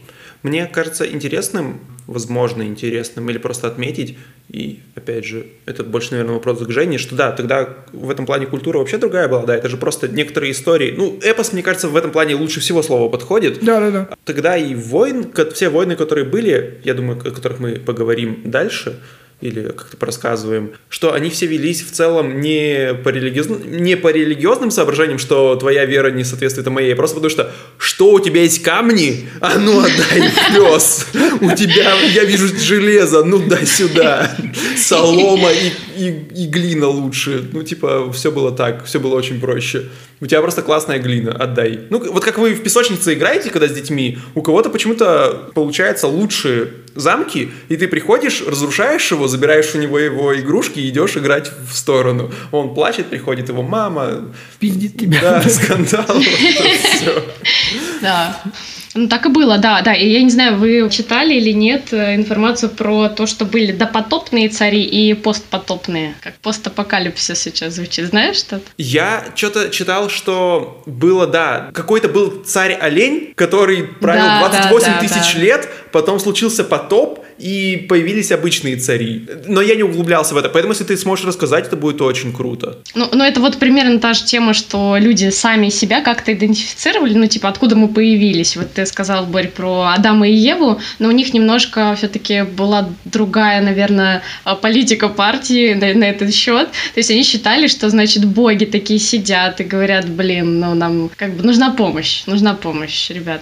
Мне 0.46 0.68
кажется 0.68 1.12
интересным, 1.12 1.80
возможно, 2.06 2.62
интересным, 2.62 3.28
или 3.32 3.40
просто 3.40 3.66
отметить, 3.66 4.16
и, 4.48 4.80
опять 4.94 5.26
же, 5.26 5.48
это 5.66 5.84
больше, 5.84 6.12
наверное, 6.12 6.36
вопрос 6.36 6.60
к 6.60 6.70
Жене, 6.70 7.00
что 7.00 7.16
да, 7.16 7.32
тогда 7.32 7.68
в 7.92 8.12
этом 8.12 8.28
плане 8.28 8.46
культура 8.46 8.78
вообще 8.78 9.00
другая 9.00 9.28
была, 9.28 9.44
да, 9.44 9.56
это 9.56 9.70
же 9.70 9.78
просто 9.78 10.08
некоторые 10.08 10.52
истории. 10.52 10.94
Ну, 10.96 11.18
эпос, 11.24 11.52
мне 11.52 11.64
кажется, 11.64 11.88
в 11.88 11.96
этом 11.96 12.12
плане 12.12 12.36
лучше 12.36 12.60
всего 12.60 12.84
слова 12.84 13.10
подходит. 13.10 13.58
Да, 13.64 13.80
да, 13.80 13.90
да. 13.90 14.10
Тогда 14.24 14.56
и 14.56 14.76
войн, 14.76 15.34
все 15.52 15.70
войны, 15.70 15.96
которые 15.96 16.26
были, 16.26 16.80
я 16.84 16.94
думаю, 16.94 17.20
о 17.20 17.32
которых 17.32 17.60
мы 17.60 17.78
поговорим 17.78 18.44
дальше, 18.46 19.00
или 19.42 19.68
как-то 19.68 19.98
порассказываем, 19.98 20.72
что 20.90 21.14
они 21.14 21.30
все 21.30 21.46
велись 21.46 21.82
в 21.82 21.92
целом 21.92 22.40
не 22.40 22.94
по, 23.04 23.10
религиозным, 23.10 23.84
не 23.84 23.98
по 23.98 24.08
религиозным 24.08 24.72
соображениям, 24.72 25.20
что 25.20 25.56
твоя 25.56 25.86
вера 25.86 26.10
не 26.10 26.24
соответствует 26.24 26.68
моей, 26.68 26.94
а 26.94 26.96
просто 26.96 27.16
потому 27.16 27.30
что 27.30 27.52
что 27.78 28.14
у 28.14 28.20
тебя 28.20 28.42
есть 28.42 28.64
камни? 28.64 29.28
А 29.42 29.60
ну 29.60 29.80
отдай 29.80 30.32
пес. 30.54 31.08
У 31.42 31.52
тебя, 31.52 31.94
я 32.14 32.24
вижу 32.24 32.48
железо, 32.58 33.24
ну 33.24 33.40
дай 33.40 33.66
сюда. 33.66 34.36
Солома 34.78 35.52
и, 35.52 35.72
и, 35.98 36.44
и 36.44 36.48
глина 36.48 36.88
лучше. 36.88 37.44
Ну 37.52 37.64
типа 37.64 38.12
все 38.14 38.32
было 38.32 38.52
так, 38.52 38.86
все 38.86 39.00
было 39.00 39.16
очень 39.16 39.40
проще. 39.42 39.86
У 40.22 40.28
тебя 40.28 40.42
просто 40.42 40.62
классная 40.62 41.00
глина, 41.00 41.32
отдай. 41.32 41.82
Ну 41.90 42.00
вот 42.12 42.24
как 42.24 42.38
вы 42.38 42.54
в 42.54 42.64
песочнице 42.64 43.14
играете, 43.14 43.50
когда 43.50 43.68
с 43.68 43.72
детьми, 43.72 44.18
у 44.34 44.42
кого-то 44.42 44.70
почему-то 44.70 45.52
получается 45.54 46.08
лучше 46.08 46.74
замки, 46.96 47.52
и 47.68 47.76
ты 47.76 47.88
приходишь, 47.88 48.42
разрушаешь 48.42 49.12
его, 49.12 49.28
забираешь 49.28 49.76
у 49.76 49.78
него 49.78 50.00
его 50.00 50.36
игрушки 50.36 50.80
и 50.80 50.90
идешь 50.90 51.18
играть 51.18 51.52
в 51.70 51.76
сторону. 51.76 52.32
Он 52.52 52.74
плачет, 52.74 53.08
приходит 53.08 53.50
его 53.50 53.62
мама. 53.62 54.32
Пиздит 54.60 54.98
тебя. 54.98 55.20
Да, 55.22 55.50
скандал. 55.50 56.06
Да. 58.02 58.42
Ну, 58.96 59.10
так 59.10 59.26
и 59.26 59.30
было, 59.30 59.58
да, 59.58 59.82
да. 59.82 59.94
И 59.94 60.08
я 60.08 60.24
не 60.24 60.30
знаю, 60.30 60.58
вы 60.58 60.90
читали 60.90 61.34
или 61.34 61.52
нет 61.52 61.92
э, 61.92 62.16
информацию 62.16 62.70
про 62.70 63.10
то, 63.10 63.26
что 63.26 63.44
были 63.44 63.74
допотопные 63.74 64.48
цари 64.48 64.84
и 64.84 65.14
постпотопные. 65.14 66.16
Как 66.22 66.36
постапокалипсис 66.36 67.38
сейчас 67.38 67.74
звучит. 67.74 68.06
Знаешь 68.06 68.38
что-то? 68.38 68.64
Я 68.78 69.26
что-то 69.36 69.70
читал, 69.70 70.10
что 70.10 70.82
было, 70.86 71.28
да, 71.28 71.72
какой-то 71.74 72.08
был 72.08 72.44
царь-олень, 72.46 73.34
который 73.36 73.84
правил 73.84 74.24
Да, 74.24 74.50
28 74.50 74.88
да, 74.88 74.94
да, 74.94 75.00
тысяч 75.00 75.34
да. 75.34 75.40
лет, 75.42 75.70
потом 75.96 76.20
случился 76.20 76.66
потоп, 76.66 77.20
и 77.38 77.86
появились 77.90 78.32
обычные 78.32 78.76
цари. 78.78 79.28
Но 79.48 79.62
я 79.62 79.76
не 79.76 79.84
углублялся 79.84 80.34
в 80.34 80.38
это, 80.38 80.50
поэтому 80.50 80.74
если 80.74 80.86
ты 80.86 80.98
сможешь 80.98 81.26
рассказать, 81.26 81.68
это 81.68 81.76
будет 81.76 82.02
очень 82.02 82.34
круто. 82.34 82.78
Ну, 82.96 83.10
ну, 83.12 83.24
это 83.24 83.40
вот 83.40 83.58
примерно 83.58 84.00
та 84.00 84.14
же 84.14 84.24
тема, 84.26 84.54
что 84.54 84.98
люди 84.98 85.30
сами 85.30 85.70
себя 85.70 86.02
как-то 86.02 86.34
идентифицировали, 86.34 87.14
ну, 87.14 87.28
типа, 87.28 87.50
откуда 87.50 87.76
мы 87.76 87.88
появились. 87.88 88.58
Вот 88.58 88.74
ты 88.74 88.86
сказал, 88.86 89.26
Борь, 89.26 89.48
про 89.48 89.94
Адама 89.96 90.28
и 90.28 90.34
Еву, 90.34 90.80
но 91.00 91.10
у 91.10 91.12
них 91.12 91.34
немножко 91.34 91.96
все-таки 91.98 92.44
была 92.44 92.90
другая, 93.06 93.62
наверное, 93.62 94.22
политика 94.62 95.10
партии 95.10 95.74
на, 95.74 95.94
на 95.94 96.06
этот 96.06 96.34
счет. 96.34 96.70
То 96.94 97.00
есть 97.00 97.12
они 97.12 97.24
считали, 97.24 97.68
что, 97.68 97.90
значит, 97.90 98.26
боги 98.26 98.66
такие 98.66 99.00
сидят 99.00 99.62
и 99.62 99.64
говорят, 99.64 100.10
блин, 100.10 100.60
ну, 100.60 100.74
нам 100.74 101.10
как 101.16 101.34
бы 101.34 101.44
нужна 101.44 101.72
помощь, 101.72 102.24
нужна 102.28 102.54
помощь, 102.54 103.10
ребят. 103.10 103.42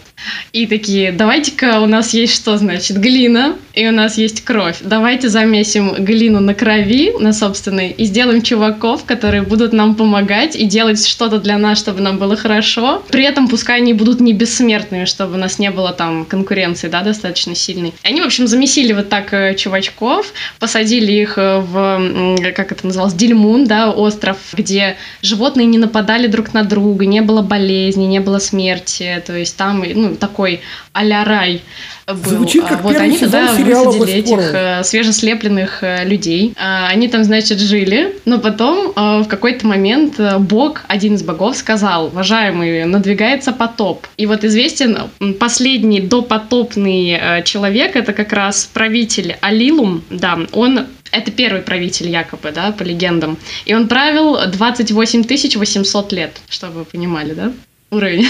И 0.52 0.66
такие, 0.68 1.12
давайте-ка 1.12 1.80
у 1.80 1.86
нас 1.86 2.14
есть 2.14 2.43
что, 2.44 2.58
значит, 2.58 2.98
глина, 2.98 3.56
и 3.74 3.88
у 3.88 3.94
нас 3.94 4.18
есть 4.18 4.44
кровь. 4.44 4.80
Давайте 4.82 5.30
замесим 5.30 5.94
глину 6.04 6.42
на 6.42 6.54
крови, 6.54 7.14
на 7.18 7.32
собственной, 7.32 7.92
и 7.92 8.04
сделаем 8.04 8.42
чуваков, 8.42 9.06
которые 9.06 9.44
будут 9.44 9.72
нам 9.72 9.96
помогать 9.96 10.58
и 10.58 10.66
делать 10.66 11.08
что-то 11.08 11.40
для 11.40 11.58
нас, 11.58 11.80
чтобы 11.80 12.02
нам 12.02 12.18
было 12.18 12.36
хорошо. 12.36 13.02
При 13.10 13.24
этом 13.24 13.48
пускай 13.48 13.78
они 13.78 13.94
будут 13.94 14.20
не 14.20 14.34
бессмертными, 14.34 15.06
чтобы 15.06 15.36
у 15.36 15.38
нас 15.38 15.58
не 15.58 15.72
было 15.72 15.94
там 15.94 16.26
конкуренции, 16.26 16.90
да, 16.90 17.02
достаточно 17.02 17.56
сильной. 17.56 17.94
Они, 18.04 18.20
в 18.20 18.26
общем, 18.26 18.46
замесили 18.46 18.92
вот 18.92 19.08
так 19.08 19.34
э, 19.34 19.56
чувачков, 19.56 20.34
посадили 20.60 21.14
их 21.14 21.38
э, 21.38 21.60
в, 21.60 22.52
как 22.54 22.74
это 22.74 22.86
называлось, 22.86 23.14
Дельмун, 23.14 23.68
да, 23.68 23.90
остров, 23.90 24.38
где 24.52 24.98
животные 25.22 25.66
не 25.66 25.78
нападали 25.78 26.28
друг 26.28 26.54
на 26.54 26.66
друга, 26.66 27.06
не 27.06 27.22
было 27.22 27.42
болезней, 27.42 28.08
не 28.08 28.20
было 28.20 28.40
смерти, 28.40 29.24
то 29.26 29.34
есть 29.34 29.56
там, 29.56 29.86
ну, 29.96 30.16
такой 30.16 30.60
а-ля 30.94 31.24
рай 31.24 31.62
был. 32.08 32.16
Звучит 32.16 32.64
как 32.64 32.80
А, 32.80 32.84
вот 32.84 32.96
они 32.96 33.18
туда 33.18 33.54
высадили 33.54 34.14
этих 34.14 34.54
э, 34.54 34.84
свежеслепленных 34.84 35.84
э, 35.84 36.06
людей. 36.06 36.54
А, 36.58 36.88
Они 36.88 37.08
там, 37.08 37.24
значит, 37.24 37.60
жили, 37.60 38.16
но 38.26 38.40
потом 38.40 38.92
э, 38.96 39.24
в 39.24 39.28
какой-то 39.28 39.66
момент 39.68 40.20
бог, 40.40 40.82
один 40.88 41.16
из 41.16 41.24
богов, 41.24 41.56
сказал, 41.56 42.08
уважаемые, 42.08 42.86
надвигается 42.86 43.52
потоп. 43.52 44.08
И 44.18 44.26
вот 44.26 44.44
известен 44.44 44.98
последний 45.40 46.02
допотопный 46.02 47.44
человек, 47.44 47.96
это 47.96 48.14
как 48.14 48.34
раз 48.34 48.70
правитель 48.74 49.38
Алилум, 49.42 50.04
да, 50.10 50.40
он 50.52 50.88
это 51.12 51.32
первый 51.32 51.62
правитель 51.62 52.10
якобы, 52.10 52.52
да, 52.52 52.72
по 52.72 52.84
легендам. 52.84 53.38
И 53.66 53.74
он 53.76 53.88
правил 53.88 54.38
28 54.48 55.24
800 55.24 56.12
лет, 56.12 56.42
чтобы 56.50 56.80
вы 56.80 56.86
понимали, 56.86 57.34
да? 57.34 57.52
Уровень. 57.94 58.28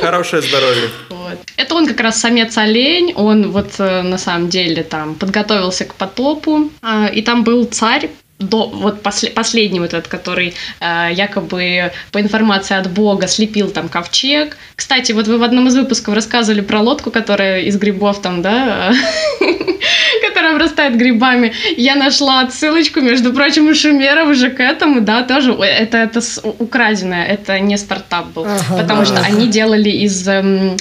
Хорошее 0.00 0.42
здоровье. 0.42 0.88
Вот. 1.10 1.38
Это 1.56 1.74
он 1.74 1.86
как 1.86 2.00
раз 2.00 2.20
самец-олень, 2.20 3.12
он 3.14 3.50
вот 3.50 3.72
э, 3.78 4.02
на 4.02 4.18
самом 4.18 4.48
деле 4.48 4.82
там 4.82 5.14
подготовился 5.14 5.84
к 5.84 5.94
потопу, 5.94 6.70
а, 6.80 7.06
и 7.06 7.20
там 7.20 7.44
был 7.44 7.64
царь, 7.64 8.10
до, 8.38 8.68
вот 8.68 9.02
после- 9.02 9.30
последний 9.30 9.80
вот 9.80 9.94
этот, 9.94 10.08
который 10.08 10.54
э, 10.80 11.08
якобы 11.12 11.92
по 12.12 12.20
информации 12.20 12.76
от 12.76 12.88
Бога 12.90 13.26
слепил 13.26 13.68
там 13.70 13.88
ковчег. 13.88 14.56
Кстати, 14.76 15.12
вот 15.12 15.26
вы 15.26 15.38
в 15.38 15.42
одном 15.42 15.66
из 15.66 15.76
выпусков 15.76 16.14
рассказывали 16.14 16.60
про 16.60 16.80
лодку, 16.80 17.10
которая 17.10 17.62
из 17.62 17.76
грибов 17.76 18.22
там, 18.22 18.42
да, 18.42 18.92
которая 20.38 20.54
обрастает 20.54 20.96
грибами. 20.96 21.52
Я 21.76 21.96
нашла 21.96 22.40
отсылочку, 22.40 23.00
между 23.00 23.32
прочим, 23.32 23.66
у 23.68 23.74
шумеров 23.74 24.28
уже 24.28 24.50
к 24.50 24.60
этому, 24.60 25.00
да, 25.00 25.22
тоже. 25.24 25.52
Это, 25.52 25.98
это 25.98 26.20
украденное, 26.58 27.24
это 27.24 27.58
не 27.58 27.76
стартап 27.76 28.26
был. 28.28 28.44
Ага. 28.44 28.82
потому 28.82 29.04
что 29.04 29.18
они 29.18 29.48
делали 29.48 29.90
из 29.90 30.28
эм, 30.28 30.76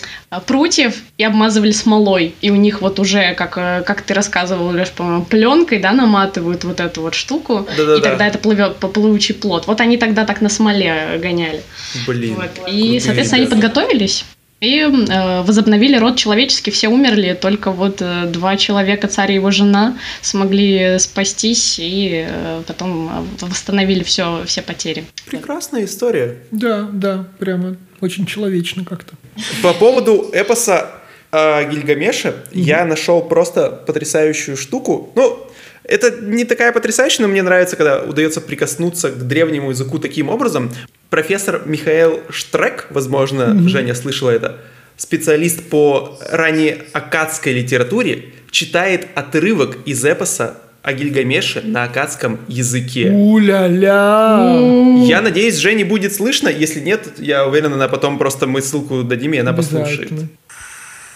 прутьев 0.45 0.93
и 1.17 1.23
обмазывали 1.23 1.71
смолой. 1.71 2.35
И 2.41 2.51
у 2.51 2.55
них 2.55 2.81
вот 2.81 2.99
уже, 2.99 3.33
как, 3.33 3.57
э, 3.57 3.81
как 3.83 4.01
ты 4.01 4.13
рассказывал, 4.13 4.69
Леш, 4.71 4.89
по-моему, 4.89 5.25
пленкой, 5.25 5.79
да, 5.79 5.91
наматывают 5.91 6.63
вот 6.63 6.79
эту 6.79 7.01
вот 7.01 7.15
штуку. 7.15 7.65
Да-да-да. 7.77 7.97
И 7.97 8.01
тогда 8.01 8.27
это 8.27 8.37
плывет 8.37 8.77
по 8.77 8.87
плавучий 8.87 9.33
плод. 9.33 9.65
Вот 9.65 9.81
они 9.81 9.97
тогда 9.97 10.25
так 10.25 10.41
на 10.41 10.49
смоле 10.49 11.19
гоняли. 11.19 11.61
Блин. 12.05 12.35
Вот. 12.35 12.69
И, 12.71 12.99
соответственно, 12.99 13.41
они 13.41 13.51
ребята. 13.51 13.69
подготовились 13.69 14.25
и 14.59 14.79
э, 14.79 15.41
возобновили 15.43 15.97
род 15.97 16.17
человеческий. 16.17 16.71
Все 16.71 16.87
умерли, 16.87 17.37
только 17.39 17.71
вот 17.71 18.01
э, 18.01 18.25
два 18.27 18.57
человека, 18.57 19.07
царь 19.07 19.31
и 19.31 19.35
его 19.35 19.51
жена, 19.51 19.97
смогли 20.21 20.97
спастись 20.99 21.77
и 21.79 22.25
э, 22.27 22.63
потом 22.65 23.07
э, 23.41 23.45
восстановили 23.45 24.03
все, 24.03 24.43
все 24.45 24.61
потери. 24.61 25.05
Прекрасная 25.25 25.85
история. 25.85 26.37
Да, 26.51 26.89
да, 26.91 27.27
прямо 27.37 27.77
очень 28.01 28.25
человечно 28.25 28.83
как-то. 28.83 29.13
По 29.61 29.73
поводу 29.73 30.29
эпоса 30.33 30.91
о 31.31 31.63
Гильгамеше 31.63 32.35
я 32.51 32.85
нашел 32.85 33.21
просто 33.21 33.69
потрясающую 33.85 34.57
штуку. 34.57 35.11
Ну, 35.15 35.47
это 35.87 36.11
не 36.21 36.43
такая 36.45 36.71
потрясающая, 36.71 37.25
но 37.25 37.31
мне 37.31 37.41
нравится, 37.41 37.75
когда 37.75 38.01
удается 38.01 38.41
прикоснуться 38.41 39.09
к 39.09 39.27
древнему 39.27 39.69
языку 39.69 39.99
таким 39.99 40.29
образом. 40.29 40.71
Профессор 41.09 41.61
Михаил 41.65 42.21
Штрек, 42.29 42.87
возможно, 42.89 43.67
Женя 43.67 43.95
слышала 43.95 44.31
это, 44.31 44.57
специалист 44.97 45.63
по 45.69 46.19
ранее 46.29 46.85
акадской 46.93 47.53
литературе, 47.53 48.33
читает 48.51 49.07
отрывок 49.15 49.77
из 49.85 50.03
эпоса 50.03 50.57
о 50.83 50.93
Гильгамеше 50.93 51.61
на 51.61 51.83
акадском 51.83 52.39
языке. 52.47 53.09
У-ля-ля! 53.09 54.57
Я 55.05 55.21
надеюсь, 55.21 55.55
Жене 55.55 55.85
будет 55.85 56.13
слышно. 56.13 56.49
Если 56.49 56.79
нет, 56.79 57.19
я 57.19 57.45
уверен, 57.45 57.73
она 57.73 57.87
потом 57.87 58.17
просто 58.17 58.47
мы 58.47 58.61
ссылку 58.61 59.03
дадим, 59.03 59.33
и 59.33 59.37
она 59.37 59.53
послушает. 59.53 60.11
Обязательно. 60.11 60.29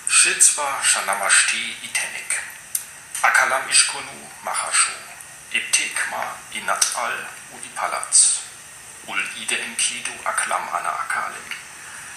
Shitsva 0.07 0.67
Shanamashti 0.83 1.71
Itenik. 1.87 2.35
Akalam 3.23 3.63
Ishkunu 4.41 4.45
Mahashu. 4.45 4.91
Iptikma 5.51 6.35
Inat 6.53 6.97
Al 6.97 7.27
Udipalats. 7.53 8.41
Ul 9.07 9.19
Ide 9.41 9.55
Enkidu 9.55 10.11
Aklam 10.25 10.61
Ana 10.73 10.89
Akalim. 10.89 11.53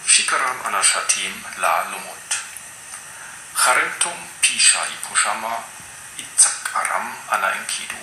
Shikaram 0.07 0.63
Anashatim 0.65 1.33
La 1.61 1.85
Lumut. 1.91 2.31
Charentum 3.55 4.17
Pisha 4.41 4.81
Ipushama 4.87 5.63
Itzak 6.19 6.75
Aram 6.75 7.13
Ana 7.31 7.53
Enkidu. 7.53 7.97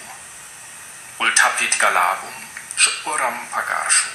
Ultapit 1.20 1.78
Galabum 1.80 2.34
Shuram 2.78 3.48
Pagarshu. 3.52 4.10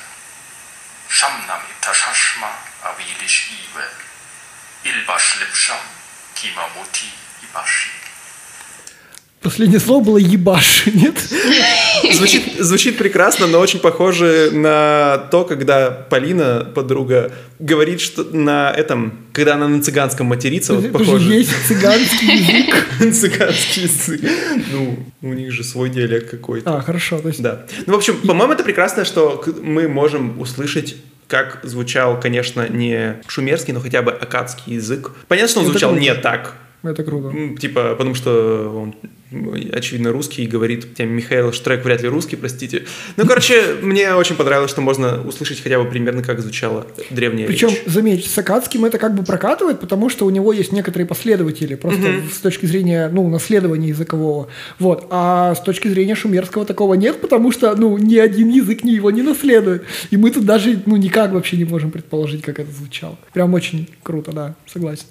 Shamnam 1.09 1.63
Itashashma 1.73 2.51
Avilish 2.85 3.51
Iwe. 3.51 3.85
Ilbash 4.85 5.41
Lipsham 5.41 5.83
Kimamuti 6.35 7.11
Ibashi. 7.43 8.06
Последнее 9.43 9.81
слово 9.81 10.03
было 10.03 10.19
ебаш, 10.19 10.87
нет? 10.95 11.15
Звучит, 12.13 12.43
звучит 12.59 12.99
прекрасно, 12.99 13.47
но 13.47 13.59
очень 13.59 13.79
похоже 13.79 14.51
на 14.53 15.29
то, 15.31 15.45
когда 15.45 15.91
Полина, 15.91 16.67
подруга, 16.75 17.33
говорит, 17.59 18.01
что 18.01 18.25
на 18.25 18.73
этом, 18.73 19.19
когда 19.33 19.55
она 19.55 19.69
на 19.69 19.83
цыганском 19.83 20.27
матерится, 20.27 20.75
вот 20.75 20.91
похоже. 20.91 21.33
есть 21.35 21.53
цыганский 21.67 22.29
язык. 22.29 22.87
Цыганский 23.15 23.83
язык. 23.83 24.21
Ну, 24.73 24.99
у 25.23 25.33
них 25.33 25.53
же 25.53 25.65
свой 25.65 25.91
диалект 25.91 26.31
какой-то. 26.31 26.77
А, 26.77 26.81
хорошо, 26.81 27.19
то 27.19 27.29
есть... 27.29 27.43
Да. 27.43 27.67
Ну, 27.87 27.95
в 27.95 27.97
общем, 27.97 28.17
по-моему, 28.27 28.55
это 28.55 28.65
прекрасно, 28.65 29.05
что 29.05 29.43
мы 29.63 29.89
можем 29.89 30.41
услышать 30.41 30.97
как 31.29 31.61
звучал, 31.65 32.21
конечно, 32.21 32.69
не 32.69 33.17
шумерский, 33.27 33.73
но 33.73 33.81
хотя 33.81 34.03
бы 34.03 34.13
акадский 34.13 34.75
язык. 34.75 35.11
Понятно, 35.29 35.49
что 35.49 35.61
он 35.61 35.67
звучал 35.67 35.95
не 35.95 36.15
так. 36.15 36.55
Это 36.91 37.05
круто. 37.05 37.33
Типа, 37.59 37.95
потому 37.97 38.15
что 38.15 38.71
он, 38.75 38.95
очевидно, 39.73 40.13
русский 40.13 40.45
и 40.45 40.47
говорит, 40.47 40.85
хотя 40.85 41.05
Михаил 41.05 41.53
Штрек 41.53 41.85
вряд 41.85 42.03
ли 42.03 42.09
русский, 42.09 42.37
простите. 42.37 42.85
Ну, 43.17 43.27
короче, 43.27 43.77
мне 43.83 44.15
очень 44.15 44.37
понравилось, 44.37 44.71
что 44.71 44.81
можно 44.81 45.21
услышать 45.27 45.63
хотя 45.63 45.79
бы 45.83 45.89
примерно, 45.89 46.23
как 46.23 46.41
звучала 46.41 46.87
древняя 47.11 47.47
Причем, 47.47 47.71
речь. 47.71 47.83
заметь, 47.87 48.27
с 48.27 48.39
Акадским 48.39 48.85
это 48.85 48.99
как 48.99 49.15
бы 49.15 49.23
прокатывает, 49.23 49.81
потому 49.81 50.09
что 50.09 50.27
у 50.27 50.31
него 50.31 50.53
есть 50.53 50.73
некоторые 50.73 51.07
последователи, 51.07 51.75
просто 51.75 52.23
с 52.33 52.39
точки 52.39 52.67
зрения, 52.67 53.11
ну, 53.13 53.29
наследования 53.29 53.89
языкового. 53.89 54.49
Вот. 54.79 55.07
А 55.11 55.55
с 55.55 55.61
точки 55.61 55.89
зрения 55.89 56.15
шумерского 56.15 56.65
такого 56.65 56.95
нет, 56.95 57.21
потому 57.21 57.53
что, 57.53 57.75
ну, 57.75 57.99
ни 57.99 58.17
один 58.17 58.51
язык 58.51 58.85
ни 58.85 58.93
его 58.93 59.11
не 59.11 59.23
наследует. 59.23 59.85
И 60.11 60.17
мы 60.17 60.31
тут 60.31 60.45
даже, 60.45 60.81
ну, 60.87 60.97
никак 60.97 61.33
вообще 61.33 61.57
не 61.57 61.65
можем 61.65 61.91
предположить, 61.91 62.43
как 62.43 62.61
это 62.61 62.71
звучало. 62.73 63.19
Прям 63.33 63.55
очень 63.55 63.89
круто, 64.03 64.33
да, 64.33 64.55
согласен. 64.67 65.07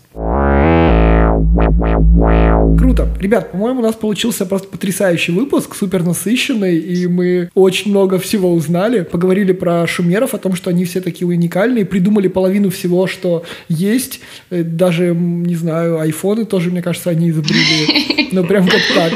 Круто. 2.77 3.07
Ребят, 3.19 3.51
по-моему, 3.51 3.79
у 3.79 3.83
нас 3.83 3.95
получился 3.95 4.45
просто 4.45 4.67
потрясающий 4.67 5.31
выпуск, 5.31 5.75
супер 5.75 6.03
насыщенный, 6.03 6.77
и 6.77 7.07
мы 7.07 7.49
очень 7.53 7.91
много 7.91 8.19
всего 8.19 8.51
узнали. 8.51 9.01
Поговорили 9.01 9.53
про 9.53 9.87
шумеров, 9.87 10.33
о 10.33 10.37
том, 10.37 10.55
что 10.55 10.69
они 10.69 10.85
все 10.85 11.01
такие 11.01 11.27
уникальные, 11.27 11.85
придумали 11.85 12.27
половину 12.27 12.69
всего, 12.69 13.07
что 13.07 13.43
есть. 13.69 14.21
Э, 14.49 14.63
Даже, 14.63 15.15
не 15.15 15.55
знаю, 15.55 15.99
айфоны 15.99 16.45
тоже, 16.45 16.71
мне 16.71 16.81
кажется, 16.81 17.09
они 17.09 17.29
изобрели. 17.29 18.29
Ну, 18.31 18.43
прям 18.43 18.67
как 18.67 18.81
так. 18.93 19.13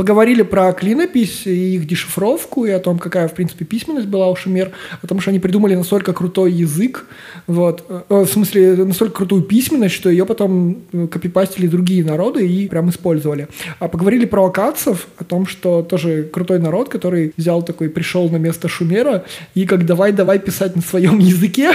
Поговорили 0.00 0.40
про 0.40 0.72
клинопись 0.72 1.42
и 1.46 1.74
их 1.74 1.86
дешифровку, 1.86 2.64
и 2.64 2.70
о 2.70 2.78
том, 2.78 2.98
какая, 2.98 3.28
в 3.28 3.34
принципе, 3.34 3.66
письменность 3.66 4.06
была 4.06 4.30
у 4.30 4.34
шумер, 4.34 4.70
о 5.02 5.06
том, 5.06 5.20
что 5.20 5.28
они 5.28 5.40
придумали 5.40 5.74
настолько 5.74 6.14
крутой 6.14 6.52
язык, 6.52 7.04
вот, 7.46 7.84
э, 7.86 8.00
в 8.08 8.26
смысле, 8.26 8.76
настолько 8.76 9.16
крутую 9.16 9.42
письменность, 9.42 9.94
что 9.94 10.08
ее 10.08 10.24
потом 10.24 10.78
э, 10.94 11.06
копипастили 11.06 11.66
другие 11.66 12.02
народы 12.02 12.48
и 12.48 12.66
прям 12.66 12.88
использовали. 12.88 13.48
А 13.78 13.88
поговорили 13.88 14.24
про 14.24 14.46
акадцев, 14.46 15.06
о 15.18 15.24
том, 15.24 15.46
что 15.46 15.82
тоже 15.82 16.22
крутой 16.22 16.60
народ, 16.60 16.88
который 16.88 17.34
взял 17.36 17.62
такой, 17.62 17.90
пришел 17.90 18.30
на 18.30 18.36
место 18.36 18.68
шумера, 18.68 19.26
и 19.54 19.66
как 19.66 19.84
давай-давай 19.84 20.38
писать 20.38 20.76
на 20.76 20.82
своем 20.82 21.18
языке, 21.18 21.72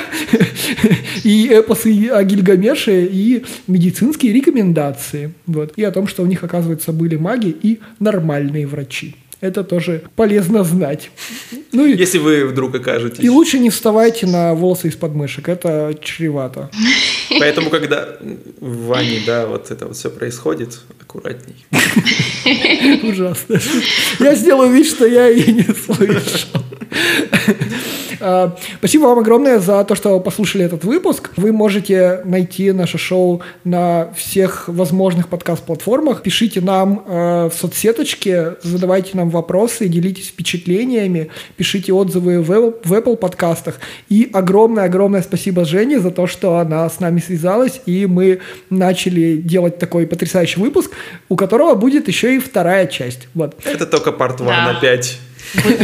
и 1.23 1.47
эпосы 1.51 2.09
о 2.09 2.23
Гильгамеше, 2.23 3.05
и 3.05 3.45
медицинские 3.67 4.33
рекомендации, 4.33 5.35
вот, 5.45 5.73
и 5.75 5.83
о 5.83 5.91
том, 5.91 6.07
что 6.07 6.23
у 6.23 6.25
них, 6.25 6.43
оказывается, 6.43 6.91
были 6.91 7.17
маги 7.17 7.55
и 7.61 7.81
нормальные 8.15 8.65
врачи. 8.65 9.15
Это 9.41 9.63
тоже 9.63 10.01
полезно 10.15 10.63
знать. 10.63 11.11
Ну 11.73 11.85
и, 11.85 11.95
Если 11.97 12.17
вы 12.19 12.45
вдруг 12.45 12.73
окажетесь. 12.75 13.23
и 13.23 13.29
лучше 13.29 13.59
не 13.59 13.69
вставайте 13.69 14.25
на 14.25 14.53
волосы 14.55 14.87
из 14.87 14.95
подмышек, 14.95 15.49
это 15.49 15.93
чревато. 16.01 16.69
Поэтому, 17.39 17.69
когда 17.69 18.07
в 18.61 18.85
ванне, 18.87 19.19
да, 19.27 19.45
вот 19.45 19.71
это 19.71 19.87
вот 19.87 19.97
все 19.97 20.09
происходит, 20.09 20.79
аккуратней. 21.01 21.65
Ужасно. 23.03 23.59
Я 24.19 24.35
сделаю 24.35 24.71
вид, 24.71 24.87
что 24.87 25.05
я 25.05 25.29
и 25.29 25.51
не 25.51 25.63
слышал. 25.63 26.61
А, 28.19 28.55
Спасибо 28.79 29.03
вам 29.03 29.19
огромное 29.19 29.59
за 29.59 29.83
то, 29.83 29.95
что 29.95 30.19
послушали 30.19 30.65
этот 30.65 30.83
выпуск. 30.83 31.31
Вы 31.35 31.51
можете 31.51 32.21
найти 32.25 32.71
наше 32.71 32.97
шоу 32.97 33.41
на 33.63 34.09
всех 34.15 34.67
возможных 34.67 35.27
подкаст-платформах. 35.27 36.21
Пишите 36.21 36.61
нам 36.61 37.03
э, 37.07 37.49
в 37.49 37.53
соцсеточке, 37.59 38.55
задавайте 38.61 39.11
нам 39.13 39.29
вопросы, 39.29 39.87
делитесь 39.87 40.27
впечатлениями, 40.27 41.29
пишите 41.57 41.93
отзывы 41.93 42.41
в, 42.41 42.51
Apple- 42.51 43.15
подкастах. 43.17 43.79
И 44.09 44.29
огромное-огромное 44.33 45.21
спасибо 45.21 45.65
Жене 45.65 45.99
за 45.99 46.11
то, 46.11 46.27
что 46.27 46.57
она 46.57 46.89
с 46.89 46.99
нами 46.99 47.19
связалась, 47.19 47.81
и 47.85 48.05
мы 48.05 48.39
начали 48.69 49.37
делать 49.37 49.77
такой 49.79 50.07
потрясающий 50.07 50.59
выпуск, 50.59 50.91
у 51.29 51.35
которого 51.35 51.75
будет 51.75 52.07
еще 52.07 52.35
и 52.35 52.39
вторая 52.39 52.87
часть. 52.87 53.27
Вот. 53.33 53.55
Это 53.65 53.85
только 53.85 54.09
part 54.11 54.37
one 54.39 54.47
Да. 54.47 54.77
опять. 54.77 55.19
Бы- 55.19 55.34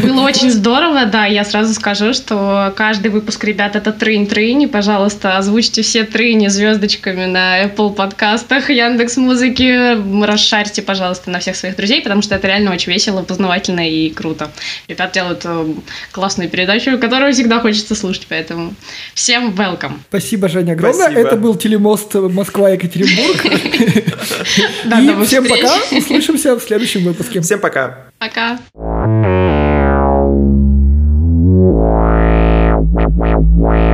Было 0.02 0.22
очень 0.22 0.52
здорово, 0.52 1.06
да. 1.06 1.26
Я 1.26 1.44
сразу 1.44 1.74
скажу, 1.74 2.14
что 2.14 2.74
каждый 2.76 3.12
выпуск, 3.12 3.44
ребят, 3.44 3.76
это 3.76 3.92
трынь-трынь. 3.92 4.64
И, 4.64 4.68
пожалуйста, 4.68 5.38
озвучьте 5.38 5.82
все 5.82 6.04
трыни 6.04 6.48
звездочками 6.48 7.26
на 7.26 7.64
Apple 7.66 7.94
подкастах, 7.94 8.70
Яндекс 8.70 9.18
Музыки. 9.18 10.24
Расшарьте, 10.26 10.82
пожалуйста, 10.82 11.30
на 11.30 11.40
всех 11.40 11.56
своих 11.56 11.76
друзей, 11.76 12.02
потому 12.02 12.22
что 12.22 12.36
это 12.36 12.48
реально 12.48 12.72
очень 12.72 12.92
весело, 12.92 13.24
познавательно 13.24 13.90
и 13.90 14.10
круто. 14.10 14.52
Ребят 14.88 15.12
делают 15.14 15.42
э, 15.46 15.74
классную 16.12 16.50
передачу, 16.50 16.98
которую 16.98 17.34
всегда 17.34 17.60
хочется 17.60 17.96
слушать, 17.96 18.28
поэтому 18.30 18.74
всем 19.14 19.52
welcome. 19.52 20.00
Спасибо, 20.10 20.50
Женя, 20.50 20.74
огромное. 20.74 21.06
Спасибо. 21.06 21.28
Это 21.28 21.36
был 21.38 21.56
телемост 21.56 22.14
Москва-Екатеринбург. 22.16 23.46
И 25.22 25.26
всем 25.26 25.48
пока. 25.48 25.76
Услышимся 25.92 26.56
в 26.56 26.62
следующем 26.62 27.04
выпуске. 27.04 27.42
Всем 27.42 27.60
пока. 27.60 28.12
Пока. 28.20 28.60
Wow. 33.42 33.91